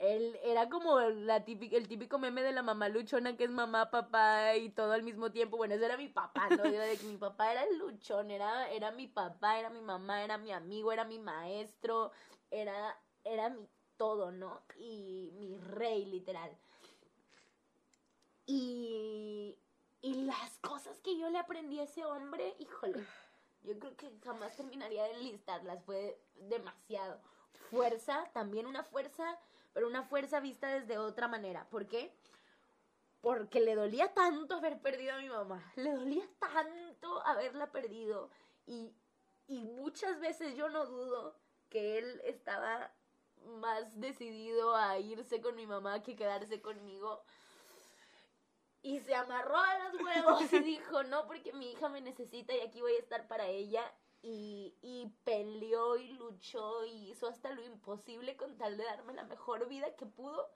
él 0.00 0.38
era 0.42 0.70
como 0.70 0.98
la 0.98 1.44
típica, 1.44 1.76
el 1.76 1.86
típico 1.86 2.18
meme 2.18 2.42
de 2.42 2.52
la 2.52 2.62
mamá 2.62 2.88
luchona 2.88 3.36
que 3.36 3.44
es 3.44 3.50
mamá, 3.50 3.90
papá 3.90 4.56
y 4.56 4.70
todo 4.70 4.92
al 4.92 5.02
mismo 5.02 5.30
tiempo. 5.30 5.58
Bueno, 5.58 5.74
ese 5.74 5.84
era 5.84 5.98
mi 5.98 6.08
papá, 6.08 6.48
¿no? 6.48 6.64
Yo 6.64 6.80
de 6.80 6.96
que 6.96 7.06
mi 7.06 7.18
papá 7.18 7.52
era 7.52 7.64
el 7.64 7.78
luchón, 7.78 8.30
era, 8.30 8.70
era 8.70 8.92
mi 8.92 9.06
papá, 9.06 9.58
era 9.58 9.68
mi 9.68 9.82
mamá, 9.82 10.24
era 10.24 10.38
mi 10.38 10.52
amigo, 10.52 10.90
era 10.90 11.04
mi 11.04 11.18
maestro, 11.18 12.12
era, 12.50 12.98
era 13.24 13.50
mi 13.50 13.68
todo, 13.98 14.32
¿no? 14.32 14.62
Y 14.78 15.32
mi 15.34 15.58
rey, 15.58 16.06
literal. 16.06 16.50
Y, 18.46 19.54
y 20.00 20.14
las 20.24 20.58
cosas 20.60 20.98
que 21.00 21.18
yo 21.18 21.28
le 21.28 21.36
aprendí 21.36 21.78
a 21.78 21.82
ese 21.84 22.06
hombre, 22.06 22.56
híjole, 22.58 23.04
yo 23.64 23.78
creo 23.78 23.94
que 23.98 24.10
jamás 24.24 24.56
terminaría 24.56 25.04
de 25.04 25.12
enlistarlas, 25.12 25.84
fue 25.84 26.18
demasiado. 26.36 27.20
Fuerza, 27.70 28.30
también 28.32 28.66
una 28.66 28.82
fuerza 28.82 29.38
pero 29.72 29.86
una 29.86 30.02
fuerza 30.02 30.40
vista 30.40 30.68
desde 30.68 30.98
otra 30.98 31.28
manera. 31.28 31.68
¿Por 31.68 31.86
qué? 31.86 32.14
Porque 33.20 33.60
le 33.60 33.74
dolía 33.74 34.12
tanto 34.14 34.56
haber 34.56 34.80
perdido 34.80 35.14
a 35.14 35.18
mi 35.18 35.28
mamá, 35.28 35.72
le 35.76 35.92
dolía 35.92 36.24
tanto 36.38 37.24
haberla 37.26 37.70
perdido 37.70 38.30
y, 38.66 38.94
y 39.46 39.62
muchas 39.62 40.20
veces 40.20 40.56
yo 40.56 40.68
no 40.68 40.86
dudo 40.86 41.36
que 41.68 41.98
él 41.98 42.20
estaba 42.24 42.92
más 43.44 43.98
decidido 44.00 44.74
a 44.74 44.98
irse 44.98 45.40
con 45.40 45.56
mi 45.56 45.66
mamá 45.66 46.02
que 46.02 46.16
quedarse 46.16 46.60
conmigo. 46.60 47.22
Y 48.82 49.00
se 49.00 49.14
amarró 49.14 49.58
a 49.58 49.78
los 49.90 50.00
huevos 50.00 50.52
y 50.52 50.58
dijo, 50.60 51.02
no, 51.04 51.26
porque 51.26 51.52
mi 51.52 51.72
hija 51.72 51.88
me 51.88 52.00
necesita 52.00 52.54
y 52.54 52.60
aquí 52.60 52.80
voy 52.80 52.94
a 52.94 52.98
estar 52.98 53.28
para 53.28 53.46
ella 53.46 53.82
y, 54.22 54.74
y 54.82 55.12
peleó 55.24 55.96
y 55.96 56.12
luchó 56.12 56.84
y 56.84 57.10
hizo 57.10 57.26
hasta 57.26 57.52
lo 57.52 57.62
imposible 57.62 58.36
con 58.36 58.56
tal 58.58 58.76
de 58.76 58.84
darme 58.84 59.14
la 59.14 59.24
mejor 59.24 59.68
vida 59.68 59.94
que 59.96 60.06
pudo 60.06 60.50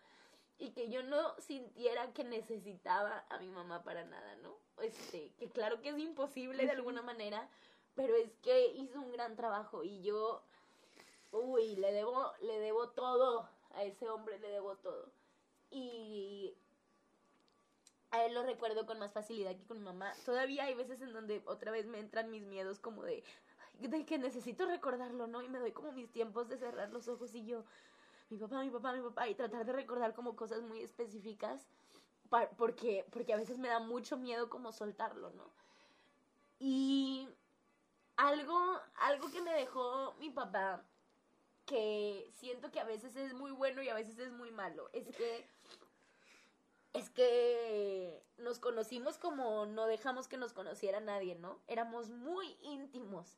y 0.59 0.70
que 0.70 0.88
yo 0.88 1.03
no 1.03 1.38
sintiera 1.40 2.12
que 2.12 2.24
necesitaba 2.24 3.24
a 3.29 3.38
mi 3.38 3.48
mamá 3.48 3.83
para 3.83 4.05
nada, 4.05 4.37
¿no? 4.37 4.57
Este, 4.83 5.33
que 5.38 5.50
claro 5.50 5.81
que 5.81 5.90
es 5.90 5.98
imposible 5.98 6.64
de 6.64 6.72
alguna 6.72 7.03
manera, 7.03 7.48
pero 7.94 8.14
es 8.16 8.31
que 8.42 8.68
hizo 8.68 9.00
un 9.00 9.12
gran 9.12 9.37
trabajo 9.37 9.83
y 9.83 10.03
yo, 10.03 10.42
uy, 11.33 11.77
le 11.77 11.92
debo, 11.92 12.33
le 12.42 12.59
debo 12.61 12.90
todo, 12.90 13.48
a 13.72 13.85
ese 13.85 14.09
hombre 14.09 14.38
le 14.38 14.48
debo 14.48 14.77
todo. 14.77 15.11
Y 15.70 16.55
a 18.11 18.24
él 18.24 18.35
lo 18.35 18.44
recuerdo 18.44 18.87
con 18.87 19.00
más 19.00 19.12
facilidad 19.12 19.57
que 19.57 19.66
con 19.66 19.79
mi 19.79 19.85
mamá. 19.85 20.12
Todavía 20.24 20.64
hay 20.64 20.74
veces 20.74 21.00
en 21.00 21.12
donde 21.12 21.42
otra 21.46 21.72
vez 21.72 21.87
me 21.87 21.98
entran 21.98 22.31
mis 22.31 22.44
miedos 22.44 22.79
como 22.79 23.03
de, 23.03 23.24
de 23.80 24.04
que 24.06 24.18
necesito 24.18 24.66
recordarlo, 24.66 25.26
¿no? 25.26 25.42
Y 25.42 25.48
me 25.48 25.58
doy 25.58 25.72
como 25.72 25.92
mis 25.92 26.10
tiempos 26.10 26.48
de 26.48 26.56
cerrar 26.56 26.90
los 26.90 27.08
ojos 27.08 27.34
y 27.34 27.44
yo, 27.44 27.64
mi 28.30 28.38
papá, 28.38 28.62
mi 28.62 28.70
papá, 28.70 28.92
mi 28.92 29.02
papá, 29.02 29.28
y 29.28 29.34
tratar 29.34 29.64
de 29.64 29.72
recordar 29.72 30.14
como 30.14 30.37
cosas 30.37 30.62
muy 30.62 30.80
específicas, 30.80 31.68
porque, 32.56 33.06
porque 33.12 33.32
a 33.32 33.37
veces 33.37 33.58
me 33.58 33.68
da 33.68 33.80
mucho 33.80 34.16
miedo 34.16 34.48
como 34.48 34.72
soltarlo, 34.72 35.30
¿no? 35.30 35.50
Y 36.58 37.28
algo, 38.16 38.58
algo 38.96 39.30
que 39.30 39.42
me 39.42 39.52
dejó 39.52 40.14
mi 40.18 40.30
papá, 40.30 40.84
que 41.66 42.28
siento 42.32 42.70
que 42.70 42.80
a 42.80 42.84
veces 42.84 43.16
es 43.16 43.34
muy 43.34 43.50
bueno 43.50 43.82
y 43.82 43.88
a 43.88 43.94
veces 43.94 44.18
es 44.18 44.32
muy 44.32 44.50
malo, 44.50 44.90
es 44.92 45.08
que 45.16 45.48
es 46.94 47.10
que 47.10 48.22
nos 48.38 48.60
conocimos 48.60 49.18
como 49.18 49.66
no 49.66 49.87
dejamos 49.87 50.28
que 50.28 50.37
nos 50.37 50.52
conociera 50.52 51.00
nadie, 51.00 51.34
¿no? 51.34 51.60
Éramos 51.66 52.10
muy 52.10 52.56
íntimos. 52.62 53.37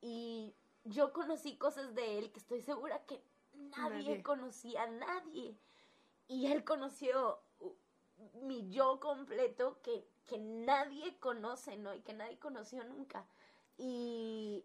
Y 0.00 0.54
yo 0.84 1.12
conocí 1.12 1.56
cosas 1.56 1.94
de 1.94 2.18
él 2.18 2.32
que 2.32 2.38
estoy 2.38 2.60
segura 2.60 3.04
que 3.06 3.22
nadie, 3.76 4.22
conocía, 4.22 4.86
nadie. 4.86 5.56
Y 6.28 6.46
él 6.46 6.64
conoció 6.64 7.40
mi 8.42 8.68
yo 8.70 9.00
completo 9.00 9.80
que, 9.82 10.06
que 10.26 10.38
nadie 10.38 11.18
conoce, 11.18 11.76
¿no? 11.76 11.94
Y 11.94 12.00
que 12.00 12.14
nadie 12.14 12.38
conoció 12.38 12.84
nunca. 12.84 13.26
Y, 13.76 14.64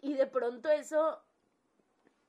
y 0.00 0.14
de 0.14 0.26
pronto 0.26 0.68
eso 0.68 1.22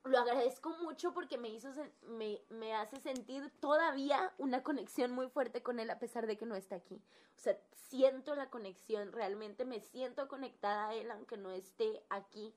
lo 0.05 0.19
agradezco 0.19 0.69
mucho 0.81 1.13
porque 1.13 1.37
me 1.37 1.49
hizo 1.49 1.69
me, 2.03 2.41
me, 2.49 2.73
hace 2.75 2.99
sentir 2.99 3.51
todavía 3.59 4.33
una 4.37 4.63
conexión 4.63 5.11
muy 5.11 5.27
fuerte 5.27 5.63
con 5.63 5.79
él 5.79 5.89
a 5.89 5.99
pesar 5.99 6.27
de 6.27 6.37
que 6.37 6.45
no 6.45 6.55
está 6.55 6.75
aquí. 6.75 7.01
O 7.35 7.39
sea, 7.39 7.57
siento 7.73 8.35
la 8.35 8.49
conexión, 8.49 9.11
realmente 9.11 9.65
me 9.65 9.79
siento 9.79 10.27
conectada 10.27 10.89
a 10.89 10.93
él 10.93 11.09
aunque 11.09 11.37
no 11.37 11.51
esté 11.51 12.03
aquí. 12.09 12.53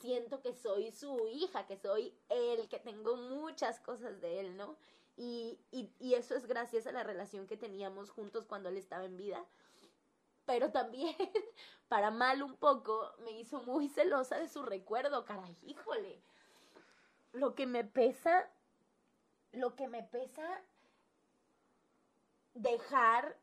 Siento 0.00 0.42
que 0.42 0.54
soy 0.54 0.90
su 0.92 1.28
hija, 1.28 1.66
que 1.66 1.76
soy 1.76 2.14
él, 2.28 2.68
que 2.68 2.78
tengo 2.78 3.16
muchas 3.16 3.80
cosas 3.80 4.20
de 4.20 4.40
él, 4.40 4.56
¿no? 4.56 4.76
Y, 5.16 5.58
y, 5.70 5.90
y 5.98 6.14
eso 6.14 6.34
es 6.34 6.46
gracias 6.46 6.86
a 6.86 6.92
la 6.92 7.04
relación 7.04 7.46
que 7.46 7.56
teníamos 7.56 8.10
juntos 8.10 8.46
cuando 8.46 8.68
él 8.68 8.76
estaba 8.76 9.04
en 9.04 9.16
vida. 9.16 9.44
Pero 10.44 10.72
también, 10.72 11.14
para 11.88 12.10
mal 12.10 12.42
un 12.42 12.56
poco, 12.56 13.12
me 13.20 13.30
hizo 13.32 13.62
muy 13.62 13.88
celosa 13.88 14.38
de 14.38 14.48
su 14.48 14.62
recuerdo, 14.62 15.24
caray, 15.24 15.56
híjole 15.62 16.22
lo 17.32 17.54
que 17.54 17.66
me 17.66 17.84
pesa, 17.84 18.48
lo 19.52 19.74
que 19.74 19.88
me 19.88 20.02
pesa 20.02 20.62
dejar 22.54 23.36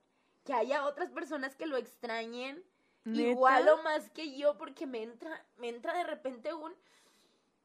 que 0.43 0.53
haya 0.53 0.85
otras 0.85 1.11
personas 1.11 1.55
que 1.55 1.65
lo 1.65 1.77
extrañen 1.77 2.63
igual 3.05 3.67
o 3.69 3.81
más 3.81 4.09
que 4.11 4.37
yo 4.37 4.57
porque 4.57 4.85
me 4.85 5.01
entra 5.01 5.43
me 5.57 5.69
entra 5.69 5.93
de 5.93 6.03
repente 6.03 6.53
un 6.53 6.75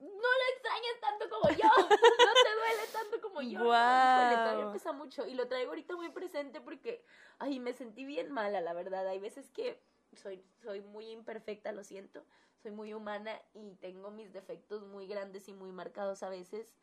no 0.00 0.08
lo 0.08 0.54
extrañas 0.54 1.00
tanto 1.00 1.30
como 1.30 1.48
yo, 1.50 1.68
no 1.78 1.88
te 1.88 2.54
duele 2.56 2.86
tanto 2.92 3.20
como 3.22 3.40
yo. 3.42 3.60
Wow. 3.60 3.68
todavía 3.70 4.72
pesa 4.72 4.92
mucho 4.92 5.26
y 5.26 5.34
lo 5.34 5.46
traigo 5.48 5.70
ahorita 5.70 5.96
muy 5.96 6.10
presente 6.10 6.60
porque 6.60 7.04
ay, 7.38 7.60
me 7.60 7.72
sentí 7.72 8.04
bien 8.04 8.30
mala, 8.30 8.60
la 8.60 8.72
verdad. 8.72 9.06
Hay 9.06 9.18
veces 9.18 9.50
que 9.50 9.80
soy 10.14 10.44
soy 10.62 10.80
muy 10.80 11.10
imperfecta, 11.10 11.72
lo 11.72 11.84
siento 11.84 12.24
soy 12.64 12.72
muy 12.72 12.94
humana 12.94 13.38
y 13.52 13.74
tengo 13.74 14.10
mis 14.10 14.32
defectos 14.32 14.86
muy 14.86 15.06
grandes 15.06 15.48
y 15.48 15.52
muy 15.52 15.70
marcados 15.70 16.22
a 16.22 16.30
veces. 16.30 16.74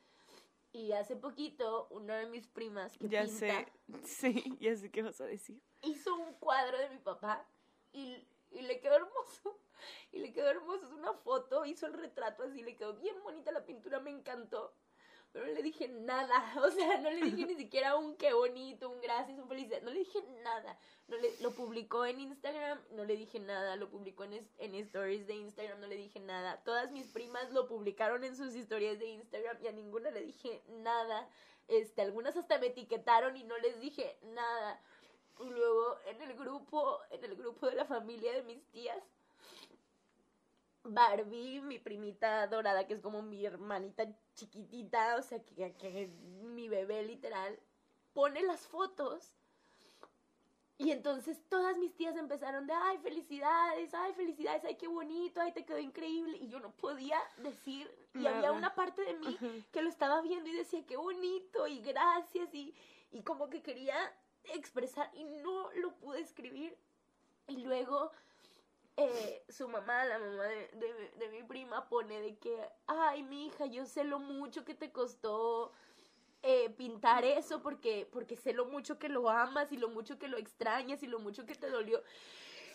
Y 0.71 0.91
hace 0.91 1.15
poquito, 1.15 1.87
una 1.89 2.17
de 2.17 2.27
mis 2.27 2.47
primas 2.47 2.99
que 2.99 3.09
ya 3.09 3.25
sé, 3.27 3.67
sí, 4.03 4.57
ya 4.59 4.75
sé 4.75 4.91
qué 4.91 5.01
vas 5.01 5.19
a 5.21 5.25
decir. 5.25 5.59
Hizo 5.81 6.13
un 6.15 6.35
cuadro 6.35 6.77
de 6.77 6.89
mi 6.89 6.99
papá 6.99 7.47
y, 7.91 8.27
y 8.51 8.61
le 8.61 8.79
quedó 8.79 8.95
hermoso. 8.95 9.57
Y 10.11 10.19
le 10.19 10.31
quedó 10.31 10.47
hermoso, 10.47 10.85
es 10.85 10.91
una 10.93 11.11
foto, 11.11 11.65
hizo 11.65 11.87
el 11.87 11.93
retrato 11.93 12.43
así, 12.43 12.61
le 12.61 12.75
quedó 12.75 12.93
bien 12.93 13.15
bonita 13.23 13.51
la 13.51 13.65
pintura, 13.65 13.99
me 13.99 14.11
encantó 14.11 14.75
pero 15.31 15.45
no 15.45 15.53
le 15.53 15.63
dije 15.63 15.87
nada, 15.87 16.53
o 16.61 16.69
sea, 16.71 16.97
no 16.99 17.09
le 17.09 17.21
dije 17.21 17.45
ni 17.45 17.55
siquiera 17.55 17.95
un 17.95 18.15
qué 18.15 18.33
bonito, 18.33 18.89
un 18.89 18.99
gracias, 18.99 19.39
un 19.39 19.47
felicidad, 19.47 19.81
no 19.81 19.91
le 19.91 19.99
dije 19.99 20.21
nada. 20.43 20.77
No 21.07 21.17
le, 21.17 21.29
lo 21.41 21.51
publicó 21.51 22.05
en 22.05 22.19
Instagram, 22.19 22.79
no 22.91 23.05
le 23.05 23.15
dije 23.15 23.39
nada, 23.39 23.75
lo 23.75 23.89
publicó 23.89 24.23
en, 24.23 24.47
en 24.57 24.75
stories 24.75 25.27
de 25.27 25.35
Instagram, 25.35 25.79
no 25.79 25.87
le 25.87 25.95
dije 25.95 26.19
nada. 26.19 26.61
Todas 26.63 26.91
mis 26.91 27.07
primas 27.07 27.51
lo 27.51 27.67
publicaron 27.67 28.23
en 28.23 28.35
sus 28.35 28.55
historias 28.55 28.99
de 28.99 29.07
Instagram 29.07 29.57
y 29.61 29.67
a 29.67 29.71
ninguna 29.71 30.11
le 30.11 30.21
dije 30.21 30.61
nada. 30.67 31.27
Este, 31.67 32.01
algunas 32.01 32.35
hasta 32.35 32.57
me 32.59 32.67
etiquetaron 32.67 33.37
y 33.37 33.43
no 33.43 33.57
les 33.59 33.79
dije 33.79 34.17
nada. 34.23 34.81
Y 35.39 35.49
luego 35.49 35.97
en 36.07 36.21
el 36.21 36.33
grupo, 36.35 36.99
en 37.09 37.23
el 37.23 37.35
grupo 37.35 37.67
de 37.67 37.75
la 37.75 37.85
familia 37.85 38.33
de 38.33 38.43
mis 38.43 38.63
tías, 38.71 39.01
Barbie, 40.83 41.61
mi 41.61 41.79
primita 41.79 42.47
dorada, 42.47 42.87
que 42.87 42.93
es 42.93 43.01
como 43.01 43.21
mi 43.21 43.45
hermanita 43.45 44.07
chiquitita, 44.35 45.17
o 45.17 45.21
sea, 45.21 45.43
que, 45.43 45.73
que 45.75 46.07
mi 46.41 46.69
bebé 46.69 47.03
literal, 47.03 47.59
pone 48.13 48.41
las 48.41 48.67
fotos. 48.67 49.33
Y 50.77 50.89
entonces 50.89 51.39
todas 51.47 51.77
mis 51.77 51.95
tías 51.95 52.17
empezaron 52.17 52.65
de, 52.65 52.73
ay, 52.73 52.97
felicidades, 52.97 53.93
ay, 53.93 54.13
felicidades, 54.13 54.65
ay, 54.65 54.77
qué 54.77 54.87
bonito, 54.87 55.39
ay, 55.39 55.51
te 55.51 55.63
quedó 55.63 55.77
increíble. 55.77 56.37
Y 56.37 56.47
yo 56.47 56.59
no 56.59 56.71
podía 56.71 57.19
decir, 57.37 57.87
y 58.15 58.25
había 58.25 58.51
una 58.51 58.73
parte 58.73 59.03
de 59.03 59.13
mí 59.13 59.37
que 59.71 59.83
lo 59.83 59.89
estaba 59.89 60.21
viendo 60.21 60.49
y 60.49 60.53
decía, 60.53 60.83
qué 60.87 60.97
bonito, 60.97 61.67
y 61.67 61.81
gracias, 61.81 62.51
y, 62.55 62.73
y 63.11 63.21
como 63.21 63.47
que 63.47 63.61
quería 63.61 63.95
expresar, 64.45 65.11
y 65.13 65.23
no 65.23 65.71
lo 65.73 65.93
pude 65.97 66.19
escribir. 66.19 66.75
Y 67.47 67.57
luego 67.57 68.11
eh, 68.97 69.43
su 69.49 69.67
mamá, 69.67 70.05
la 70.05 70.19
mamá 70.19 70.43
de, 70.43 71.29
mi 71.31 71.43
prima, 71.43 71.87
pone 71.87 72.21
de 72.21 72.37
que, 72.37 72.57
ay, 72.87 73.23
mi 73.23 73.47
hija, 73.47 73.65
yo 73.65 73.85
sé 73.85 74.03
lo 74.03 74.19
mucho 74.19 74.65
que 74.65 74.75
te 74.75 74.91
costó 74.91 75.71
eh, 76.43 76.69
pintar 76.71 77.23
eso 77.23 77.61
porque, 77.61 78.07
porque 78.11 78.35
sé 78.35 78.53
lo 78.53 78.65
mucho 78.65 78.99
que 78.99 79.09
lo 79.09 79.29
amas 79.29 79.71
y 79.71 79.77
lo 79.77 79.89
mucho 79.89 80.19
que 80.19 80.27
lo 80.27 80.37
extrañas 80.37 81.03
y 81.03 81.07
lo 81.07 81.19
mucho 81.19 81.45
que 81.45 81.55
te 81.55 81.69
dolió. 81.69 82.03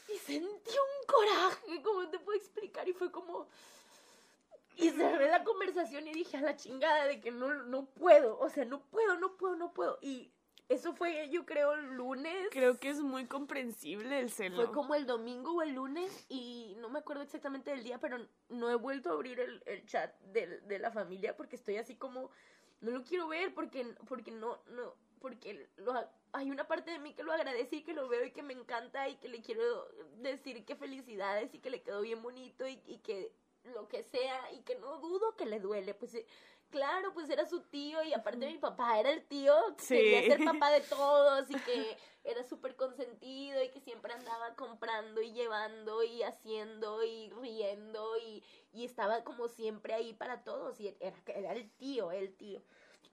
Y 0.09 0.19
sentí 0.19 0.71
un 0.71 1.07
coraje, 1.07 1.83
como 1.83 2.09
te 2.09 2.19
puedo 2.19 2.39
explicar? 2.39 2.89
Y 2.89 2.93
fue 2.93 3.11
como... 3.11 3.49
Y 4.77 4.91
cerré 4.91 5.31
la 5.31 5.43
conversación 5.43 6.07
y 6.07 6.13
dije 6.13 6.37
a 6.37 6.43
la 6.43 6.57
chingada 6.57 7.07
de 7.07 7.21
que 7.21 7.31
no, 7.31 7.65
no 7.65 7.87
puedo, 7.87 8.39
o 8.39 8.51
sea, 8.51 8.67
no 8.67 8.83
puedo, 8.83 9.17
no 9.17 9.37
puedo, 9.37 9.57
no 9.57 9.73
puedo. 9.73 9.99
Y 10.03 10.31
eso 10.69 10.95
fue, 10.95 11.29
yo 11.31 11.47
creo, 11.47 11.75
el 11.75 11.95
lunes. 11.95 12.49
Creo 12.51 12.77
que 12.79 12.89
es 12.89 13.01
muy 13.01 13.27
comprensible 13.27 14.19
el 14.19 14.31
celo. 14.31 14.57
Fue 14.57 14.73
como 14.73 14.95
el 14.95 15.07
domingo 15.07 15.53
o 15.53 15.63
el 15.63 15.75
lunes 15.75 16.27
y 16.29 16.75
no 16.79 16.89
me 16.89 16.99
acuerdo 16.99 17.23
exactamente 17.23 17.71
del 17.71 17.85
día, 17.85 17.99
pero 17.99 18.19
no 18.49 18.71
he 18.71 18.75
vuelto 18.75 19.11
a 19.11 19.13
abrir 19.13 19.39
el, 19.39 19.87
chat 19.87 20.19
de, 20.21 20.61
de, 20.61 20.79
la 20.79 20.91
familia 20.91 21.37
porque 21.37 21.57
estoy 21.57 21.77
así 21.77 21.95
como 21.95 22.31
no 22.81 22.91
lo 22.91 23.05
quiero 23.05 23.29
ver 23.29 23.55
porque, 23.55 23.95
porque 24.09 24.33
no, 24.33 24.59
no, 24.69 24.95
porque 25.21 25.69
lo, 25.77 25.95
hay 26.33 26.51
una 26.51 26.67
parte 26.67 26.91
de 26.91 26.99
mí 26.99 27.15
que 27.15 27.23
lo 27.23 27.33
agradece 27.33 27.77
y 27.77 27.83
que 27.83 27.95
lo 27.95 28.09
veo 28.09 28.25
y 28.25 28.33
que 28.33 28.43
me 28.43 28.53
encanta 28.53 29.09
y 29.09 29.17
que 29.17 29.29
le 29.29 29.43
quiero 29.43 29.63
decir 30.19 30.65
que 30.65 30.75
felicidades 30.75 31.55
y 31.55 31.61
que 31.61 31.71
le 31.71 31.83
quedó 31.83 32.01
bien 32.01 32.23
bonito 32.23 32.67
y, 32.67 32.83
y 32.87 32.99
que 32.99 33.33
lo 33.65 33.89
que 33.89 34.03
sea 34.03 34.53
y 34.53 34.61
que 34.63 34.77
no 34.77 34.99
dudo 34.99 35.37
que 35.37 35.47
le 35.47 35.61
duele, 35.61 35.95
pues 35.95 36.15
eh, 36.15 36.27
claro, 36.71 37.13
pues 37.15 37.31
era 37.31 37.47
su 37.47 37.61
tío 37.63 38.03
y 38.03 38.13
aparte 38.13 38.47
mi 38.47 38.59
papá 38.59 38.99
era 38.99 39.11
el 39.11 39.25
tío 39.27 39.55
que 39.77 39.85
Sí. 39.85 39.95
quería 39.97 40.23
ser 40.23 40.45
papá 40.45 40.71
de 40.71 40.81
todos 40.89 41.51
y 41.51 41.55
que 41.55 41.97
era 42.25 42.43
súper 42.45 42.77
consentido 42.77 43.63
y 43.63 43.71
que 43.71 43.81
siempre 43.81 44.13
andaba 44.13 44.55
comprando 44.57 45.23
y 45.23 45.33
llevando 45.33 46.03
y 46.03 46.23
haciendo 46.23 47.03
y 47.05 47.31
riendo 47.31 48.17
y, 48.19 48.43
y 48.73 48.85
estaba 48.85 49.23
como 49.25 49.49
siempre 49.49 49.95
ahí 49.95 50.13
para 50.13 50.43
todos 50.43 50.81
y 50.81 50.89
era, 51.01 51.17
era 51.27 51.53
el 51.53 51.71
tío, 51.71 52.11
el 52.13 52.35
tío. 52.37 52.63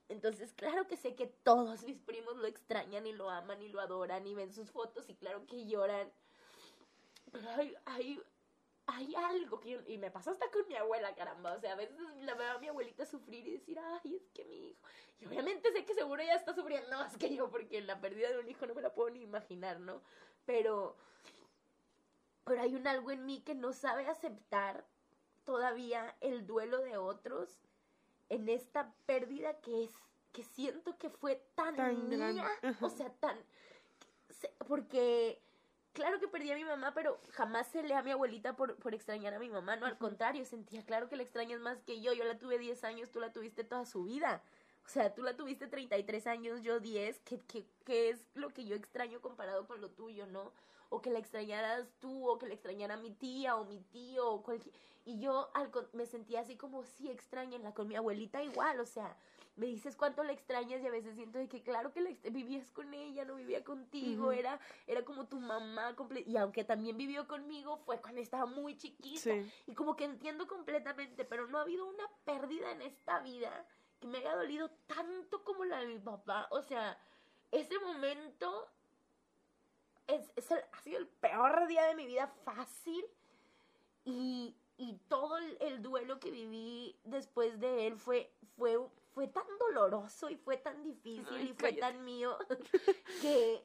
Entonces, 0.08 0.52
claro 0.52 0.86
que 0.86 0.96
sé 0.96 1.14
que 1.14 1.26
todos 1.26 1.82
mis 1.84 1.98
primos 1.98 2.36
lo 2.36 2.46
extrañan 2.46 3.06
y 3.06 3.12
lo 3.12 3.30
aman 3.30 3.62
y 3.62 3.68
lo 3.68 3.80
adoran 3.80 4.26
y 4.26 4.34
ven 4.34 4.52
sus 4.52 4.70
fotos 4.70 5.08
y 5.08 5.14
claro 5.14 5.46
que 5.46 5.66
lloran. 5.66 6.12
Pero 7.32 7.48
hay, 7.50 7.74
hay, 7.86 8.20
hay 8.86 9.14
algo 9.14 9.60
que 9.60 9.70
yo- 9.70 9.82
y 9.86 9.98
me 9.98 10.10
pasa 10.10 10.30
hasta 10.30 10.50
con 10.50 10.66
mi 10.68 10.76
abuela, 10.76 11.14
caramba. 11.14 11.54
O 11.54 11.60
sea, 11.60 11.72
a 11.72 11.76
veces 11.76 11.96
la 12.20 12.34
veo 12.34 12.52
a 12.52 12.58
mi 12.58 12.68
abuelita 12.68 13.06
sufrir 13.06 13.46
y 13.46 13.52
decir, 13.52 13.78
ay, 13.78 14.16
es 14.16 14.28
que 14.30 14.44
mi 14.44 14.68
hijo. 14.70 14.86
Y 15.20 15.26
obviamente 15.26 15.72
sé 15.72 15.84
que 15.84 15.94
seguro 15.94 16.22
ella 16.22 16.34
está 16.34 16.54
sufriendo 16.54 16.96
más 16.98 17.16
que 17.16 17.34
yo, 17.34 17.50
porque 17.50 17.80
la 17.80 18.00
pérdida 18.00 18.30
de 18.30 18.38
un 18.38 18.48
hijo 18.48 18.66
no 18.66 18.74
me 18.74 18.82
la 18.82 18.92
puedo 18.94 19.10
ni 19.10 19.22
imaginar, 19.22 19.80
¿no? 19.80 20.02
Pero, 20.44 20.96
pero 22.44 22.60
hay 22.60 22.74
un 22.74 22.86
algo 22.86 23.10
en 23.10 23.24
mí 23.24 23.40
que 23.40 23.54
no 23.54 23.72
sabe 23.72 24.06
aceptar 24.06 24.84
todavía 25.44 26.14
el 26.20 26.46
duelo 26.46 26.78
de 26.82 26.96
otros 26.98 27.58
en 28.28 28.48
esta 28.48 28.92
pérdida 29.06 29.60
que 29.60 29.84
es, 29.84 29.92
que 30.32 30.42
siento 30.42 30.98
que 30.98 31.08
fue 31.10 31.36
tan, 31.54 31.76
Tan 31.76 32.08
mía, 32.08 32.50
o 32.80 32.88
sea, 32.90 33.10
tan, 33.14 33.38
porque 34.66 35.40
claro 35.94 36.20
que 36.20 36.28
perdí 36.28 36.50
a 36.50 36.56
mi 36.56 36.64
mamá, 36.64 36.92
pero 36.92 37.18
jamás 37.30 37.68
se 37.68 37.82
le 37.82 37.94
a 37.94 38.02
mi 38.02 38.10
abuelita 38.10 38.54
por, 38.56 38.76
por 38.76 38.94
extrañar 38.94 39.32
a 39.32 39.38
mi 39.38 39.48
mamá, 39.48 39.76
no, 39.76 39.86
al 39.86 39.96
contrario, 39.96 40.44
sentía 40.44 40.84
claro 40.84 41.08
que 41.08 41.16
la 41.16 41.22
extrañas 41.22 41.60
más 41.60 41.78
que 41.82 42.02
yo, 42.02 42.12
yo 42.12 42.24
la 42.24 42.38
tuve 42.38 42.58
10 42.58 42.84
años, 42.84 43.10
tú 43.10 43.20
la 43.20 43.32
tuviste 43.32 43.64
toda 43.64 43.86
su 43.86 44.04
vida. 44.04 44.42
O 44.84 44.88
sea, 44.88 45.14
tú 45.14 45.22
la 45.22 45.34
tuviste 45.34 45.66
33 45.66 46.26
años, 46.26 46.62
yo 46.62 46.78
10, 46.78 47.20
¿qué, 47.20 47.40
qué, 47.48 47.64
qué 47.86 48.10
es 48.10 48.26
lo 48.34 48.50
que 48.50 48.66
yo 48.66 48.76
extraño 48.76 49.22
comparado 49.22 49.66
con 49.66 49.80
lo 49.80 49.90
tuyo, 49.90 50.26
no? 50.26 50.52
O 50.90 51.00
que 51.00 51.10
la 51.10 51.18
extrañaras 51.18 51.88
tú, 52.00 52.28
o 52.28 52.38
que 52.38 52.46
la 52.46 52.54
extrañara 52.54 52.98
mi 52.98 53.10
tía, 53.10 53.56
o 53.56 53.64
mi 53.64 53.80
tío, 53.80 54.28
o 54.28 54.42
cualquier... 54.42 54.74
Y 55.06 55.20
yo 55.20 55.50
al 55.54 55.70
me 55.92 56.06
sentía 56.06 56.40
así 56.40 56.56
como, 56.56 56.84
sí, 56.84 57.10
extrañenla, 57.10 57.72
con 57.72 57.88
mi 57.88 57.96
abuelita 57.96 58.42
igual, 58.42 58.78
o 58.80 58.86
sea, 58.86 59.16
me 59.56 59.66
dices 59.66 59.96
cuánto 59.96 60.24
la 60.24 60.32
extrañas 60.32 60.82
y 60.82 60.86
a 60.86 60.90
veces 60.90 61.14
siento 61.14 61.38
de 61.38 61.48
que 61.48 61.62
claro 61.62 61.92
que 61.92 62.00
la 62.00 62.10
vivías 62.30 62.70
con 62.72 62.92
ella, 62.92 63.24
no 63.24 63.36
vivía 63.36 63.62
contigo, 63.62 64.32
era, 64.32 64.58
era 64.86 65.04
como 65.04 65.26
tu 65.28 65.38
mamá 65.38 65.94
y 66.26 66.36
aunque 66.36 66.64
también 66.64 66.96
vivió 66.96 67.28
conmigo, 67.28 67.76
fue 67.78 68.00
cuando 68.00 68.20
estaba 68.20 68.46
muy 68.46 68.76
chiquita. 68.76 69.20
Sí. 69.20 69.52
Y 69.66 69.74
como 69.74 69.94
que 69.96 70.04
entiendo 70.04 70.46
completamente, 70.48 71.24
pero 71.24 71.46
no 71.46 71.58
ha 71.58 71.62
habido 71.62 71.86
una 71.86 72.04
pérdida 72.24 72.72
en 72.72 72.82
esta 72.82 73.20
vida 73.20 73.66
que 74.00 74.08
me 74.08 74.18
haya 74.18 74.34
dolido 74.34 74.70
tanto 74.86 75.44
como 75.44 75.64
la 75.64 75.78
de 75.80 75.86
mi 75.86 75.98
papá. 75.98 76.48
O 76.50 76.60
sea, 76.62 76.98
ese 77.52 77.78
momento 77.78 78.68
es, 80.06 80.32
es 80.36 80.50
el- 80.50 80.64
ha 80.72 80.80
sido 80.80 80.98
el 80.98 81.06
peor 81.06 81.66
día 81.68 81.84
de 81.84 81.94
mi 81.94 82.06
vida 82.06 82.26
fácil. 82.44 83.04
Y, 84.04 84.54
y 84.76 84.98
todo 85.08 85.38
el, 85.38 85.56
el 85.60 85.82
duelo 85.82 86.20
que 86.20 86.30
viví 86.30 86.98
después 87.04 87.58
de 87.60 87.86
él 87.86 87.96
fue, 87.96 88.30
fue, 88.56 88.78
fue 89.14 89.28
tan 89.28 89.46
doloroso 89.58 90.28
y 90.28 90.36
fue 90.36 90.56
tan 90.56 90.82
difícil 90.82 91.26
Ay, 91.30 91.50
y 91.50 91.54
fue 91.54 91.72
tan 91.74 92.04
mío 92.04 92.36
que, 93.22 93.62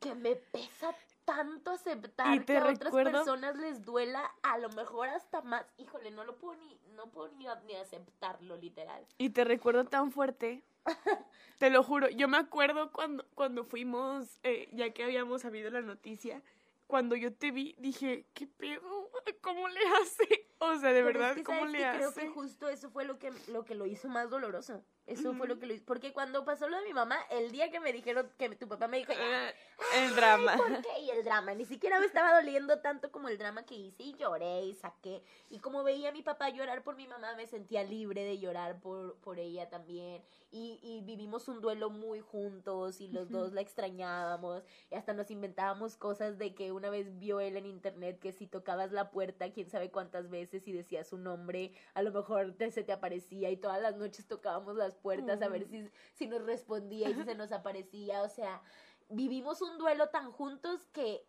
que 0.00 0.14
me 0.14 0.36
pesa 0.36 0.94
tanto 1.24 1.72
aceptar 1.72 2.44
que 2.44 2.56
a 2.56 2.66
otras 2.66 2.92
personas 2.92 3.56
les 3.56 3.84
duela 3.84 4.30
a 4.42 4.58
lo 4.58 4.68
mejor 4.70 5.08
hasta 5.08 5.42
más. 5.42 5.64
Híjole, 5.76 6.10
no 6.10 6.24
lo 6.24 6.36
puedo 6.38 6.56
ni, 6.56 6.80
no 6.94 7.10
puedo 7.10 7.28
ni, 7.34 7.46
ni 7.66 7.74
aceptarlo, 7.76 8.56
literal. 8.56 9.06
Y 9.18 9.30
te 9.30 9.44
recuerdo 9.44 9.84
tan 9.84 10.12
fuerte. 10.12 10.62
Te 11.58 11.68
lo 11.68 11.82
juro. 11.82 12.08
Yo 12.08 12.26
me 12.26 12.38
acuerdo 12.38 12.90
cuando, 12.90 13.26
cuando 13.34 13.64
fuimos, 13.64 14.40
eh, 14.42 14.70
ya 14.72 14.90
que 14.94 15.04
habíamos 15.04 15.42
sabido 15.42 15.70
la 15.70 15.82
noticia, 15.82 16.42
cuando 16.86 17.16
yo 17.16 17.34
te 17.34 17.50
vi, 17.50 17.76
dije, 17.78 18.24
¿qué 18.32 18.46
pedo? 18.46 19.10
¿Cómo 19.42 19.68
le 19.68 19.80
hace? 20.00 20.49
O 20.62 20.76
sea, 20.76 20.92
de 20.92 21.02
Pero 21.02 21.08
es 21.08 21.14
verdad, 21.14 21.34
que, 21.34 21.42
¿cómo 21.42 21.60
¿sabes 21.60 21.72
le 21.72 21.84
hace? 21.86 21.98
Creo 21.98 22.14
que 22.14 22.28
justo 22.28 22.68
eso 22.68 22.90
fue 22.90 23.04
lo 23.06 23.18
que, 23.18 23.32
lo 23.48 23.64
que 23.64 23.74
lo 23.74 23.86
hizo 23.86 24.08
más 24.08 24.28
doloroso. 24.28 24.84
Eso 25.06 25.32
fue 25.32 25.48
lo 25.48 25.58
que 25.58 25.66
lo 25.66 25.72
hizo. 25.72 25.84
Porque 25.86 26.12
cuando 26.12 26.44
pasó 26.44 26.68
lo 26.68 26.76
de 26.76 26.84
mi 26.84 26.92
mamá, 26.92 27.16
el 27.30 27.50
día 27.50 27.70
que 27.70 27.80
me 27.80 27.92
dijeron 27.92 28.30
que 28.38 28.54
tu 28.54 28.68
papá 28.68 28.86
me 28.86 28.98
dijo, 28.98 29.12
"Ya, 29.12 29.48
Eh, 29.48 29.54
el 29.96 30.14
drama. 30.14 30.56
¿Por 30.56 30.82
qué? 30.82 31.00
Y 31.00 31.10
el 31.10 31.24
drama, 31.24 31.54
ni 31.54 31.64
siquiera 31.64 31.98
me 31.98 32.06
estaba 32.06 32.34
doliendo 32.34 32.78
tanto 32.80 33.10
como 33.10 33.28
el 33.28 33.38
drama 33.38 33.64
que 33.64 33.74
hice 33.74 34.02
y 34.02 34.14
lloré 34.14 34.62
y 34.66 34.74
saqué. 34.74 35.24
Y 35.48 35.58
como 35.58 35.82
veía 35.82 36.10
a 36.10 36.12
mi 36.12 36.22
papá 36.22 36.50
llorar 36.50 36.84
por 36.84 36.94
mi 36.94 37.08
mamá, 37.08 37.34
me 37.34 37.46
sentía 37.46 37.82
libre 37.82 38.22
de 38.22 38.38
llorar 38.38 38.78
por, 38.80 39.16
por 39.16 39.38
ella 39.38 39.68
también. 39.70 40.22
Y, 40.52 40.78
y 40.82 41.00
vivimos 41.00 41.48
un 41.48 41.60
duelo 41.60 41.90
muy 41.90 42.20
juntos 42.20 43.00
y 43.00 43.08
los 43.08 43.30
dos 43.30 43.52
la 43.52 43.62
extrañábamos. 43.62 44.62
Y 44.90 44.94
hasta 44.94 45.12
nos 45.14 45.30
inventábamos 45.30 45.96
cosas 45.96 46.38
de 46.38 46.54
que 46.54 46.70
una 46.70 46.90
vez 46.90 47.18
vio 47.18 47.40
él 47.40 47.56
en 47.56 47.66
internet 47.66 48.18
que 48.20 48.32
si 48.32 48.46
tocabas 48.46 48.92
la 48.92 49.10
puerta, 49.10 49.50
quién 49.52 49.70
sabe 49.70 49.90
cuántas 49.90 50.28
veces 50.28 50.49
y 50.52 50.72
decías 50.72 51.08
su 51.08 51.18
nombre, 51.18 51.72
a 51.94 52.02
lo 52.02 52.12
mejor 52.12 52.52
te, 52.54 52.70
se 52.70 52.82
te 52.82 52.92
aparecía 52.92 53.50
y 53.50 53.56
todas 53.56 53.80
las 53.80 53.96
noches 53.96 54.26
tocábamos 54.26 54.76
las 54.76 54.96
puertas 54.96 55.40
a 55.42 55.48
ver 55.48 55.66
Mm. 55.66 55.70
si, 55.70 55.90
si 56.14 56.26
nos 56.26 56.42
respondía 56.42 57.08
y 57.08 57.14
si 57.14 57.24
se 57.24 57.34
nos 57.34 57.52
aparecía. 57.52 58.22
O 58.22 58.28
sea, 58.28 58.62
vivimos 59.08 59.62
un 59.62 59.78
duelo 59.78 60.08
tan 60.08 60.32
juntos 60.32 60.84
que, 60.92 61.24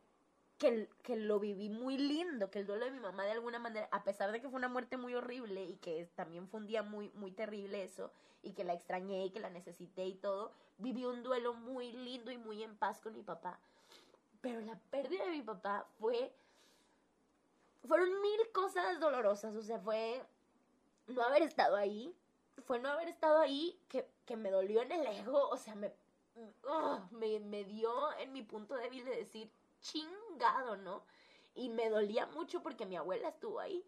que, 0.58 0.90
que 1.04 1.16
lo 1.16 1.40
viví 1.40 1.70
muy 1.70 1.98
lindo, 1.98 2.50
que 2.52 2.60
el 2.60 2.68
duelo 2.68 2.86
de 2.86 2.92
mi 2.92 3.00
mamá 3.00 3.26
de 3.26 3.32
alguna 3.32 3.60
manera, 3.60 3.88
a 3.92 4.04
pesar 4.04 4.32
de 4.32 4.42
que 4.42 4.50
fue 4.50 4.58
una 4.58 4.68
muerte 4.70 4.98
muy 4.98 5.14
horrible 5.16 5.64
y 5.64 5.78
que 5.78 6.06
también 6.16 6.48
fue 6.48 6.60
un 6.60 6.68
día 6.68 6.84
muy, 6.84 7.10
muy 7.16 7.32
terrible 7.32 7.84
eso, 7.84 8.12
y 8.44 8.54
que 8.54 8.64
la 8.64 8.74
extrañé 8.74 9.26
y 9.26 9.30
que 9.32 9.40
la 9.40 9.50
necesité 9.50 10.06
y 10.06 10.16
todo, 10.16 10.54
viví 10.78 11.06
un 11.06 11.22
duelo 11.24 11.54
muy 11.54 11.92
lindo 11.92 12.32
y 12.32 12.38
muy 12.38 12.64
en 12.64 12.76
paz 12.76 13.00
con 13.00 13.14
mi 13.14 13.22
papá. 13.24 13.60
Pero 14.42 14.62
la 14.62 14.80
pérdida 14.90 15.26
de 15.26 15.32
mi 15.32 15.42
papá 15.44 15.88
fue... 16.00 16.34
Fueron 17.88 18.22
mil 18.22 18.52
cosas 18.54 19.00
dolorosas, 19.00 19.56
o 19.56 19.62
sea, 19.64 19.80
fue 19.80 20.24
no 21.08 21.24
haber 21.24 21.44
estado 21.44 21.76
ahí, 21.76 22.16
fue 22.66 22.80
no 22.80 22.90
haber 22.90 23.08
estado 23.08 23.40
ahí 23.40 23.80
que, 23.90 24.08
que 24.26 24.36
me 24.38 24.52
dolió 24.52 24.82
en 24.82 24.92
el 24.92 25.06
ego, 25.08 25.50
o 25.50 25.58
sea, 25.58 25.76
me, 25.76 25.92
ugh, 26.36 27.02
me, 27.12 27.40
me 27.40 27.64
dio 27.64 27.92
en 28.20 28.32
mi 28.34 28.44
punto 28.44 28.76
débil 28.76 29.04
de 29.06 29.16
decir 29.18 29.52
chingado, 29.82 30.78
¿no? 30.78 31.04
Y 31.56 31.70
me 31.70 31.90
dolía 31.90 32.28
mucho 32.28 32.62
porque 32.62 32.86
mi 32.86 32.96
abuela 32.98 33.30
estuvo 33.30 33.60
ahí. 33.60 33.84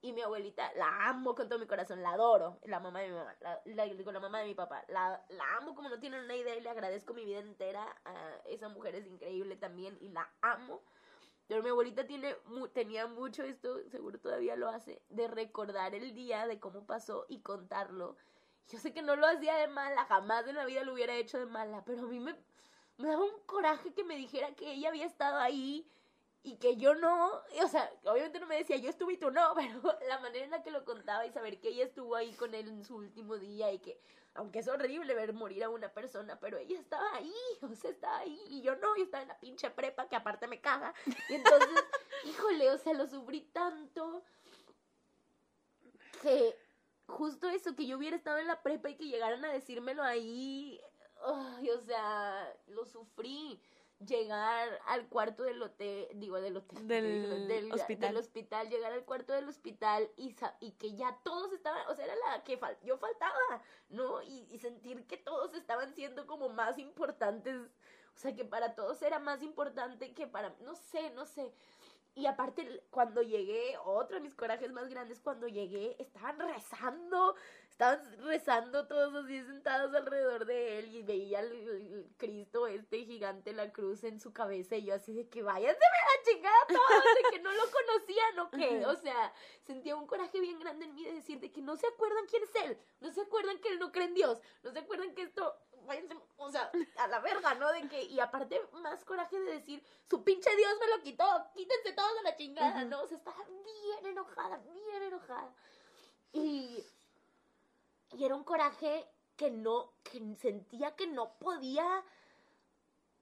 Y 0.00 0.12
mi 0.12 0.20
abuelita, 0.20 0.70
la 0.74 1.08
amo 1.08 1.34
con 1.34 1.48
todo 1.48 1.58
mi 1.58 1.66
corazón, 1.66 2.02
la 2.02 2.10
adoro, 2.12 2.58
la 2.64 2.78
mamá 2.78 3.00
de 3.00 3.08
mi 3.08 3.14
mamá, 3.14 3.34
la, 3.40 3.62
la- 3.64 3.86
la 3.86 4.20
mamá 4.20 4.40
de 4.40 4.46
mi 4.46 4.54
papá, 4.54 4.84
la, 4.88 5.24
la 5.30 5.56
amo 5.56 5.74
como 5.74 5.88
no 5.88 5.98
tienen 5.98 6.24
una 6.24 6.36
idea 6.36 6.54
y 6.56 6.60
le 6.60 6.68
agradezco 6.68 7.14
mi 7.14 7.24
vida 7.24 7.38
entera. 7.38 7.86
A 8.04 8.36
esa 8.46 8.68
mujer 8.68 8.94
es 8.96 9.06
increíble 9.06 9.56
también 9.56 9.96
y 10.02 10.08
la 10.10 10.28
amo. 10.42 10.82
Pero 11.46 11.62
mi 11.62 11.68
abuelita 11.70 12.06
tiene, 12.06 12.36
mu- 12.46 12.68
tenía 12.68 13.06
mucho 13.06 13.42
esto, 13.42 13.78
seguro 13.90 14.18
todavía 14.20 14.56
lo 14.56 14.68
hace, 14.68 15.02
de 15.10 15.28
recordar 15.28 15.94
el 15.94 16.14
día, 16.14 16.46
de 16.46 16.58
cómo 16.60 16.86
pasó 16.86 17.26
y 17.28 17.40
contarlo. 17.40 18.16
Yo 18.68 18.78
sé 18.78 18.92
que 18.94 19.02
no 19.02 19.16
lo 19.16 19.26
hacía 19.26 19.56
de 19.56 19.68
mala, 19.68 20.06
jamás 20.06 20.46
en 20.46 20.56
la 20.56 20.64
vida 20.64 20.84
lo 20.84 20.94
hubiera 20.94 21.14
hecho 21.14 21.38
de 21.38 21.46
mala, 21.46 21.84
pero 21.84 22.02
a 22.02 22.06
mí 22.06 22.18
me, 22.20 22.34
me 22.98 23.08
daba 23.08 23.24
un 23.24 23.38
coraje 23.46 23.92
que 23.92 24.04
me 24.04 24.16
dijera 24.16 24.54
que 24.54 24.72
ella 24.72 24.88
había 24.88 25.06
estado 25.06 25.38
ahí 25.38 25.86
y 26.44 26.56
que 26.58 26.76
yo 26.76 26.94
no, 26.94 27.42
o 27.62 27.68
sea, 27.68 27.90
obviamente 28.04 28.38
no 28.38 28.46
me 28.46 28.58
decía 28.58 28.76
yo 28.76 28.90
estuve 28.90 29.14
y 29.14 29.16
tú 29.16 29.30
no, 29.30 29.54
pero 29.56 29.98
la 30.06 30.18
manera 30.20 30.44
en 30.44 30.50
la 30.50 30.62
que 30.62 30.70
lo 30.70 30.84
contaba 30.84 31.26
y 31.26 31.32
saber 31.32 31.58
que 31.58 31.68
ella 31.68 31.84
estuvo 31.84 32.14
ahí 32.14 32.32
con 32.34 32.54
él 32.54 32.68
en 32.68 32.84
su 32.84 32.96
último 32.96 33.38
día 33.38 33.72
y 33.72 33.78
que, 33.78 33.98
aunque 34.34 34.58
es 34.58 34.68
horrible 34.68 35.14
ver 35.14 35.32
morir 35.32 35.64
a 35.64 35.70
una 35.70 35.88
persona, 35.88 36.38
pero 36.38 36.58
ella 36.58 36.78
estaba 36.78 37.14
ahí, 37.14 37.34
o 37.62 37.74
sea, 37.74 37.90
estaba 37.90 38.18
ahí 38.18 38.38
y 38.48 38.60
yo 38.60 38.76
no, 38.76 38.94
y 38.96 39.02
estaba 39.02 39.22
en 39.22 39.28
la 39.28 39.40
pinche 39.40 39.70
prepa 39.70 40.06
que 40.06 40.16
aparte 40.16 40.46
me 40.46 40.60
caga. 40.60 40.94
Y 41.30 41.34
entonces, 41.34 41.84
híjole, 42.24 42.70
o 42.70 42.78
sea, 42.78 42.92
lo 42.92 43.06
sufrí 43.06 43.40
tanto 43.52 44.22
que 46.20 46.54
justo 47.06 47.48
eso, 47.48 47.74
que 47.74 47.86
yo 47.86 47.96
hubiera 47.96 48.16
estado 48.16 48.38
en 48.38 48.48
la 48.48 48.62
prepa 48.62 48.90
y 48.90 48.96
que 48.96 49.06
llegaran 49.06 49.44
a 49.46 49.52
decírmelo 49.52 50.02
ahí, 50.02 50.78
ay, 51.24 51.70
o 51.70 51.80
sea, 51.80 52.54
lo 52.66 52.84
sufrí. 52.84 53.60
Llegar 54.06 54.80
al 54.86 55.08
cuarto 55.08 55.42
del 55.44 55.62
hotel, 55.62 56.08
digo, 56.14 56.40
del 56.40 56.56
hotel, 56.56 56.86
Del 56.88 57.72
hospital. 57.72 58.08
del 58.10 58.16
hospital, 58.16 58.68
llegar 58.68 58.92
al 58.92 59.04
cuarto 59.04 59.32
del 59.32 59.48
hospital 59.48 60.10
y, 60.16 60.34
que 60.34 60.94
ya 60.94 61.18
todos 61.22 61.52
estaban, 61.52 61.86
o 61.88 61.94
sea, 61.94 62.04
era 62.04 62.14
la 62.16 62.44
que 62.44 62.58
fal- 62.58 62.76
yo 62.82 62.98
faltaba, 62.98 63.62
¿no? 63.88 64.22
Y, 64.22 64.46
y 64.50 64.58
sentir 64.58 65.06
que 65.06 65.16
todos 65.16 65.54
estaban 65.54 65.94
siendo 65.94 66.26
como 66.26 66.48
más 66.48 66.78
importantes, 66.78 67.56
o 68.14 68.18
sea, 68.18 68.34
que 68.34 68.44
para 68.44 68.74
todos 68.74 69.00
era 69.02 69.18
más 69.18 69.42
importante 69.42 70.12
que 70.14 70.26
para, 70.26 70.54
no 70.60 70.74
sé, 70.74 71.10
no 71.10 71.24
sé. 71.26 71.52
Y 72.16 72.26
aparte, 72.26 72.84
cuando 72.90 73.22
llegué, 73.22 73.76
otro 73.84 74.16
de 74.16 74.20
mis 74.22 74.36
corajes 74.36 74.70
más 74.70 74.88
grandes, 74.88 75.18
cuando 75.20 75.48
llegué, 75.48 75.96
estaban 75.98 76.38
rezando, 76.38 77.34
estaban 77.74 78.00
rezando 78.18 78.86
todos 78.86 79.12
así 79.24 79.42
sentados 79.42 79.92
alrededor 79.96 80.46
de 80.46 80.78
él 80.78 80.94
y 80.94 81.02
veía 81.02 81.40
el, 81.40 82.08
Cristo 82.16 82.68
este 82.68 83.04
gigante, 83.04 83.52
la 83.52 83.72
cruz 83.72 84.04
en 84.04 84.20
su 84.20 84.32
cabeza 84.32 84.76
y 84.76 84.84
yo 84.84 84.94
así 84.94 85.12
de 85.12 85.28
que 85.28 85.42
váyanse 85.42 85.80
a 85.84 86.16
la 86.16 86.24
chingada 86.24 86.66
todos, 86.68 87.04
de 87.04 87.30
que 87.32 87.42
no 87.42 87.50
lo 87.52 87.62
conocían 87.72 88.38
o 88.38 88.50
qué, 88.52 88.86
o 88.86 88.94
sea, 88.94 89.32
sentía 89.66 89.96
un 89.96 90.06
coraje 90.06 90.40
bien 90.40 90.60
grande 90.60 90.84
en 90.84 90.94
mí 90.94 91.04
de 91.04 91.14
decir 91.14 91.40
de 91.40 91.50
que 91.50 91.62
no 91.62 91.76
se 91.76 91.88
acuerdan 91.88 92.24
quién 92.30 92.44
es 92.44 92.54
él, 92.64 92.78
no 93.00 93.10
se 93.10 93.22
acuerdan 93.22 93.58
que 93.58 93.70
él 93.70 93.80
no 93.80 93.90
cree 93.90 94.06
en 94.06 94.14
Dios, 94.14 94.40
no 94.62 94.70
se 94.70 94.78
acuerdan 94.78 95.12
que 95.12 95.22
esto, 95.22 95.56
váyanse, 95.84 96.14
o 96.36 96.50
sea, 96.52 96.70
a 96.98 97.08
la 97.08 97.18
verga, 97.18 97.54
¿no? 97.54 97.72
De 97.72 97.88
que, 97.88 98.04
y 98.04 98.20
aparte 98.20 98.62
más 98.74 99.04
coraje 99.04 99.36
de 99.40 99.50
decir, 99.50 99.82
su 100.08 100.22
pinche 100.22 100.54
Dios 100.54 100.74
me 100.80 100.96
lo 100.96 101.02
quitó, 101.02 101.24
quítense 101.52 101.92
todos 101.92 102.20
a 102.20 102.22
la 102.22 102.36
chingada, 102.36 102.84
¿no? 102.84 103.02
O 103.02 103.06
sea, 103.08 103.18
estaba 103.18 103.44
bien 103.48 104.06
enojada, 104.06 104.58
bien 104.58 105.02
enojada. 105.02 105.52
Y 106.32 106.84
y 108.16 108.24
era 108.24 108.34
un 108.34 108.44
coraje 108.44 109.06
que 109.36 109.50
no, 109.50 109.92
que 110.02 110.20
sentía 110.36 110.94
que 110.94 111.06
no 111.06 111.34
podía, 111.38 111.84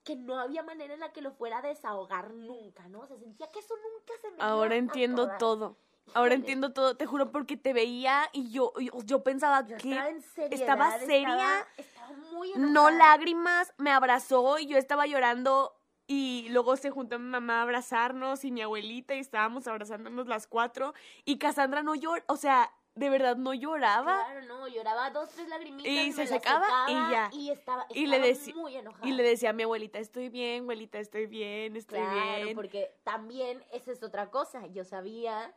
que 0.04 0.16
no 0.16 0.38
había 0.38 0.62
manera 0.62 0.94
en 0.94 1.00
la 1.00 1.12
que 1.12 1.22
lo 1.22 1.32
fuera 1.32 1.58
a 1.58 1.62
desahogar 1.62 2.30
nunca, 2.32 2.88
¿no? 2.88 3.00
O 3.00 3.06
sea, 3.06 3.16
sentía 3.16 3.48
que 3.48 3.60
eso 3.60 3.74
nunca 3.76 4.12
se 4.20 4.30
me 4.30 4.42
Ahora 4.42 4.76
entiendo 4.76 5.30
todo. 5.38 5.76
Ahora 6.14 6.34
entiendo 6.34 6.72
todo, 6.72 6.96
te 6.96 7.06
juro, 7.06 7.30
porque 7.30 7.56
te 7.56 7.72
veía 7.72 8.28
y 8.32 8.50
yo, 8.50 8.72
yo, 9.04 9.22
pensaba 9.22 9.64
que 9.64 9.74
estaba, 9.74 10.08
en 10.08 10.22
estaba 10.52 10.98
seria, 10.98 11.66
estaba, 11.76 12.12
muy 12.32 12.52
no 12.56 12.90
lágrimas, 12.90 13.72
me 13.78 13.90
abrazó 13.90 14.58
y 14.58 14.66
yo 14.66 14.76
estaba 14.76 15.06
llorando 15.06 15.74
y 16.06 16.48
luego 16.50 16.76
se 16.76 16.90
juntó 16.90 17.18
mi 17.18 17.28
mamá 17.28 17.60
a 17.60 17.62
abrazarnos 17.62 18.44
y 18.44 18.50
mi 18.50 18.60
abuelita 18.60 19.14
y 19.14 19.20
estábamos 19.20 19.66
abrazándonos 19.68 20.26
las 20.26 20.46
cuatro 20.46 20.92
y 21.24 21.38
Cassandra 21.38 21.82
no 21.82 21.94
lloró, 21.94 22.22
o 22.26 22.36
sea, 22.36 22.70
de 22.94 23.10
verdad 23.10 23.36
no 23.36 23.54
lloraba. 23.54 24.24
Claro, 24.26 24.46
no, 24.46 24.68
lloraba 24.68 25.10
dos, 25.10 25.30
tres 25.30 25.48
lagrimitas. 25.48 25.90
Y 25.90 26.12
se 26.12 26.26
secaba, 26.26 26.86
y 26.88 26.92
ya. 26.92 27.30
Y 27.32 27.50
estaba, 27.50 27.86
y 27.90 28.06
le 28.06 28.18
decía, 28.18 28.54
muy 28.54 28.76
enojada. 28.76 29.06
Y 29.06 29.12
le 29.12 29.22
decía 29.22 29.50
a 29.50 29.52
mi 29.52 29.62
abuelita, 29.62 29.98
estoy 29.98 30.28
bien, 30.28 30.62
abuelita, 30.62 30.98
estoy 30.98 31.26
bien, 31.26 31.76
estoy 31.76 32.00
claro, 32.00 32.44
bien. 32.44 32.54
porque 32.56 32.94
también 33.02 33.64
esa 33.72 33.92
es 33.92 34.02
otra 34.02 34.30
cosa. 34.30 34.66
Yo 34.66 34.84
sabía 34.84 35.54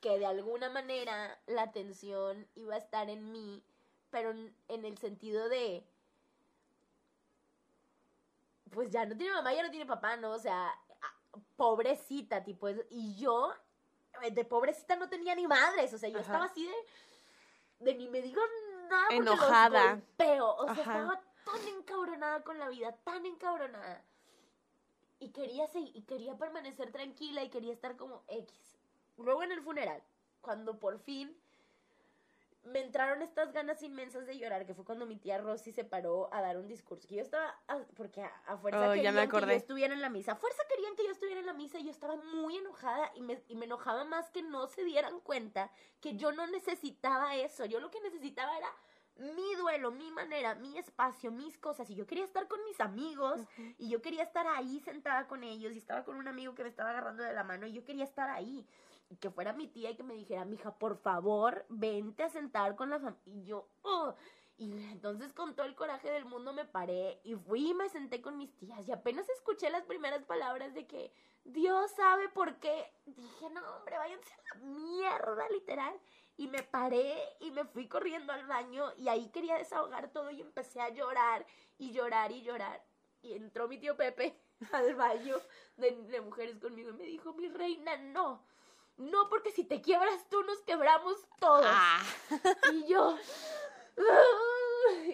que 0.00 0.18
de 0.18 0.26
alguna 0.26 0.70
manera 0.70 1.38
la 1.46 1.62
atención 1.62 2.46
iba 2.54 2.74
a 2.74 2.78
estar 2.78 3.10
en 3.10 3.30
mí, 3.32 3.62
pero 4.10 4.30
en 4.30 4.84
el 4.84 4.98
sentido 4.98 5.48
de 5.48 5.84
pues 8.72 8.90
ya 8.90 9.04
no 9.04 9.16
tiene 9.16 9.34
mamá, 9.34 9.52
ya 9.54 9.62
no 9.62 9.70
tiene 9.70 9.86
papá, 9.86 10.16
¿no? 10.16 10.32
O 10.32 10.38
sea, 10.38 10.72
pobrecita, 11.56 12.42
tipo, 12.42 12.68
y 12.90 13.14
yo 13.16 13.52
de 14.30 14.44
pobrecita 14.44 14.96
no 14.96 15.08
tenía 15.08 15.34
ni 15.34 15.46
madres, 15.46 15.92
o 15.94 15.98
sea, 15.98 16.08
yo 16.08 16.18
estaba 16.18 16.44
así 16.44 16.66
de, 16.66 17.84
de 17.84 17.94
ni 17.94 18.08
me 18.08 18.22
digan 18.22 18.48
nada 18.88 19.04
porque 19.04 19.16
enojada. 19.16 19.94
Los 20.18 20.56
o 20.58 20.64
sea, 20.66 20.82
estaba 20.82 21.22
tan 21.44 21.68
encabronada 21.68 22.42
con 22.44 22.58
la 22.58 22.68
vida, 22.68 22.92
tan 23.04 23.26
encabronada. 23.26 24.04
Y 25.18 25.30
quería 25.30 25.66
seguir, 25.68 25.96
y 25.96 26.02
quería 26.02 26.36
permanecer 26.36 26.90
tranquila 26.90 27.44
y 27.44 27.50
quería 27.50 27.72
estar 27.72 27.96
como 27.96 28.24
X. 28.28 28.78
Luego 29.16 29.42
en 29.42 29.52
el 29.52 29.62
funeral, 29.62 30.02
cuando 30.40 30.78
por 30.78 30.98
fin 30.98 31.36
me 32.64 32.80
entraron 32.80 33.22
estas 33.22 33.52
ganas 33.52 33.82
inmensas 33.82 34.26
de 34.26 34.38
llorar, 34.38 34.64
que 34.66 34.74
fue 34.74 34.84
cuando 34.84 35.04
mi 35.04 35.16
tía 35.16 35.38
Rosy 35.38 35.72
se 35.72 35.84
paró 35.84 36.32
a 36.32 36.40
dar 36.40 36.58
un 36.58 36.68
discurso. 36.68 37.08
Que 37.08 37.16
yo 37.16 37.22
estaba, 37.22 37.60
porque 37.96 38.22
a, 38.22 38.56
fuerza 38.56 38.90
oh, 38.90 38.92
querían 38.94 39.28
que 39.28 39.40
yo 39.40 39.50
estuviera 39.50 39.94
en 39.94 40.00
la 40.00 40.10
misa. 40.10 40.32
A 40.32 40.36
fuerza 40.36 40.62
querían 40.68 40.94
que 40.94 41.04
yo 41.04 41.10
estuviera 41.10 41.40
en 41.40 41.46
la 41.46 41.54
misa 41.54 41.78
y 41.78 41.84
yo 41.84 41.90
estaba 41.90 42.16
muy 42.16 42.56
enojada 42.56 43.10
y 43.14 43.22
me, 43.22 43.42
y 43.48 43.56
me 43.56 43.64
enojaba 43.64 44.04
más 44.04 44.30
que 44.30 44.42
no 44.42 44.66
se 44.68 44.84
dieran 44.84 45.20
cuenta 45.20 45.70
que 46.00 46.16
yo 46.16 46.32
no 46.32 46.46
necesitaba 46.46 47.34
eso. 47.34 47.64
Yo 47.64 47.80
lo 47.80 47.90
que 47.90 48.00
necesitaba 48.00 48.56
era 48.56 48.68
mi 49.16 49.54
duelo, 49.56 49.90
mi 49.90 50.10
manera, 50.10 50.54
mi 50.54 50.78
espacio, 50.78 51.30
mis 51.30 51.58
cosas. 51.58 51.90
Y 51.90 51.94
yo 51.94 52.06
quería 52.06 52.24
estar 52.24 52.48
con 52.48 52.64
mis 52.64 52.80
amigos 52.80 53.40
y 53.78 53.88
yo 53.88 54.00
quería 54.00 54.22
estar 54.22 54.46
ahí 54.46 54.80
sentada 54.80 55.26
con 55.26 55.42
ellos 55.44 55.74
y 55.74 55.78
estaba 55.78 56.04
con 56.04 56.16
un 56.16 56.28
amigo 56.28 56.54
que 56.54 56.62
me 56.62 56.68
estaba 56.68 56.90
agarrando 56.90 57.22
de 57.22 57.32
la 57.32 57.44
mano 57.44 57.66
y 57.66 57.72
yo 57.72 57.84
quería 57.84 58.04
estar 58.04 58.30
ahí 58.30 58.66
que 59.16 59.30
fuera 59.30 59.52
mi 59.52 59.68
tía 59.68 59.90
y 59.90 59.96
que 59.96 60.02
me 60.02 60.14
dijera, 60.14 60.44
mija, 60.44 60.78
por 60.78 60.96
favor, 60.98 61.64
vente 61.68 62.22
a 62.22 62.28
sentar 62.28 62.76
con 62.76 62.90
la 62.90 62.98
familia. 62.98 63.22
Y 63.26 63.44
yo, 63.44 63.68
oh. 63.82 64.14
Y 64.58 64.70
entonces 64.92 65.32
con 65.32 65.56
todo 65.56 65.66
el 65.66 65.74
coraje 65.74 66.10
del 66.10 66.24
mundo 66.24 66.52
me 66.52 66.64
paré 66.64 67.20
y 67.24 67.34
fui 67.34 67.70
y 67.70 67.74
me 67.74 67.88
senté 67.88 68.20
con 68.20 68.36
mis 68.36 68.54
tías 68.58 68.86
y 68.86 68.92
apenas 68.92 69.28
escuché 69.30 69.70
las 69.70 69.82
primeras 69.84 70.24
palabras 70.24 70.72
de 70.74 70.86
que 70.86 71.12
Dios 71.44 71.90
sabe 71.92 72.28
por 72.28 72.56
qué. 72.60 72.92
Dije, 73.06 73.50
no, 73.50 73.60
hombre, 73.76 73.98
váyanse 73.98 74.32
a 74.32 74.54
la 74.54 74.60
mierda, 74.66 75.48
literal. 75.48 75.98
Y 76.36 76.46
me 76.46 76.62
paré 76.62 77.18
y 77.40 77.50
me 77.50 77.64
fui 77.64 77.88
corriendo 77.88 78.32
al 78.32 78.46
baño 78.46 78.92
y 78.98 79.08
ahí 79.08 79.30
quería 79.30 79.56
desahogar 79.56 80.12
todo 80.12 80.30
y 80.30 80.40
empecé 80.40 80.80
a 80.80 80.90
llorar 80.90 81.44
y 81.78 81.92
llorar 81.92 82.30
y 82.30 82.42
llorar. 82.42 82.84
Y 83.22 83.32
entró 83.32 83.68
mi 83.68 83.78
tío 83.78 83.96
Pepe 83.96 84.38
al 84.72 84.94
baño 84.94 85.36
de, 85.76 85.90
de 85.90 86.20
mujeres 86.20 86.58
conmigo 86.58 86.90
y 86.90 86.94
me 86.94 87.04
dijo, 87.04 87.32
mi 87.32 87.48
reina, 87.48 87.96
no 87.96 88.44
no, 88.96 89.28
porque 89.28 89.50
si 89.50 89.64
te 89.64 89.80
quiebras 89.80 90.28
tú, 90.28 90.42
nos 90.42 90.60
quebramos 90.62 91.16
todos. 91.38 91.64
Ah. 91.66 92.00
Y 92.72 92.86
yo. 92.86 93.16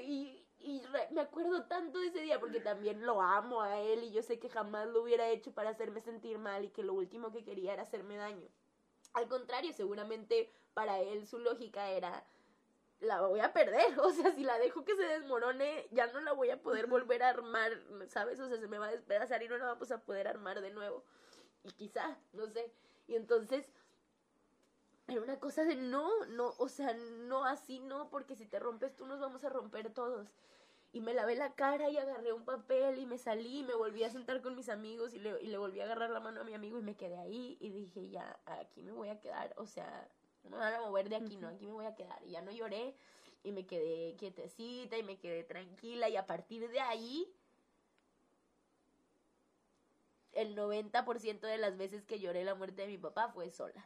Y, 0.02 0.38
y 0.60 0.82
me 1.10 1.20
acuerdo 1.20 1.64
tanto 1.64 1.98
de 1.98 2.06
ese 2.06 2.20
día 2.20 2.40
porque 2.40 2.60
también 2.60 3.04
lo 3.04 3.20
amo 3.20 3.60
a 3.60 3.80
él 3.80 4.02
y 4.02 4.12
yo 4.12 4.22
sé 4.22 4.38
que 4.38 4.48
jamás 4.48 4.88
lo 4.88 5.02
hubiera 5.02 5.28
hecho 5.28 5.52
para 5.52 5.70
hacerme 5.70 6.00
sentir 6.00 6.38
mal 6.38 6.64
y 6.64 6.70
que 6.70 6.82
lo 6.82 6.94
último 6.94 7.30
que 7.30 7.44
quería 7.44 7.74
era 7.74 7.82
hacerme 7.82 8.16
daño. 8.16 8.48
Al 9.12 9.28
contrario, 9.28 9.72
seguramente 9.72 10.50
para 10.74 11.00
él 11.00 11.26
su 11.26 11.38
lógica 11.38 11.90
era 11.90 12.24
la 13.00 13.20
voy 13.20 13.40
a 13.40 13.52
perder, 13.52 13.98
o 14.00 14.10
sea, 14.10 14.32
si 14.32 14.42
la 14.42 14.58
dejo 14.58 14.84
que 14.84 14.96
se 14.96 15.04
desmorone, 15.04 15.88
ya 15.90 16.06
no 16.08 16.20
la 16.20 16.32
voy 16.32 16.50
a 16.50 16.60
poder 16.60 16.86
volver 16.86 17.22
a 17.22 17.30
armar, 17.30 17.72
¿sabes? 18.08 18.40
O 18.40 18.48
sea, 18.48 18.58
se 18.58 18.68
me 18.68 18.78
va 18.78 18.88
a 18.88 18.92
despedazar 18.92 19.42
y 19.42 19.48
no 19.48 19.56
la 19.56 19.66
vamos 19.66 19.90
a 19.90 20.02
poder 20.02 20.28
armar 20.28 20.60
de 20.60 20.70
nuevo. 20.70 21.04
Y 21.64 21.72
quizá, 21.72 22.18
no 22.32 22.46
sé. 22.48 22.72
Y 23.08 23.16
entonces 23.16 23.66
era 25.08 25.22
una 25.22 25.40
cosa 25.40 25.64
de 25.64 25.74
no, 25.74 26.26
no, 26.26 26.54
o 26.58 26.68
sea, 26.68 26.92
no 26.92 27.44
así, 27.46 27.80
no, 27.80 28.10
porque 28.10 28.36
si 28.36 28.46
te 28.46 28.58
rompes 28.58 28.94
tú 28.94 29.06
nos 29.06 29.18
vamos 29.18 29.42
a 29.42 29.48
romper 29.48 29.92
todos. 29.92 30.28
Y 30.92 31.00
me 31.00 31.14
lavé 31.14 31.34
la 31.34 31.54
cara 31.54 31.90
y 31.90 31.96
agarré 31.98 32.32
un 32.32 32.44
papel 32.44 32.98
y 32.98 33.06
me 33.06 33.18
salí 33.18 33.60
y 33.60 33.62
me 33.62 33.74
volví 33.74 34.04
a 34.04 34.10
sentar 34.10 34.40
con 34.40 34.54
mis 34.54 34.68
amigos 34.68 35.12
y 35.12 35.18
le, 35.18 35.42
y 35.42 35.48
le 35.48 35.58
volví 35.58 35.80
a 35.80 35.84
agarrar 35.84 36.10
la 36.10 36.20
mano 36.20 36.42
a 36.42 36.44
mi 36.44 36.54
amigo 36.54 36.78
y 36.78 36.82
me 36.82 36.96
quedé 36.96 37.18
ahí 37.18 37.58
y 37.60 37.70
dije, 37.70 38.08
ya, 38.08 38.38
aquí 38.46 38.82
me 38.82 38.92
voy 38.92 39.08
a 39.08 39.20
quedar, 39.20 39.52
o 39.56 39.66
sea, 39.66 40.08
no 40.44 40.50
me 40.50 40.56
van 40.56 40.74
a 40.74 40.80
mover 40.80 41.08
de 41.08 41.16
aquí, 41.16 41.36
no, 41.36 41.48
aquí 41.48 41.66
me 41.66 41.72
voy 41.72 41.86
a 41.86 41.94
quedar. 41.94 42.22
Y 42.24 42.30
ya 42.30 42.42
no 42.42 42.52
lloré 42.52 42.94
y 43.42 43.52
me 43.52 43.66
quedé 43.66 44.14
quietecita 44.16 44.96
y 44.96 45.02
me 45.02 45.18
quedé 45.18 45.44
tranquila 45.44 46.08
y 46.08 46.16
a 46.16 46.26
partir 46.26 46.68
de 46.70 46.80
ahí 46.80 47.30
el 50.38 50.54
90% 50.56 51.40
de 51.40 51.58
las 51.58 51.76
veces 51.76 52.04
que 52.04 52.20
lloré 52.20 52.44
la 52.44 52.54
muerte 52.54 52.82
de 52.82 52.88
mi 52.88 52.96
papá 52.96 53.28
fue 53.28 53.50
sola. 53.50 53.84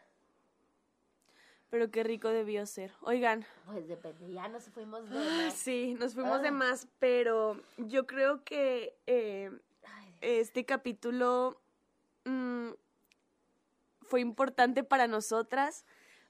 Pero 1.71 1.91
qué 1.91 2.05
rico 2.05 2.29
debió 2.29 2.67
ser. 2.67 2.93
Oigan. 3.01 3.47
Pues 3.65 3.89
depende, 3.89 4.31
ya 4.31 4.49
nos 4.49 4.65
fuimos 4.65 5.09
de 5.09 5.17
ah, 5.17 5.23
más. 5.23 5.55
Sí, 5.55 5.97
nos 5.99 6.13
fuimos 6.13 6.43
de 6.43 6.49
ah. 6.49 6.53
más, 6.53 6.87
pero 6.99 7.57
yo 7.79 8.07
creo 8.07 8.45
que 8.45 8.95
eh, 9.07 9.51
este 10.21 10.67
capítulo 10.67 11.59
mm, 12.27 12.73
fue 14.03 14.21
importante 14.21 14.85
para 14.85 15.07
nosotras 15.07 15.87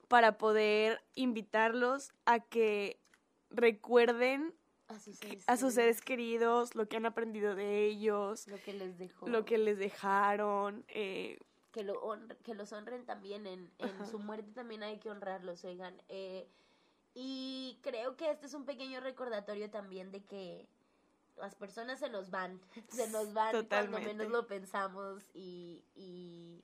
para 0.07 0.39
poder 0.39 1.03
invitarlos 1.17 2.13
a 2.27 2.39
que 2.39 3.01
recuerden 3.51 4.55
a 5.47 5.57
sus, 5.57 5.75
seres, 5.75 6.01
queridos, 6.01 6.75
lo 6.75 6.89
que 6.89 6.97
han 6.97 7.07
aprendido 7.07 7.55
de 7.55 7.87
ellos, 7.87 8.47
lo 8.49 8.61
que 8.63 8.73
les 8.73 8.99
dejó, 8.99 9.29
lo 9.29 9.45
que 9.45 9.59
les 9.59 9.79
dejaron, 9.79 10.85
eh, 10.89 11.39
que, 11.73 11.83
lo 11.83 12.01
que 12.45 12.55
los 12.55 12.73
honren 12.73 13.05
también 13.05 13.47
en, 13.47 13.71
en 13.79 14.07
su 14.07 14.19
muerte 14.19 14.53
también 14.53 14.83
hay 14.83 14.99
que 14.99 15.11
honrarlos, 15.11 15.65
oigan. 15.65 16.01
Eh, 16.09 16.49
y 17.15 17.79
creo 17.83 18.17
que 18.17 18.31
este 18.31 18.47
es 18.47 18.55
un 18.55 18.65
pequeño 18.65 19.01
recordatorio 19.01 19.71
también 19.71 20.11
de 20.13 20.25
que 20.25 20.69
las 21.37 21.55
personas 21.55 21.99
se 21.99 22.09
nos 22.09 22.31
van, 22.31 22.61
se 22.89 23.09
nos 23.09 23.33
van 23.33 23.67
cuando 23.67 24.01
menos 24.01 24.29
lo 24.29 24.47
pensamos 24.47 25.25
y, 25.35 25.85
y 25.95 26.63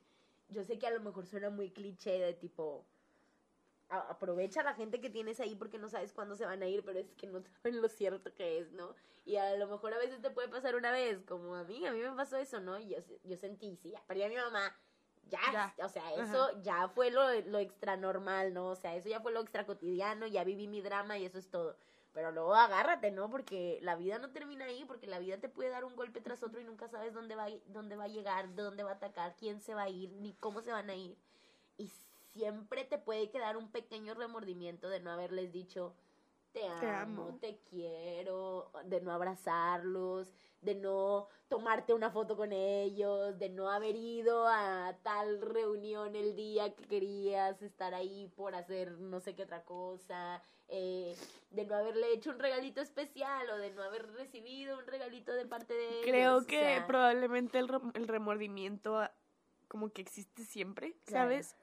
yo 0.49 0.63
sé 0.63 0.79
que 0.79 0.87
a 0.87 0.91
lo 0.91 1.01
mejor 1.01 1.25
suena 1.25 1.49
muy 1.49 1.71
cliché 1.71 2.19
de 2.19 2.33
tipo 2.33 2.85
aprovecha 3.89 4.61
a 4.61 4.63
la 4.63 4.73
gente 4.73 5.01
que 5.01 5.09
tienes 5.09 5.39
ahí 5.39 5.55
porque 5.55 5.77
no 5.77 5.89
sabes 5.89 6.13
cuándo 6.13 6.35
se 6.35 6.45
van 6.45 6.61
a 6.61 6.67
ir, 6.67 6.83
pero 6.83 6.99
es 6.99 7.11
que 7.13 7.27
no 7.27 7.41
saben 7.63 7.81
lo 7.81 7.89
cierto 7.89 8.33
que 8.33 8.59
es, 8.59 8.71
¿no? 8.71 8.95
Y 9.25 9.35
a 9.35 9.55
lo 9.55 9.67
mejor 9.67 9.93
a 9.93 9.97
veces 9.97 10.21
te 10.21 10.29
puede 10.29 10.47
pasar 10.47 10.75
una 10.75 10.91
vez, 10.91 11.21
como 11.27 11.55
a 11.55 11.63
mí, 11.63 11.85
a 11.85 11.91
mí 11.91 11.99
me 11.99 12.11
pasó 12.11 12.37
eso, 12.37 12.59
¿no? 12.59 12.79
Y 12.79 12.89
yo, 12.89 12.97
yo 13.23 13.37
sentí, 13.37 13.75
sí, 13.75 13.93
perdí 14.07 14.23
a 14.23 14.29
mi 14.29 14.35
mamá, 14.35 14.75
ya, 15.29 15.73
o 15.83 15.89
sea, 15.89 16.13
eso 16.15 16.61
ya 16.61 16.87
fue 16.89 17.11
lo, 17.11 17.21
lo 17.41 17.59
extra 17.59 17.97
normal, 17.97 18.53
¿no? 18.53 18.69
O 18.69 18.75
sea, 18.75 18.95
eso 18.95 19.09
ya 19.09 19.19
fue 19.19 19.31
lo 19.31 19.41
extra 19.41 19.65
cotidiano, 19.65 20.27
ya 20.27 20.43
viví 20.43 20.67
mi 20.67 20.81
drama 20.81 21.17
y 21.17 21.25
eso 21.25 21.37
es 21.37 21.49
todo. 21.49 21.77
Pero 22.13 22.31
luego 22.31 22.55
agárrate, 22.55 23.11
¿no? 23.11 23.29
Porque 23.29 23.79
la 23.83 23.95
vida 23.95 24.17
no 24.17 24.31
termina 24.31 24.65
ahí, 24.65 24.83
porque 24.85 25.05
la 25.05 25.19
vida 25.19 25.37
te 25.37 25.47
puede 25.47 25.69
dar 25.69 25.85
un 25.85 25.95
golpe 25.95 26.21
tras 26.21 26.41
otro 26.41 26.59
y 26.59 26.63
nunca 26.63 26.87
sabes 26.87 27.13
dónde 27.13 27.35
va, 27.35 27.47
dónde 27.67 27.95
va 27.95 28.05
a 28.05 28.07
llegar, 28.07 28.55
dónde 28.55 28.83
va 28.83 28.91
a 28.91 28.95
atacar, 28.95 29.35
quién 29.35 29.61
se 29.61 29.75
va 29.75 29.83
a 29.83 29.89
ir, 29.89 30.11
ni 30.13 30.33
cómo 30.33 30.61
se 30.61 30.71
van 30.71 30.89
a 30.89 30.95
ir. 30.95 31.15
Y 31.77 31.91
siempre 32.33 32.85
te 32.85 32.97
puede 32.97 33.29
quedar 33.29 33.57
un 33.57 33.71
pequeño 33.71 34.13
remordimiento 34.13 34.89
de 34.89 34.99
no 34.99 35.11
haberles 35.11 35.51
dicho, 35.51 35.95
te 36.51 36.67
amo, 36.67 37.37
Te 37.39 37.59
quiero, 37.69 38.71
de 38.85 39.01
no 39.01 39.11
abrazarlos, 39.11 40.33
de 40.61 40.73
no 40.75 41.27
tomarte 41.47 41.93
una 41.93 42.09
foto 42.09 42.35
con 42.35 42.51
ellos, 42.51 43.37
de 43.37 43.49
no 43.49 43.69
haber 43.69 43.95
ido 43.95 44.47
a 44.47 44.97
tal 45.03 45.41
reunión 45.41 46.15
el 46.15 46.35
día 46.35 46.73
que 46.73 46.83
querías 46.85 47.61
estar 47.61 47.93
ahí 47.93 48.31
por 48.35 48.55
hacer 48.55 48.91
no 48.99 49.19
sé 49.19 49.35
qué 49.35 49.43
otra 49.43 49.63
cosa, 49.63 50.41
eh, 50.67 51.15
de 51.51 51.65
no 51.65 51.75
haberle 51.75 52.13
hecho 52.13 52.31
un 52.31 52.39
regalito 52.39 52.81
especial 52.81 53.49
o 53.51 53.57
de 53.57 53.71
no 53.71 53.83
haber 53.83 54.11
recibido 54.13 54.77
un 54.79 54.87
regalito 54.87 55.31
de 55.33 55.45
parte 55.45 55.73
de 55.75 55.87
ellos. 55.87 56.01
Creo 56.03 56.37
o 56.37 56.45
que 56.45 56.59
sea, 56.59 56.87
probablemente 56.87 57.59
el, 57.59 57.69
el 57.93 58.07
remordimiento 58.07 58.97
ah, 58.97 59.11
como 59.67 59.89
que 59.89 60.01
existe 60.01 60.43
siempre, 60.43 60.95
Claro. 61.05 61.29
¿sabes? 61.29 61.55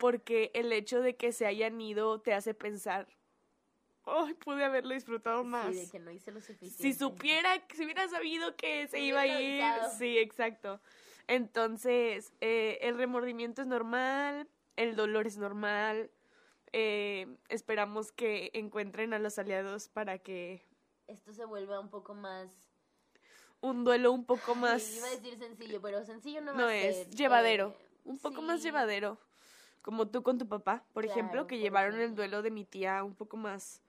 Porque 0.00 0.50
el 0.54 0.72
hecho 0.72 1.00
de 1.02 1.14
que 1.14 1.30
se 1.30 1.44
hayan 1.46 1.78
ido 1.80 2.20
te 2.22 2.32
hace 2.32 2.54
pensar, 2.54 3.06
ay, 4.04 4.32
pude 4.34 4.64
haberlo 4.64 4.94
disfrutado 4.94 5.44
más. 5.44 5.68
Sí, 5.74 5.82
de 5.82 5.90
que 5.90 5.98
no 5.98 6.10
hice 6.10 6.32
lo 6.32 6.40
suficiente. 6.40 6.82
si 6.82 6.94
supiera, 6.94 7.50
si 7.74 7.84
hubiera 7.84 8.08
sabido 8.08 8.56
que 8.56 8.88
se 8.88 8.98
iba 9.00 9.20
a 9.20 9.26
ir, 9.26 9.62
avisado. 9.62 9.98
sí, 9.98 10.16
exacto. 10.18 10.80
Entonces, 11.26 12.32
eh, 12.40 12.78
el 12.80 12.96
remordimiento 12.96 13.60
es 13.60 13.68
normal, 13.68 14.48
el 14.76 14.96
dolor 14.96 15.26
es 15.26 15.36
normal. 15.36 16.10
eh, 16.72 17.26
esperamos 17.48 18.10
que 18.12 18.50
encuentren 18.54 19.12
a 19.12 19.18
los 19.18 19.38
aliados 19.38 19.88
para 19.88 20.18
que 20.18 20.64
Esto 21.08 21.32
se 21.34 21.44
vuelva 21.44 21.78
un 21.78 21.90
poco 21.90 22.14
más... 22.14 22.48
un 23.60 23.84
duelo 23.84 24.12
un 24.12 24.24
poco 24.24 24.54
más 24.54 24.96
Iba 24.96 25.08
a 25.08 25.10
decir 25.10 25.36
sencillo, 25.36 25.80
pero 25.82 26.04
sencillo 26.06 26.40
no, 26.40 26.52
va 26.52 26.58
no 26.58 26.66
a 26.68 26.74
es 26.76 26.96
ser. 26.96 27.10
llevadero, 27.10 27.74
Eh, 27.78 27.86
un 28.04 28.18
poco 28.18 28.40
más 28.40 28.62
llevadero, 28.62 29.18
como 29.82 30.08
tú 30.08 30.22
con 30.22 30.38
tu 30.38 30.48
papá, 30.48 30.84
por 30.92 31.04
ejemplo, 31.04 31.46
que 31.46 31.56
por 31.56 31.62
llevaron 31.62 32.00
el 32.00 32.14
duelo 32.14 32.42
de 32.42 32.50
mi 32.50 32.64
tía 32.64 33.02
un 33.04 33.14
poco 33.14 33.36
más 33.36 33.82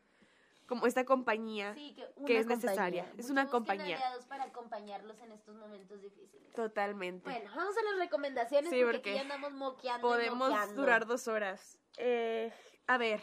como 0.71 0.87
esta 0.87 1.03
compañía. 1.03 1.73
Sí, 1.73 1.97
que, 2.25 2.39
es 2.39 2.45
necesaria, 2.45 3.05
es 3.17 3.29
una 3.29 3.47
compañía. 3.47 3.97
aliados 3.97 4.25
para 4.25 4.45
acompañarlos 4.45 5.19
en 5.19 5.33
estos 5.33 5.55
momentos 5.57 6.01
difíciles. 6.01 6.53
Totalmente. 6.53 7.29
Bueno, 7.29 7.51
vamos 7.53 7.75
a 7.77 7.81
las 7.91 7.99
recomendaciones 7.99 8.69
Sí, 8.69 8.79
porque, 8.81 8.97
porque 8.99 9.11
aquí 9.11 9.19
andamos 9.19 9.51
moqueando. 9.51 10.07
Podemos 10.07 10.49
moqueando. 10.49 10.75
durar 10.75 11.05
dos 11.05 11.27
horas. 11.27 11.77
Eh, 11.97 12.53
a 12.87 12.97
ver, 12.97 13.21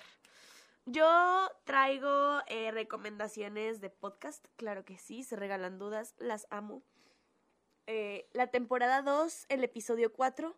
yo 0.84 1.50
traigo 1.64 2.40
eh, 2.48 2.70
recomendaciones 2.70 3.80
de 3.80 3.88
podcast, 3.88 4.46
claro 4.56 4.84
que 4.84 4.98
sí, 4.98 5.22
se 5.22 5.36
regalan 5.36 5.78
dudas, 5.78 6.14
las 6.18 6.46
amo. 6.50 6.82
Eh, 7.86 8.28
la 8.34 8.48
temporada 8.48 9.00
2, 9.00 9.46
el 9.48 9.64
episodio 9.64 10.12
4, 10.12 10.54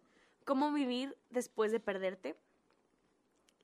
cómo 0.51 0.72
vivir 0.72 1.16
después 1.28 1.70
de 1.70 1.78
perderte. 1.78 2.34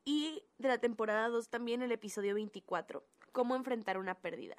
Y 0.04 0.44
de 0.58 0.68
la 0.68 0.78
temporada 0.78 1.28
2 1.28 1.48
también 1.48 1.82
el 1.82 1.90
episodio 1.90 2.34
24, 2.34 3.04
cómo 3.32 3.56
enfrentar 3.56 3.98
una 3.98 4.14
pérdida. 4.14 4.54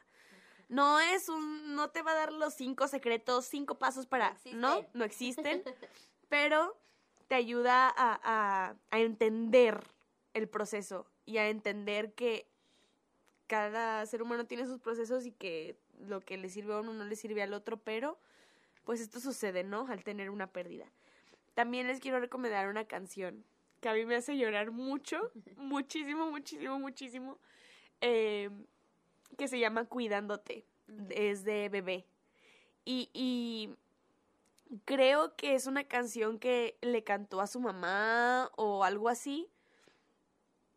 No 0.68 1.00
es 1.00 1.30
un, 1.30 1.74
no 1.74 1.90
te 1.92 2.02
va 2.02 2.12
a 2.12 2.16
dar 2.16 2.34
los 2.34 2.54
cinco 2.54 2.90
secretos, 2.90 3.46
cinco 3.46 3.80
pasos 3.80 4.08
para, 4.08 4.28
existen. 4.28 4.60
no, 4.60 4.86
no 4.94 5.06
existen, 5.06 5.64
pero 6.28 6.78
te 7.30 7.36
ayuda 7.36 7.88
a, 7.88 8.20
a, 8.22 8.76
a 8.92 9.00
entender 9.00 9.82
el 10.34 10.50
proceso 10.50 11.10
y 11.26 11.38
a 11.38 11.48
entender 11.48 12.12
que 12.12 12.46
cada 13.48 14.06
ser 14.06 14.22
humano 14.22 14.48
tiene 14.48 14.66
sus 14.66 14.82
procesos 14.82 15.26
y 15.26 15.32
que 15.32 15.80
lo 15.98 16.20
que 16.20 16.36
le 16.36 16.50
sirve 16.50 16.74
a 16.74 16.82
uno 16.82 16.92
no 16.92 17.06
le 17.06 17.16
sirve 17.16 17.42
al 17.42 17.54
otro, 17.54 17.78
pero 17.78 18.20
pues 18.84 19.00
esto 19.00 19.22
sucede, 19.22 19.64
¿no? 19.64 19.88
Al 19.88 20.04
tener 20.04 20.30
una 20.30 20.52
pérdida. 20.52 20.92
También 21.58 21.88
les 21.88 22.00
quiero 22.00 22.20
recomendar 22.20 22.68
una 22.68 22.86
canción 22.86 23.44
que 23.82 23.90
a 23.90 23.94
mí 23.94 24.06
me 24.06 24.16
hace 24.16 24.38
llorar 24.38 24.70
mucho, 24.70 25.32
muchísimo, 25.58 26.30
muchísimo, 26.30 26.78
muchísimo, 26.78 27.40
eh, 28.00 28.52
que 29.40 29.48
se 29.48 29.58
llama 29.58 29.86
Cuidándote, 29.86 30.68
es 31.10 31.44
de 31.46 31.70
bebé. 31.70 32.06
Y, 32.86 33.10
y 33.12 33.74
creo 34.86 35.36
que 35.36 35.56
es 35.56 35.66
una 35.66 35.86
canción 35.86 36.38
que 36.38 36.78
le 36.82 37.04
cantó 37.04 37.42
a 37.42 37.48
su 37.48 37.60
mamá 37.60 38.52
o 38.56 38.84
algo 38.84 39.10
así. 39.10 39.50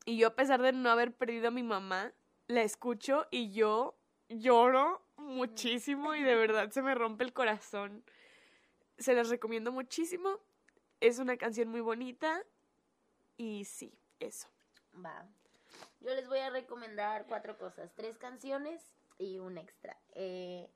Y 0.07 0.17
yo 0.17 0.29
a 0.29 0.35
pesar 0.35 0.63
de 0.63 0.73
no 0.73 0.89
haber 0.89 1.13
perdido 1.13 1.49
a 1.49 1.51
mi 1.51 1.63
mamá, 1.63 2.15
la 2.47 2.63
escucho 2.63 3.27
y 3.31 3.53
yo 3.53 3.99
lloro 4.31 5.03
muchísimo 5.19 6.15
y 6.15 6.23
de 6.23 6.35
verdad 6.37 6.71
se 6.71 6.81
me 6.81 6.95
rompe 6.95 7.25
el 7.25 7.35
corazón. 7.35 8.03
Se 8.97 9.13
las 9.13 9.29
recomiendo 9.29 9.73
muchísimo. 9.73 10.41
Es 11.01 11.19
una 11.19 11.39
canción 11.39 11.69
muy 11.69 11.81
bonita 11.81 12.43
y 13.39 13.65
sí, 13.65 13.99
eso. 14.19 14.49
Va. 15.03 15.27
Yo 16.01 16.15
les 16.15 16.29
voy 16.29 16.41
a 16.41 16.51
recomendar 16.51 17.27
cuatro 17.27 17.57
cosas, 17.57 17.95
tres 17.95 18.19
canciones 18.19 18.83
y 19.17 19.39
un 19.39 19.57
extra. 19.57 19.99
Eh, 20.13 20.69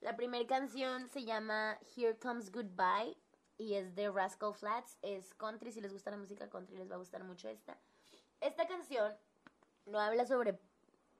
la 0.00 0.14
primera 0.14 0.46
canción 0.46 1.08
se 1.08 1.24
llama 1.24 1.76
Here 1.96 2.16
Comes 2.18 2.52
Goodbye 2.52 3.16
y 3.58 3.74
es 3.74 3.96
de 3.96 4.12
Rascal 4.12 4.54
Flats. 4.54 4.96
Es 5.02 5.34
country, 5.34 5.72
si 5.72 5.80
les 5.80 5.92
gusta 5.92 6.12
la 6.12 6.18
música 6.18 6.48
country 6.48 6.76
les 6.76 6.88
va 6.88 6.94
a 6.94 6.98
gustar 6.98 7.24
mucho 7.24 7.48
esta. 7.48 7.76
Esta 8.40 8.68
canción 8.68 9.12
no 9.86 9.98
habla 9.98 10.24
sobre 10.24 10.60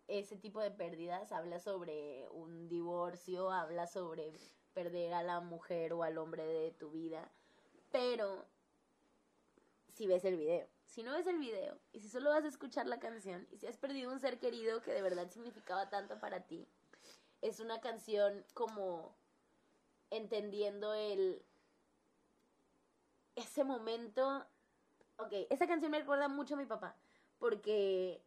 ese 0.06 0.36
tipo 0.36 0.60
de 0.60 0.70
pérdidas, 0.70 1.32
habla 1.32 1.58
sobre 1.58 2.28
un 2.30 2.68
divorcio, 2.68 3.50
habla 3.50 3.88
sobre 3.88 4.32
perder 4.74 5.14
a 5.14 5.24
la 5.24 5.40
mujer 5.40 5.92
o 5.92 6.04
al 6.04 6.18
hombre 6.18 6.44
de 6.44 6.70
tu 6.70 6.90
vida, 6.90 7.32
pero 7.94 8.44
si 9.92 10.08
ves 10.08 10.24
el 10.24 10.36
video. 10.36 10.66
Si 10.84 11.04
no 11.04 11.12
ves 11.12 11.28
el 11.28 11.38
video 11.38 11.78
y 11.92 12.00
si 12.00 12.08
solo 12.08 12.30
vas 12.30 12.44
a 12.44 12.48
escuchar 12.48 12.86
la 12.86 12.98
canción 12.98 13.46
y 13.52 13.56
si 13.58 13.68
has 13.68 13.76
perdido 13.76 14.10
un 14.10 14.18
ser 14.18 14.40
querido 14.40 14.82
que 14.82 14.92
de 14.92 15.00
verdad 15.00 15.30
significaba 15.30 15.88
tanto 15.90 16.18
para 16.18 16.40
ti, 16.40 16.66
es 17.40 17.60
una 17.60 17.80
canción 17.80 18.44
como 18.52 19.14
entendiendo 20.10 20.92
el 20.92 21.40
ese 23.36 23.62
momento. 23.62 24.44
Ok, 25.18 25.32
esa 25.50 25.68
canción 25.68 25.92
me 25.92 26.00
recuerda 26.00 26.26
mucho 26.26 26.54
a 26.54 26.58
mi 26.58 26.66
papá 26.66 26.96
porque 27.38 28.20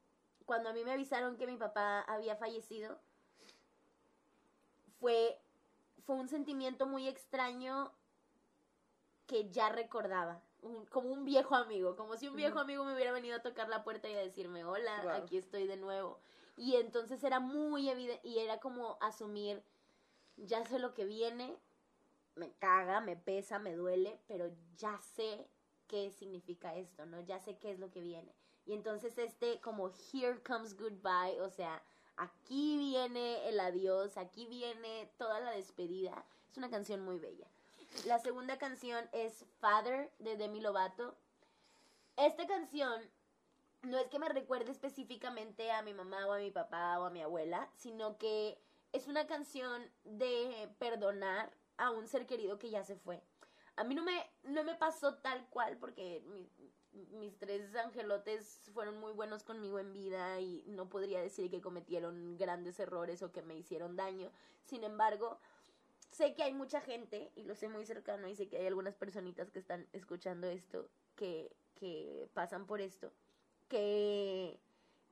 cuando 0.45 0.69
a 0.69 0.73
mí 0.73 0.85
me 0.85 0.93
avisaron 0.93 1.35
que 1.35 1.45
mi 1.45 1.57
papá 1.57 2.03
había 2.03 2.37
fallecido 2.37 2.97
fue 5.01 5.37
fue 6.05 6.15
un 6.15 6.29
sentimiento 6.29 6.85
muy 6.85 7.09
extraño 7.09 7.91
que 9.27 9.49
ya 9.49 9.69
recordaba, 9.69 10.41
un- 10.61 10.85
como 10.87 11.09
un 11.09 11.25
viejo 11.25 11.55
amigo, 11.55 11.95
como 11.95 12.17
si 12.17 12.27
un 12.27 12.33
viejo 12.37 12.59
amigo 12.59 12.83
me 12.85 12.93
hubiera 12.93 13.11
venido 13.11 13.35
a 13.35 13.41
tocar 13.41 13.69
la 13.69 13.83
puerta 13.83 14.09
y 14.09 14.13
a 14.15 14.19
decirme, 14.19 14.63
hola, 14.63 15.03
aquí 15.23 15.37
estoy 15.37 15.67
de 15.67 15.77
nuevo. 15.77 16.19
Y 16.55 16.75
entonces 16.77 17.23
era 17.23 17.39
muy 17.39 17.89
evidente, 17.89 18.27
y 18.27 18.39
era 18.39 18.59
como 18.59 18.97
asumir, 19.01 19.61
ya 20.37 20.65
sé 20.65 20.79
lo 20.79 20.93
que 20.93 21.05
viene, 21.05 21.55
me 22.35 22.51
caga, 22.53 23.01
me 23.01 23.15
pesa, 23.15 23.59
me 23.59 23.75
duele, 23.75 24.19
pero 24.27 24.49
ya 24.77 24.97
sé 24.99 25.47
qué 25.87 26.11
significa 26.11 26.75
esto, 26.75 27.05
¿no? 27.05 27.19
Ya 27.21 27.39
sé 27.39 27.57
qué 27.57 27.71
es 27.71 27.79
lo 27.79 27.89
que 27.91 28.01
viene. 28.01 28.33
Y 28.65 28.73
entonces 28.73 29.17
este 29.17 29.59
como 29.61 29.89
Here 30.11 30.41
Comes 30.43 30.75
Goodbye, 30.77 31.39
o 31.41 31.49
sea, 31.49 31.81
aquí 32.17 32.77
viene 32.77 33.47
el 33.47 33.59
adiós, 33.59 34.17
aquí 34.17 34.45
viene 34.45 35.09
toda 35.17 35.39
la 35.39 35.51
despedida. 35.51 36.25
Es 36.49 36.57
una 36.57 36.69
canción 36.69 37.03
muy 37.03 37.17
bella. 37.19 37.47
La 38.05 38.19
segunda 38.19 38.57
canción 38.57 39.07
es 39.11 39.45
Father 39.59 40.11
de 40.19 40.37
Demi 40.37 40.61
Lovato. 40.61 41.15
Esta 42.15 42.47
canción 42.47 43.01
no 43.83 43.97
es 43.97 44.07
que 44.07 44.19
me 44.19 44.29
recuerde 44.29 44.71
específicamente 44.71 45.71
a 45.71 45.81
mi 45.81 45.93
mamá 45.93 46.25
o 46.25 46.33
a 46.33 46.37
mi 46.39 46.51
papá 46.51 46.99
o 46.99 47.05
a 47.05 47.09
mi 47.09 47.21
abuela, 47.21 47.69
sino 47.75 48.17
que 48.17 48.57
es 48.93 49.07
una 49.07 49.27
canción 49.27 49.83
de 50.03 50.69
perdonar 50.79 51.51
a 51.77 51.91
un 51.91 52.07
ser 52.07 52.25
querido 52.27 52.57
que 52.59 52.69
ya 52.69 52.83
se 52.83 52.95
fue. 52.95 53.21
A 53.75 53.83
mí 53.83 53.93
no 53.93 54.03
me, 54.03 54.29
no 54.43 54.63
me 54.63 54.75
pasó 54.75 55.15
tal 55.15 55.45
cual 55.49 55.77
porque 55.77 56.21
mi- 56.27 56.49
mis 57.11 57.37
tres 57.37 57.75
angelotes 57.75 58.61
fueron 58.73 58.99
muy 58.99 59.11
buenos 59.13 59.43
conmigo 59.43 59.77
en 59.77 59.93
vida 59.93 60.39
y 60.39 60.63
no 60.67 60.89
podría 60.89 61.21
decir 61.21 61.51
que 61.51 61.61
cometieron 61.61 62.37
grandes 62.37 62.79
errores 62.79 63.21
o 63.21 63.31
que 63.31 63.43
me 63.43 63.55
hicieron 63.55 63.95
daño. 63.95 64.31
Sin 64.63 64.83
embargo, 64.83 65.39
sé 66.17 66.33
que 66.33 66.43
hay 66.43 66.53
mucha 66.53 66.81
gente, 66.81 67.31
y 67.35 67.43
lo 67.43 67.55
sé 67.55 67.69
muy 67.69 67.85
cercano, 67.85 68.27
y 68.27 68.35
sé 68.35 68.47
que 68.49 68.57
hay 68.57 68.65
algunas 68.65 68.95
personitas 68.95 69.51
que 69.51 69.59
están 69.59 69.87
escuchando 69.93 70.47
esto, 70.47 70.89
que, 71.15 71.55
que 71.75 72.27
pasan 72.33 72.65
por 72.65 72.81
esto, 72.81 73.13
que 73.67 74.59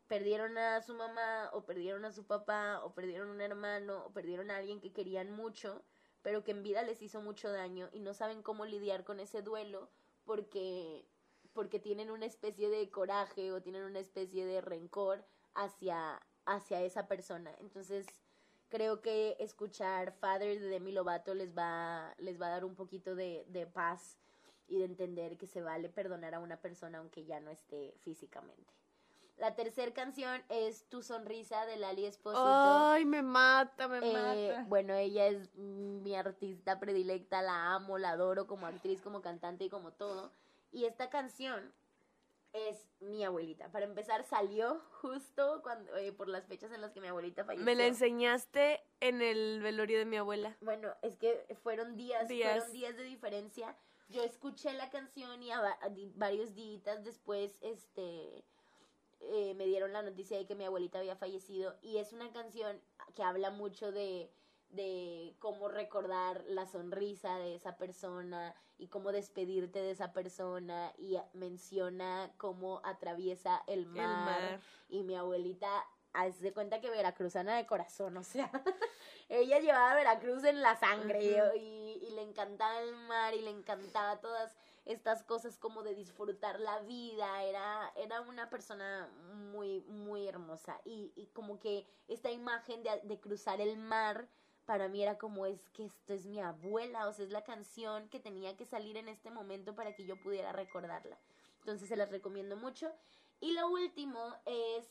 perdieron 0.07 0.57
a 0.57 0.81
su 0.81 0.95
mamá, 0.95 1.51
o 1.53 1.63
perdieron 1.63 2.05
a 2.05 2.11
su 2.11 2.25
papá, 2.25 2.81
o 2.83 2.95
perdieron 2.95 3.29
un 3.29 3.39
hermano, 3.39 4.05
o 4.05 4.13
perdieron 4.13 4.49
a 4.49 4.57
alguien 4.57 4.81
que 4.81 4.93
querían 4.93 5.29
mucho, 5.31 5.83
pero 6.23 6.43
que 6.43 6.51
en 6.51 6.63
vida 6.63 6.81
les 6.81 7.03
hizo 7.03 7.21
mucho 7.21 7.51
daño 7.51 7.87
y 7.93 7.99
no 7.99 8.15
saben 8.15 8.41
cómo 8.41 8.65
lidiar 8.65 9.03
con 9.03 9.19
ese 9.19 9.43
duelo 9.43 9.91
porque 10.23 11.07
porque 11.53 11.79
tienen 11.79 12.09
una 12.09 12.25
especie 12.25 12.69
de 12.69 12.89
coraje 12.89 13.51
o 13.51 13.61
tienen 13.61 13.83
una 13.83 13.99
especie 13.99 14.45
de 14.45 14.59
rencor 14.59 15.23
hacia 15.53 16.19
hacia 16.45 16.81
esa 16.81 17.07
persona. 17.07 17.55
Entonces, 17.59 18.07
creo 18.69 19.01
que 19.01 19.35
escuchar 19.39 20.13
Father 20.13 20.59
de 20.59 20.67
Demi 20.67 20.91
Lovato 20.91 21.33
les 21.33 21.55
va, 21.57 22.13
les 22.17 22.39
va 22.41 22.47
a 22.47 22.51
dar 22.51 22.65
un 22.65 22.75
poquito 22.75 23.15
de, 23.15 23.45
de 23.49 23.65
paz 23.67 24.17
y 24.67 24.79
de 24.79 24.85
entender 24.85 25.37
que 25.37 25.47
se 25.47 25.61
vale 25.61 25.89
perdonar 25.89 26.33
a 26.33 26.39
una 26.39 26.57
persona 26.57 26.97
aunque 26.97 27.25
ya 27.25 27.39
no 27.39 27.51
esté 27.51 27.93
físicamente. 28.01 28.73
La 29.37 29.53
tercera 29.53 29.93
canción 29.93 30.41
es 30.47 30.85
Tu 30.87 31.01
sonrisa 31.01 31.65
de 31.65 31.75
Lali 31.75 32.05
Espósito. 32.05 32.41
Ay, 32.45 33.03
me 33.03 33.21
mata, 33.21 33.87
me 33.89 33.97
Eh, 33.97 34.13
mata. 34.53 34.65
bueno, 34.69 34.93
ella 34.93 35.27
es 35.27 35.53
mi 35.55 36.15
artista 36.15 36.79
predilecta, 36.79 37.41
la 37.41 37.73
amo, 37.73 37.97
la 37.97 38.11
adoro 38.11 38.47
como 38.47 38.65
actriz, 38.65 39.01
como 39.01 39.21
cantante 39.21 39.65
y 39.65 39.69
como 39.69 39.91
todo. 39.91 40.31
Y 40.71 40.85
esta 40.85 41.09
canción 41.09 41.73
es 42.55 42.87
mi 42.99 43.23
abuelita. 43.23 43.71
Para 43.71 43.85
empezar, 43.85 44.23
salió 44.23 44.81
justo 45.01 45.61
cuando 45.61 45.95
eh, 45.97 46.11
por 46.11 46.27
las 46.27 46.45
fechas 46.45 46.71
en 46.71 46.81
las 46.81 46.91
que 46.91 47.01
mi 47.01 47.07
abuelita 47.07 47.43
falleció. 47.43 47.65
Me 47.65 47.75
la 47.75 47.85
enseñaste 47.85 48.81
en 48.99 49.21
el 49.21 49.61
velorio 49.61 49.97
de 49.97 50.05
mi 50.05 50.17
abuela. 50.17 50.57
Bueno, 50.61 50.93
es 51.01 51.17
que 51.17 51.45
fueron 51.61 51.95
días, 51.95 52.27
Días. 52.27 52.53
fueron 52.53 52.71
días 52.71 52.95
de 52.97 53.03
diferencia. 53.03 53.75
Yo 54.09 54.23
escuché 54.23 54.73
la 54.73 54.89
canción 54.89 55.41
y 55.43 55.51
a, 55.51 55.77
varios 56.15 56.53
días 56.53 57.03
después, 57.03 57.57
este, 57.61 58.43
eh, 59.19 59.53
me 59.55 59.65
dieron 59.65 59.93
la 59.93 60.03
noticia 60.03 60.37
de 60.37 60.45
que 60.45 60.55
mi 60.55 60.63
abuelita 60.63 60.99
había 60.99 61.15
fallecido 61.15 61.75
y 61.81 61.97
es 61.97 62.13
una 62.13 62.31
canción 62.31 62.79
que 63.15 63.23
habla 63.23 63.49
mucho 63.49 63.91
de, 63.91 64.29
de 64.75 65.35
cómo 65.39 65.67
recordar 65.67 66.43
la 66.47 66.65
sonrisa 66.65 67.37
de 67.37 67.55
esa 67.55 67.77
persona 67.77 68.55
y 68.77 68.87
cómo 68.87 69.11
despedirte 69.11 69.79
de 69.79 69.91
esa 69.91 70.13
persona 70.13 70.93
y 70.97 71.17
menciona 71.33 72.31
cómo 72.37 72.81
atraviesa 72.83 73.63
el 73.67 73.79
El 73.79 73.87
mar, 73.87 74.59
y 74.89 75.03
mi 75.03 75.15
abuelita 75.15 75.69
haz 76.13 76.39
de 76.39 76.53
cuenta 76.53 76.79
que 76.79 76.89
veracruzana 76.89 77.57
de 77.57 77.65
corazón, 77.65 78.17
o 78.17 78.23
sea, 78.23 78.49
ella 79.29 79.59
llevaba 79.59 79.91
a 79.91 79.95
Veracruz 79.95 80.43
en 80.45 80.61
la 80.61 80.75
sangre 80.77 81.21
y, 81.55 81.99
y 82.07 82.09
le 82.11 82.21
encantaba 82.21 82.79
el 82.81 82.95
mar 82.95 83.33
y 83.33 83.41
le 83.41 83.49
encantaba 83.49 84.21
todas 84.21 84.55
estas 84.85 85.23
cosas 85.23 85.57
como 85.57 85.83
de 85.83 85.95
disfrutar 85.95 86.59
la 86.59 86.79
vida, 86.79 87.43
era, 87.43 87.91
era 87.95 88.21
una 88.21 88.49
persona 88.49 89.09
muy, 89.51 89.81
muy 89.81 90.27
hermosa. 90.27 90.79
Y, 90.85 91.11
y 91.15 91.27
como 91.27 91.59
que 91.59 91.85
esta 92.07 92.31
imagen 92.31 92.83
de, 92.83 93.01
de 93.03 93.19
cruzar 93.19 93.59
el 93.61 93.77
mar 93.77 94.27
para 94.65 94.87
mí 94.87 95.01
era 95.01 95.17
como 95.17 95.45
es 95.45 95.69
que 95.69 95.85
esto 95.85 96.13
es 96.13 96.25
mi 96.25 96.39
abuela, 96.39 97.07
o 97.07 97.13
sea, 97.13 97.25
es 97.25 97.31
la 97.31 97.43
canción 97.43 98.09
que 98.09 98.19
tenía 98.19 98.57
que 98.57 98.65
salir 98.65 98.97
en 98.97 99.07
este 99.07 99.29
momento 99.29 99.75
para 99.75 99.95
que 99.95 100.05
yo 100.05 100.19
pudiera 100.21 100.51
recordarla. 100.51 101.17
Entonces 101.59 101.87
se 101.87 101.95
las 101.95 102.11
recomiendo 102.11 102.55
mucho. 102.57 102.91
Y 103.39 103.53
lo 103.53 103.69
último 103.69 104.35
es 104.45 104.85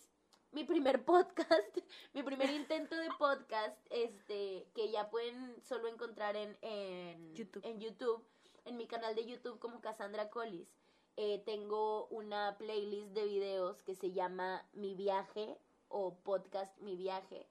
mi 0.53 0.65
primer 0.65 1.05
podcast, 1.05 1.49
mi 2.15 2.23
primer 2.23 2.51
intento 2.51 2.97
de 2.97 3.09
podcast, 3.19 3.77
este, 3.91 4.69
que 4.75 4.91
ya 4.91 5.11
pueden 5.11 5.61
solo 5.63 5.89
encontrar 5.89 6.37
en, 6.37 6.57
en 6.63 7.35
YouTube. 7.35 7.65
en 7.65 7.81
YouTube, 7.81 8.25
en 8.65 8.77
mi 8.77 8.87
canal 8.87 9.15
de 9.15 9.27
YouTube 9.27 9.59
como 9.59 9.81
Cassandra 9.81 10.31
Collis. 10.31 10.69
Eh, 11.17 11.43
tengo 11.45 12.07
una 12.07 12.57
playlist 12.59 13.13
de 13.13 13.25
videos 13.25 13.83
que 13.83 13.95
se 13.95 14.13
llama 14.13 14.67
Mi 14.73 14.95
Viaje 14.95 15.57
o 15.89 16.17
podcast 16.17 16.77
Mi 16.81 16.97
Viaje. 16.97 17.47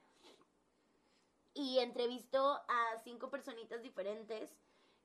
Y 1.54 1.80
entrevisto 1.80 2.40
a 2.68 2.98
cinco 3.04 3.30
personitas 3.30 3.82
diferentes 3.82 4.50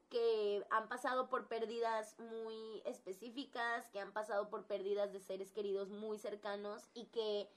que 0.08 0.66
han 0.70 0.88
pasado 0.88 1.28
por 1.28 1.48
pérdidas 1.48 2.18
muy 2.18 2.82
específicas, 2.84 3.88
que 3.90 4.00
han 4.00 4.12
pasado 4.12 4.48
por 4.48 4.66
pérdidas 4.66 5.12
de 5.12 5.20
seres 5.20 5.52
queridos 5.52 5.90
muy 5.90 6.18
cercanos 6.18 6.88
y 6.94 7.06
que 7.06 7.50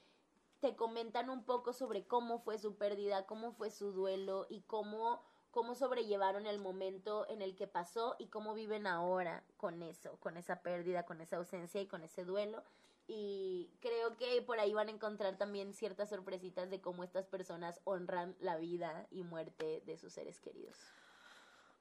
te 0.60 0.76
comentan 0.76 1.30
un 1.30 1.44
poco 1.44 1.72
sobre 1.72 2.06
cómo 2.06 2.38
fue 2.38 2.58
su 2.58 2.76
pérdida, 2.76 3.26
cómo 3.26 3.52
fue 3.52 3.70
su 3.70 3.92
duelo 3.92 4.46
y 4.48 4.60
cómo, 4.62 5.22
cómo 5.50 5.74
sobrellevaron 5.74 6.46
el 6.46 6.60
momento 6.60 7.26
en 7.28 7.42
el 7.42 7.56
que 7.56 7.66
pasó 7.66 8.14
y 8.18 8.28
cómo 8.28 8.54
viven 8.54 8.86
ahora 8.86 9.42
con 9.56 9.82
eso, 9.82 10.18
con 10.20 10.36
esa 10.36 10.62
pérdida, 10.62 11.04
con 11.04 11.20
esa 11.20 11.38
ausencia 11.38 11.80
y 11.80 11.86
con 11.86 12.04
ese 12.04 12.24
duelo. 12.24 12.62
Y 13.06 13.70
creo 13.80 14.16
que 14.16 14.42
por 14.42 14.60
ahí 14.60 14.72
van 14.72 14.88
a 14.88 14.92
encontrar 14.92 15.36
también 15.36 15.74
ciertas 15.74 16.08
sorpresitas 16.08 16.70
de 16.70 16.80
cómo 16.80 17.04
estas 17.04 17.26
personas 17.26 17.80
honran 17.84 18.36
la 18.40 18.56
vida 18.56 19.06
y 19.10 19.22
muerte 19.22 19.82
de 19.84 19.98
sus 19.98 20.12
seres 20.12 20.40
queridos. 20.40 20.76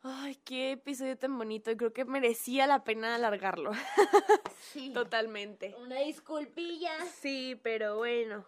Ay, 0.03 0.35
qué 0.43 0.71
episodio 0.71 1.15
tan 1.17 1.37
bonito. 1.37 1.75
Creo 1.77 1.93
que 1.93 2.05
merecía 2.05 2.65
la 2.65 2.83
pena 2.83 3.15
alargarlo. 3.15 3.71
Sí. 4.71 4.93
Totalmente. 4.93 5.75
Una 5.79 5.99
disculpilla. 5.99 6.93
Sí, 7.19 7.59
pero 7.61 7.97
bueno. 7.97 8.45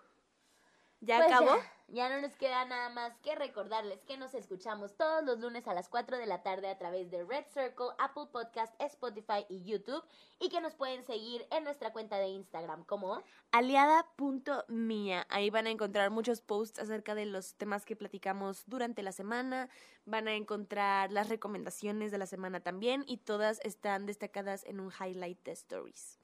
¿Ya 1.02 1.18
Pues 1.18 1.34
acabó? 1.34 1.58
Ya, 1.58 1.73
ya 1.88 2.10
no 2.10 2.22
nos 2.22 2.36
queda 2.36 2.66
nada 2.66 2.90
más 2.90 3.18
que 3.20 3.36
recordarles 3.36 4.04
que 4.04 4.18
nos 4.18 4.34
escuchamos 4.34 4.96
todos 4.96 5.24
los 5.24 5.40
lunes 5.40 5.68
a 5.68 5.74
las 5.74 5.90
4 5.90 6.18
de 6.18 6.26
la 6.26 6.42
tarde 6.42 6.70
a 6.70 6.78
través 6.78 7.12
de 7.12 7.24
Red 7.24 7.46
Circle, 7.54 7.88
Apple 8.00 8.28
Podcast, 8.32 8.74
Spotify 8.80 9.46
y 9.50 9.64
YouTube 9.64 10.04
y 10.40 10.50
que 10.50 10.62
nos 10.62 10.76
pueden 10.76 11.06
seguir 11.06 11.46
en 11.52 11.64
nuestra 11.64 11.94
cuenta 11.94 12.18
de 12.18 12.28
Instagram 12.28 12.84
como 12.86 13.22
aliada.mía. 13.52 15.26
Ahí 15.30 15.50
van 15.50 15.68
a 15.68 15.72
encontrar 15.72 16.10
muchos 16.10 16.42
posts 16.42 16.80
acerca 16.80 17.16
de 17.16 17.26
los 17.26 17.56
temas 17.56 17.86
que 17.86 17.96
platicamos 17.96 18.64
durante 18.66 19.04
la 19.04 19.12
semana. 19.12 19.70
Van 20.06 20.28
a 20.28 20.36
encontrar 20.36 21.12
las 21.12 21.30
recomendaciones 21.30 22.12
de 22.12 22.18
la 22.18 22.26
semana 22.26 22.60
también 22.60 23.04
y 23.08 23.18
todas 23.18 23.60
están 23.64 24.06
destacadas 24.06 24.64
en 24.66 24.80
un 24.80 24.92
highlight 24.92 25.44
de 25.44 25.52
stories. 25.52 26.20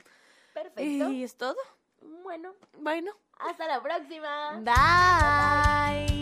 Perfecto. 0.54 1.10
¿Y 1.12 1.24
es 1.24 1.36
todo? 1.36 1.56
Bueno, 2.02 2.54
Bueno. 2.78 3.12
hasta 3.40 3.68
la 3.68 3.82
próxima. 3.82 4.60
Bye. 4.62 6.19